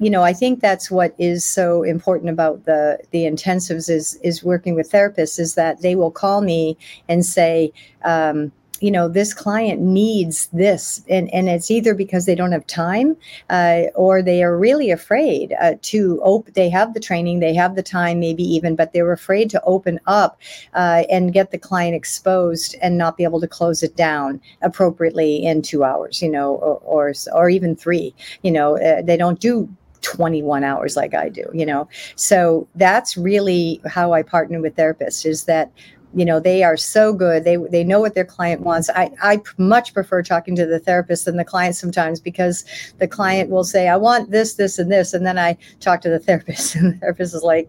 you 0.00 0.10
know 0.10 0.22
i 0.22 0.32
think 0.32 0.60
that's 0.60 0.90
what 0.90 1.14
is 1.18 1.44
so 1.44 1.82
important 1.82 2.30
about 2.30 2.64
the 2.64 2.98
the 3.12 3.24
intensives 3.24 3.88
is 3.88 4.14
is 4.24 4.42
working 4.42 4.74
with 4.74 4.90
therapists 4.90 5.38
is 5.38 5.54
that 5.54 5.80
they 5.82 5.94
will 5.94 6.10
call 6.10 6.40
me 6.40 6.76
and 7.08 7.24
say 7.24 7.72
um, 8.04 8.50
you 8.80 8.90
know 8.90 9.08
this 9.08 9.32
client 9.34 9.80
needs 9.80 10.48
this. 10.52 11.02
And 11.08 11.32
and 11.32 11.48
it's 11.48 11.70
either 11.70 11.94
because 11.94 12.26
they 12.26 12.34
don't 12.34 12.52
have 12.52 12.66
time 12.66 13.16
uh, 13.50 13.84
or 13.94 14.22
they 14.22 14.42
are 14.42 14.58
really 14.58 14.90
afraid 14.90 15.54
uh, 15.60 15.74
to 15.82 16.20
open 16.22 16.52
they 16.54 16.68
have 16.70 16.94
the 16.94 17.00
training 17.00 17.40
they 17.40 17.54
have 17.54 17.76
the 17.76 17.82
time 17.82 18.20
maybe 18.20 18.42
even 18.42 18.74
but 18.76 18.92
they're 18.92 19.12
afraid 19.12 19.50
to 19.50 19.62
open 19.64 20.00
up 20.06 20.38
uh, 20.74 21.04
and 21.10 21.32
get 21.32 21.50
the 21.50 21.58
client 21.58 21.94
exposed 21.94 22.74
and 22.82 22.98
not 22.98 23.16
be 23.16 23.24
able 23.24 23.40
to 23.40 23.48
close 23.48 23.82
it 23.82 23.96
down 23.96 24.40
appropriately 24.62 25.44
in 25.44 25.62
two 25.62 25.84
hours 25.84 26.22
you 26.22 26.30
know 26.30 26.54
or 26.56 26.78
or, 26.84 27.12
or 27.32 27.50
even 27.50 27.76
three 27.76 28.14
you 28.42 28.50
know 28.50 28.78
uh, 28.78 29.02
they 29.02 29.16
don't 29.16 29.40
do 29.40 29.68
21 30.02 30.64
hours 30.64 30.96
like 30.96 31.14
I 31.14 31.28
do, 31.28 31.44
you 31.52 31.66
know. 31.66 31.88
So 32.16 32.68
that's 32.74 33.16
really 33.16 33.80
how 33.86 34.12
I 34.12 34.22
partner 34.22 34.60
with 34.60 34.76
therapists 34.76 35.26
is 35.26 35.44
that 35.44 35.70
you 36.14 36.24
know 36.24 36.40
they 36.40 36.64
are 36.64 36.76
so 36.76 37.12
good. 37.12 37.44
They 37.44 37.56
they 37.56 37.84
know 37.84 38.00
what 38.00 38.14
their 38.14 38.24
client 38.24 38.62
wants. 38.62 38.90
I 38.90 39.10
i 39.22 39.40
much 39.58 39.94
prefer 39.94 40.22
talking 40.22 40.56
to 40.56 40.66
the 40.66 40.80
therapist 40.80 41.24
than 41.24 41.36
the 41.36 41.44
client 41.44 41.76
sometimes 41.76 42.20
because 42.20 42.64
the 42.98 43.06
client 43.06 43.50
will 43.50 43.64
say 43.64 43.88
i 43.88 43.96
want 43.96 44.30
this 44.30 44.54
this 44.54 44.78
and 44.78 44.90
this 44.90 45.14
and 45.14 45.24
then 45.24 45.38
i 45.38 45.56
talk 45.78 46.00
to 46.00 46.08
the 46.08 46.18
therapist 46.26 46.74
and 46.74 46.94
the 46.94 46.98
therapist 46.98 47.34
is 47.34 47.42
like 47.42 47.68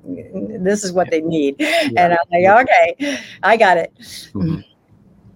this 0.59 0.83
is 0.83 0.91
what 0.91 1.11
they 1.11 1.21
need. 1.21 1.55
Yeah. 1.59 1.89
and 1.97 2.13
i'm 2.13 2.19
like 2.31 2.67
okay 2.67 3.19
i 3.43 3.57
got 3.57 3.77
it. 3.77 3.93
Mm-hmm. 4.33 4.61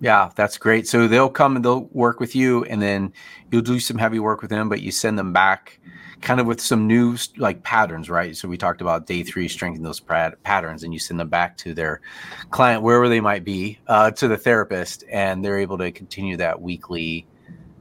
yeah 0.01 0.31
that's 0.36 0.58
great. 0.58 0.88
So 0.88 1.08
they'll 1.08 1.29
come 1.29 1.55
and 1.55 1.63
they'll 1.63 1.89
work 1.91 2.19
with 2.19 2.36
you 2.36 2.63
and 2.65 2.81
then 2.81 3.13
you'll 3.51 3.62
do 3.62 3.79
some 3.79 3.97
heavy 3.97 4.19
work 4.19 4.41
with 4.41 4.49
them 4.49 4.67
but 4.67 4.81
you 4.81 4.91
send 4.91 5.19
them 5.19 5.31
back 5.31 5.79
kind 6.21 6.39
of 6.39 6.47
with 6.47 6.62
some 6.62 6.88
new 6.88 7.17
like 7.38 7.63
patterns, 7.63 8.10
right? 8.10 8.36
So 8.36 8.47
we 8.47 8.58
talked 8.58 8.82
about 8.82 9.06
day 9.06 9.23
three, 9.23 9.47
strengthen 9.47 9.84
those 9.84 9.99
patterns, 9.99 10.84
and 10.84 10.93
you 10.93 10.99
send 10.99 11.19
them 11.19 11.30
back 11.30 11.58
to 11.58 11.73
their 11.73 12.01
client 12.51 12.82
wherever 12.82 13.10
they 13.10 13.21
might 13.21 13.43
be, 13.43 13.80
uh, 13.88 14.12
to 14.12 14.28
the 14.28 14.38
therapist, 14.38 15.04
and 15.12 15.43
they're 15.43 15.60
able 15.60 15.78
to 15.78 15.91
continue 15.91 16.38
that 16.38 16.62
weekly 16.62 17.28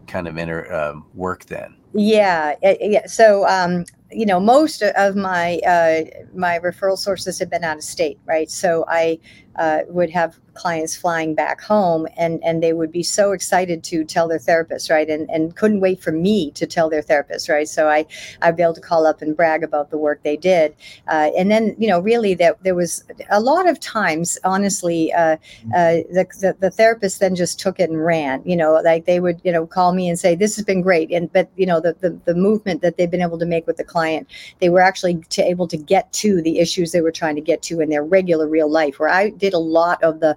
kind 0.07 0.29
of 0.29 0.39
inner 0.39 0.73
um, 0.73 1.07
work. 1.15 1.45
Then, 1.47 1.77
yeah, 1.93 2.55
yeah. 2.63 3.07
So, 3.07 3.47
um, 3.49 3.85
you 4.11 4.27
know, 4.27 4.41
most 4.41 4.83
of 4.83 5.17
my 5.17 5.59
uh, 5.67 6.03
my 6.35 6.59
referral 6.59 6.99
sources 6.99 7.39
have 7.39 7.51
been 7.51 7.65
out 7.65 7.77
of 7.77 7.85
state, 7.85 8.19
right? 8.27 8.51
So 8.51 8.85
I 8.89 9.19
uh, 9.57 9.81
would 9.89 10.11
have 10.11 10.39
clients 10.55 10.97
flying 10.97 11.35
back 11.35 11.61
home 11.61 12.07
and 12.17 12.43
and 12.45 12.63
they 12.63 12.73
would 12.73 12.93
be 12.93 13.03
so 13.03 13.33
excited 13.33 13.83
to 13.85 14.05
tell 14.05 14.29
their 14.29 14.39
therapist 14.39 14.91
right? 14.91 15.09
And 15.09 15.29
and 15.31 15.55
couldn't 15.57 15.81
wait 15.81 16.03
for 16.03 16.13
me 16.13 16.51
to 16.53 16.67
tell 16.67 16.89
their 16.91 17.03
therapist 17.03 17.49
right? 17.49 17.69
So 17.69 17.89
i 17.89 18.07
i'd 18.43 18.57
be 18.57 18.63
able 18.63 18.75
to 18.75 18.81
call 18.81 19.07
up 19.07 19.23
and 19.23 19.37
brag 19.37 19.63
about 19.63 19.91
the 19.91 19.99
work 19.99 20.23
they 20.23 20.37
did. 20.37 20.75
Uh, 21.09 21.31
and 21.37 21.51
then 21.51 21.75
you 21.79 21.89
know 21.89 22.01
really 22.01 22.35
that 22.35 22.63
there 22.63 22.75
was 22.75 23.05
a 23.31 23.41
lot 23.41 23.69
of 23.69 23.81
times 23.81 24.39
honestly 24.45 25.13
uh, 25.13 25.37
uh, 25.75 26.03
the, 26.13 26.27
the, 26.41 26.57
the 26.61 26.71
therapist 26.71 27.21
then 27.21 27.35
just 27.35 27.59
took 27.59 27.81
it 27.81 27.91
and 27.91 28.05
ran 28.05 28.43
you 28.45 28.57
know 28.57 28.81
like 28.85 29.07
they 29.07 29.21
would 29.21 29.41
you 29.45 29.53
know 29.53 29.67
call 29.67 29.93
me 29.93 30.09
and 30.09 30.19
say 30.19 30.35
this 30.35 30.57
has 30.57 30.65
been 30.65 30.83
great. 30.83 31.11
And 31.11 31.33
but 31.33 31.51
you 31.57 31.67
know 31.67 31.81
the 31.81 31.95
the, 32.01 32.11
the 32.25 32.35
movement 32.35 32.83
that 32.83 32.97
they've 32.97 33.11
been 33.11 33.23
able 33.23 33.39
to 33.39 33.47
make 33.47 33.67
with 33.67 33.77
the 33.77 33.85
client 33.85 34.29
they 34.61 34.69
were 34.69 34.81
actually 34.81 35.17
to 35.31 35.43
able 35.43 35.69
to 35.69 35.77
get 35.77 36.13
to 36.13 36.41
the 36.43 36.59
issues 36.59 36.93
they 36.93 37.01
were 37.01 37.13
trying 37.13 37.35
to 37.35 37.41
get 37.41 37.63
to 37.63 37.81
in 37.81 37.89
their 37.89 38.05
regular 38.05 38.49
real 38.49 38.71
life 38.71 38.99
where 38.99 39.09
i 39.09 39.31
did 39.31 39.55
a 39.55 39.59
lot 39.59 40.03
of 40.03 40.21
the 40.21 40.37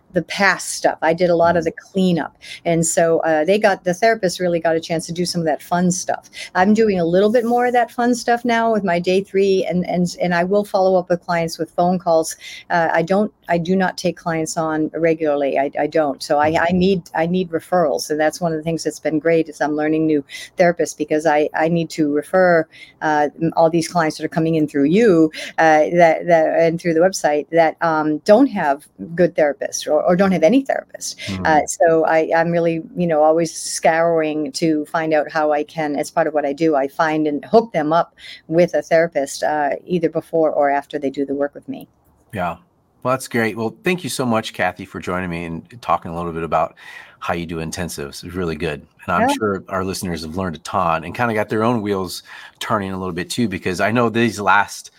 the 0.13 0.23
past 0.23 0.69
stuff. 0.69 0.97
I 1.01 1.13
did 1.13 1.29
a 1.29 1.35
lot 1.35 1.57
of 1.57 1.63
the 1.63 1.71
cleanup. 1.71 2.37
And 2.65 2.85
so 2.85 3.19
uh, 3.19 3.45
they 3.45 3.57
got, 3.59 3.83
the 3.83 3.93
therapist 3.93 4.39
really 4.39 4.59
got 4.59 4.75
a 4.75 4.79
chance 4.79 5.05
to 5.07 5.13
do 5.13 5.25
some 5.25 5.41
of 5.41 5.45
that 5.45 5.61
fun 5.61 5.91
stuff. 5.91 6.29
I'm 6.55 6.73
doing 6.73 6.99
a 6.99 7.05
little 7.05 7.31
bit 7.31 7.45
more 7.45 7.65
of 7.65 7.73
that 7.73 7.91
fun 7.91 8.15
stuff 8.15 8.43
now 8.45 8.71
with 8.71 8.83
my 8.83 8.99
day 8.99 9.23
three, 9.23 9.65
and, 9.65 9.85
and, 9.87 10.15
and 10.21 10.33
I 10.33 10.43
will 10.43 10.65
follow 10.65 10.99
up 10.99 11.09
with 11.09 11.21
clients 11.21 11.57
with 11.57 11.71
phone 11.71 11.99
calls. 11.99 12.35
Uh, 12.69 12.89
I 12.91 13.01
don't, 13.01 13.33
I 13.49 13.57
do 13.57 13.75
not 13.75 13.97
take 13.97 14.17
clients 14.17 14.57
on 14.57 14.89
regularly. 14.93 15.57
I, 15.57 15.71
I 15.79 15.87
don't. 15.87 16.21
So 16.23 16.39
I, 16.39 16.55
I 16.59 16.71
need, 16.71 17.09
I 17.15 17.25
need 17.25 17.49
referrals. 17.49 18.09
And 18.09 18.19
that's 18.19 18.39
one 18.39 18.51
of 18.53 18.57
the 18.57 18.63
things 18.63 18.83
that's 18.83 18.99
been 18.99 19.19
great 19.19 19.49
is 19.49 19.59
I'm 19.61 19.75
learning 19.75 20.05
new 20.05 20.23
therapists 20.57 20.97
because 20.97 21.25
I, 21.25 21.49
I 21.53 21.67
need 21.67 21.89
to 21.91 22.13
refer 22.13 22.67
uh, 23.01 23.29
all 23.55 23.69
these 23.69 23.87
clients 23.87 24.17
that 24.17 24.25
are 24.25 24.29
coming 24.29 24.55
in 24.55 24.67
through 24.67 24.85
you 24.85 25.31
uh, 25.57 25.89
that, 25.93 26.27
that, 26.27 26.59
and 26.59 26.79
through 26.79 26.93
the 26.93 26.99
website 26.99 27.49
that 27.49 27.75
um, 27.81 28.19
don't 28.19 28.47
have 28.47 28.87
good 29.15 29.35
therapists 29.35 29.87
or 29.87 30.00
or, 30.01 30.15
don't 30.15 30.31
have 30.31 30.43
any 30.43 30.63
therapist. 30.63 31.17
Mm-hmm. 31.19 31.45
Uh, 31.45 31.65
so 31.65 32.05
I, 32.05 32.29
I'm 32.35 32.51
really, 32.51 32.83
you 32.95 33.07
know, 33.07 33.23
always 33.23 33.53
scouring 33.55 34.51
to 34.53 34.85
find 34.85 35.13
out 35.13 35.31
how 35.31 35.51
I 35.51 35.63
can, 35.63 35.95
as 35.95 36.11
part 36.11 36.27
of 36.27 36.33
what 36.33 36.45
I 36.45 36.53
do, 36.53 36.75
I 36.75 36.87
find 36.87 37.27
and 37.27 37.43
hook 37.45 37.73
them 37.73 37.93
up 37.93 38.15
with 38.47 38.73
a 38.73 38.81
therapist 38.81 39.43
uh, 39.43 39.71
either 39.85 40.09
before 40.09 40.51
or 40.51 40.69
after 40.69 40.99
they 40.99 41.09
do 41.09 41.25
the 41.25 41.33
work 41.33 41.53
with 41.53 41.67
me. 41.67 41.87
Yeah. 42.33 42.57
Well, 43.03 43.13
that's 43.13 43.27
great. 43.27 43.57
Well, 43.57 43.75
thank 43.83 44.03
you 44.03 44.11
so 44.11 44.25
much, 44.25 44.53
Kathy, 44.53 44.85
for 44.85 44.99
joining 44.99 45.29
me 45.29 45.45
and 45.45 45.81
talking 45.81 46.11
a 46.11 46.15
little 46.15 46.31
bit 46.31 46.43
about 46.43 46.75
how 47.17 47.33
you 47.33 47.47
do 47.47 47.57
intensives. 47.57 48.23
It's 48.23 48.35
really 48.35 48.55
good. 48.55 48.85
And 49.05 49.15
I'm 49.15 49.27
yeah. 49.27 49.35
sure 49.35 49.63
our 49.69 49.83
listeners 49.83 50.21
have 50.21 50.35
learned 50.35 50.55
a 50.55 50.59
ton 50.59 51.03
and 51.03 51.15
kind 51.15 51.31
of 51.31 51.35
got 51.35 51.49
their 51.49 51.63
own 51.63 51.81
wheels 51.81 52.21
turning 52.59 52.91
a 52.91 52.97
little 52.97 53.13
bit 53.13 53.29
too, 53.29 53.47
because 53.47 53.81
I 53.81 53.91
know 53.91 54.09
these 54.09 54.39
last 54.39 54.91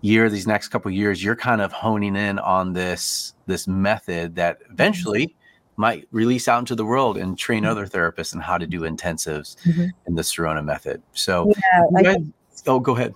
year, 0.00 0.28
these 0.30 0.46
next 0.46 0.68
couple 0.68 0.90
years, 0.90 1.22
you're 1.22 1.36
kind 1.36 1.60
of 1.60 1.72
honing 1.72 2.16
in 2.16 2.38
on 2.38 2.72
this 2.72 3.34
this 3.46 3.66
method 3.68 4.34
that 4.36 4.58
eventually 4.70 5.26
mm-hmm. 5.26 5.80
might 5.80 6.08
release 6.10 6.48
out 6.48 6.58
into 6.58 6.74
the 6.74 6.84
world 6.84 7.16
and 7.16 7.38
train 7.38 7.62
mm-hmm. 7.62 7.70
other 7.70 7.86
therapists 7.86 8.34
on 8.34 8.40
how 8.40 8.58
to 8.58 8.66
do 8.66 8.80
intensives 8.80 9.56
mm-hmm. 9.64 9.86
in 10.06 10.14
the 10.14 10.22
Syrona 10.22 10.64
method. 10.64 11.02
So, 11.12 11.52
yeah, 11.72 12.02
guys, 12.02 12.32
oh, 12.66 12.80
go 12.80 12.96
ahead. 12.96 13.14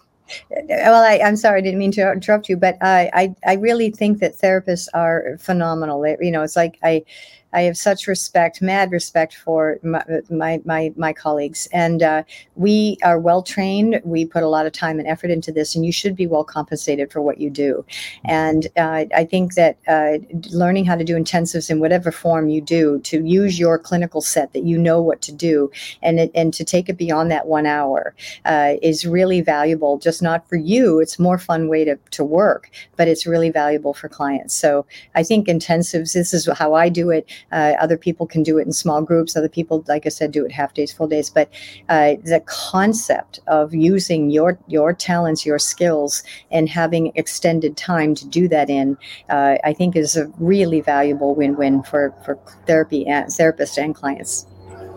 Well, 0.69 1.03
I, 1.03 1.15
am 1.15 1.37
sorry, 1.37 1.59
I 1.59 1.63
didn't 1.63 1.79
mean 1.79 1.91
to 1.93 2.13
interrupt 2.13 2.49
you, 2.49 2.57
but 2.57 2.77
I, 2.81 3.11
I, 3.13 3.35
I 3.45 3.55
really 3.55 3.91
think 3.91 4.21
that 4.21 4.39
therapists 4.39 4.87
are 4.95 5.37
phenomenal. 5.39 6.07
you 6.21 6.31
know, 6.31 6.43
it's 6.43 6.55
like 6.55 6.79
I, 6.85 7.05
I 7.53 7.63
have 7.63 7.77
such 7.77 8.07
respect, 8.07 8.63
mad 8.63 8.93
respect 8.93 9.35
for 9.35 9.79
my 9.83 10.61
my 10.65 10.93
my, 10.97 11.13
colleagues, 11.13 11.69
and 11.73 12.03
uh, 12.03 12.23
we 12.55 12.97
are 13.03 13.19
well 13.19 13.43
trained. 13.43 14.01
We 14.05 14.25
put 14.25 14.43
a 14.43 14.49
lot 14.49 14.67
of 14.67 14.73
time 14.73 14.99
and 14.99 15.09
effort 15.09 15.31
into 15.31 15.51
this, 15.51 15.75
and 15.75 15.85
you 15.85 15.93
should 15.93 16.15
be 16.15 16.27
well 16.27 16.45
compensated 16.45 17.11
for 17.11 17.21
what 17.21 17.41
you 17.41 17.51
do. 17.51 17.85
And 18.25 18.69
uh, 18.77 19.07
I 19.15 19.25
think 19.25 19.55
that 19.55 19.79
uh, 19.89 20.19
learning 20.51 20.85
how 20.85 20.95
to 20.95 21.05
do 21.05 21.17
intensives 21.17 21.71
in 21.71 21.81
whatever 21.81 22.13
form 22.13 22.49
you 22.49 22.61
do, 22.61 23.01
to 23.01 23.25
use 23.25 23.59
your 23.59 23.79
clinical 23.79 24.21
set 24.21 24.53
that 24.53 24.65
you 24.65 24.79
know 24.79 25.03
what 25.03 25.21
to 25.23 25.33
do, 25.33 25.71
and 26.03 26.21
it, 26.21 26.31
and 26.35 26.55
to 26.55 26.65
take 26.65 26.89
it 26.89 26.97
beyond 26.97 27.31
that 27.33 27.47
one 27.47 27.67
hour 27.67 28.15
uh, 28.45 28.75
is 28.81 29.05
really 29.05 29.41
valuable. 29.41 29.99
Just 29.99 30.23
not 30.23 30.49
for 30.49 30.57
you; 30.57 31.01
it's 31.01 31.19
more 31.19 31.39
fun 31.39 31.69
way 31.69 31.85
to 31.85 31.97
to 32.13 32.25
work, 32.25 32.71
but 32.97 33.09
it's 33.09 33.27
really 33.27 33.51
valuable 33.51 33.93
for 33.93 34.09
clients. 34.09 34.55
So 34.55 34.87
I 35.17 35.25
think 35.25 35.49
intensives. 35.49 36.13
This 36.13 36.33
is 36.33 36.49
how 36.57 36.75
I 36.75 36.89
do 36.89 37.11
it 37.11 37.27
uh, 37.53 37.75
other 37.81 37.97
people 37.97 38.27
can 38.27 38.43
do 38.43 38.59
it 38.59 38.67
in 38.67 38.73
small 38.73 39.03
groups. 39.03 39.37
Other 39.37 39.49
people, 39.49 39.85
like 39.89 40.07
I 40.07 40.09
said, 40.09 40.33
do 40.33 40.45
it 40.45 40.53
half 40.53 40.75
days, 40.75 40.93
full 40.93 41.09
days. 41.09 41.31
But 41.31 41.51
uh, 41.89 42.15
the 42.25 42.43
concept 42.47 43.41
of 43.47 43.75
using 43.75 44.31
your 44.31 44.59
your 44.67 44.93
talents, 44.93 45.45
your 45.47 45.59
skills, 45.59 46.23
and 46.51 46.69
having 46.69 47.13
extended 47.15 47.77
time 47.77 48.15
to 48.15 48.27
do 48.27 48.49
that 48.49 48.71
in, 48.71 48.97
uh, 49.29 49.57
I 49.65 49.73
think, 49.73 49.97
is 49.97 50.17
a 50.17 50.27
really 50.39 50.81
valuable 50.81 51.35
win-win 51.35 51.83
for 51.83 52.15
for 52.25 52.39
therapy 52.67 53.07
and 53.07 53.27
therapists 53.27 53.83
and 53.83 53.95
clients. 53.95 54.47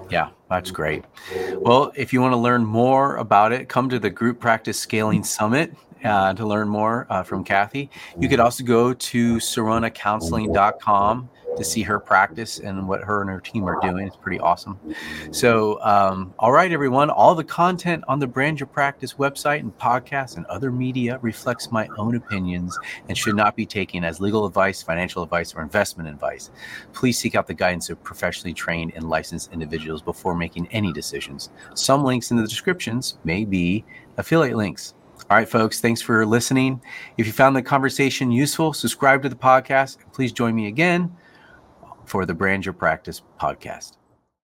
Yeah, 0.09 0.29
that's 0.49 0.71
great. 0.71 1.05
Well, 1.55 1.91
if 1.95 2.13
you 2.13 2.21
want 2.21 2.33
to 2.33 2.37
learn 2.37 2.65
more 2.65 3.15
about 3.17 3.51
it, 3.51 3.67
come 3.69 3.89
to 3.89 3.99
the 3.99 4.09
Group 4.09 4.39
Practice 4.39 4.79
Scaling 4.79 5.23
Summit 5.23 5.73
uh, 6.03 6.33
to 6.33 6.45
learn 6.45 6.67
more 6.67 7.07
uh, 7.09 7.23
from 7.23 7.43
Kathy. 7.43 7.89
You 8.19 8.29
could 8.29 8.39
also 8.39 8.63
go 8.63 8.93
to 8.93 9.35
syronacounseling.com 9.37 11.29
to 11.57 11.63
see 11.63 11.81
her 11.81 11.99
practice 11.99 12.59
and 12.59 12.87
what 12.87 13.01
her 13.01 13.21
and 13.21 13.29
her 13.29 13.39
team 13.39 13.67
are 13.67 13.79
doing. 13.81 14.07
It's 14.07 14.15
pretty 14.15 14.39
awesome. 14.39 14.79
So, 15.31 15.81
um, 15.81 16.33
all 16.39 16.51
right, 16.51 16.71
everyone, 16.71 17.09
all 17.09 17.35
the 17.35 17.43
content 17.43 18.03
on 18.07 18.19
the 18.19 18.27
Brand 18.27 18.59
Your 18.59 18.67
Practice 18.67 19.13
website 19.13 19.59
and 19.59 19.77
podcasts 19.77 20.37
and 20.37 20.45
other 20.47 20.71
media 20.71 21.19
reflects 21.21 21.71
my 21.71 21.87
own 21.97 22.15
opinions 22.15 22.77
and 23.07 23.17
should 23.17 23.35
not 23.35 23.55
be 23.55 23.65
taken 23.65 24.03
as 24.03 24.19
legal 24.19 24.45
advice, 24.45 24.81
financial 24.81 25.23
advice, 25.23 25.53
or 25.53 25.61
investment 25.61 26.09
advice. 26.09 26.51
Please 26.93 27.17
seek 27.17 27.35
out 27.35 27.47
the 27.47 27.53
guidance 27.53 27.89
of 27.89 28.03
professionally 28.03 28.53
trained 28.53 28.93
and 28.95 29.09
licensed 29.09 29.51
individuals 29.53 30.01
before 30.01 30.35
making 30.35 30.67
any 30.71 30.91
decisions. 30.93 31.49
Some 31.73 32.03
links 32.03 32.31
in 32.31 32.37
the 32.37 32.47
descriptions 32.47 33.17
may 33.23 33.45
be 33.45 33.83
affiliate 34.17 34.57
links. 34.57 34.93
All 35.29 35.37
right, 35.37 35.47
folks, 35.47 35.79
thanks 35.79 36.01
for 36.01 36.25
listening. 36.25 36.81
If 37.17 37.25
you 37.25 37.33
found 37.33 37.55
the 37.55 37.61
conversation 37.61 38.29
useful, 38.29 38.73
subscribe 38.73 39.23
to 39.23 39.29
the 39.29 39.35
podcast 39.35 39.97
please 40.13 40.31
join 40.31 40.55
me 40.55 40.67
again 40.67 41.15
for 42.05 42.25
the 42.25 42.33
Brand 42.33 42.65
Your 42.65 42.73
Practice 42.73 43.21
podcast. 43.39 43.97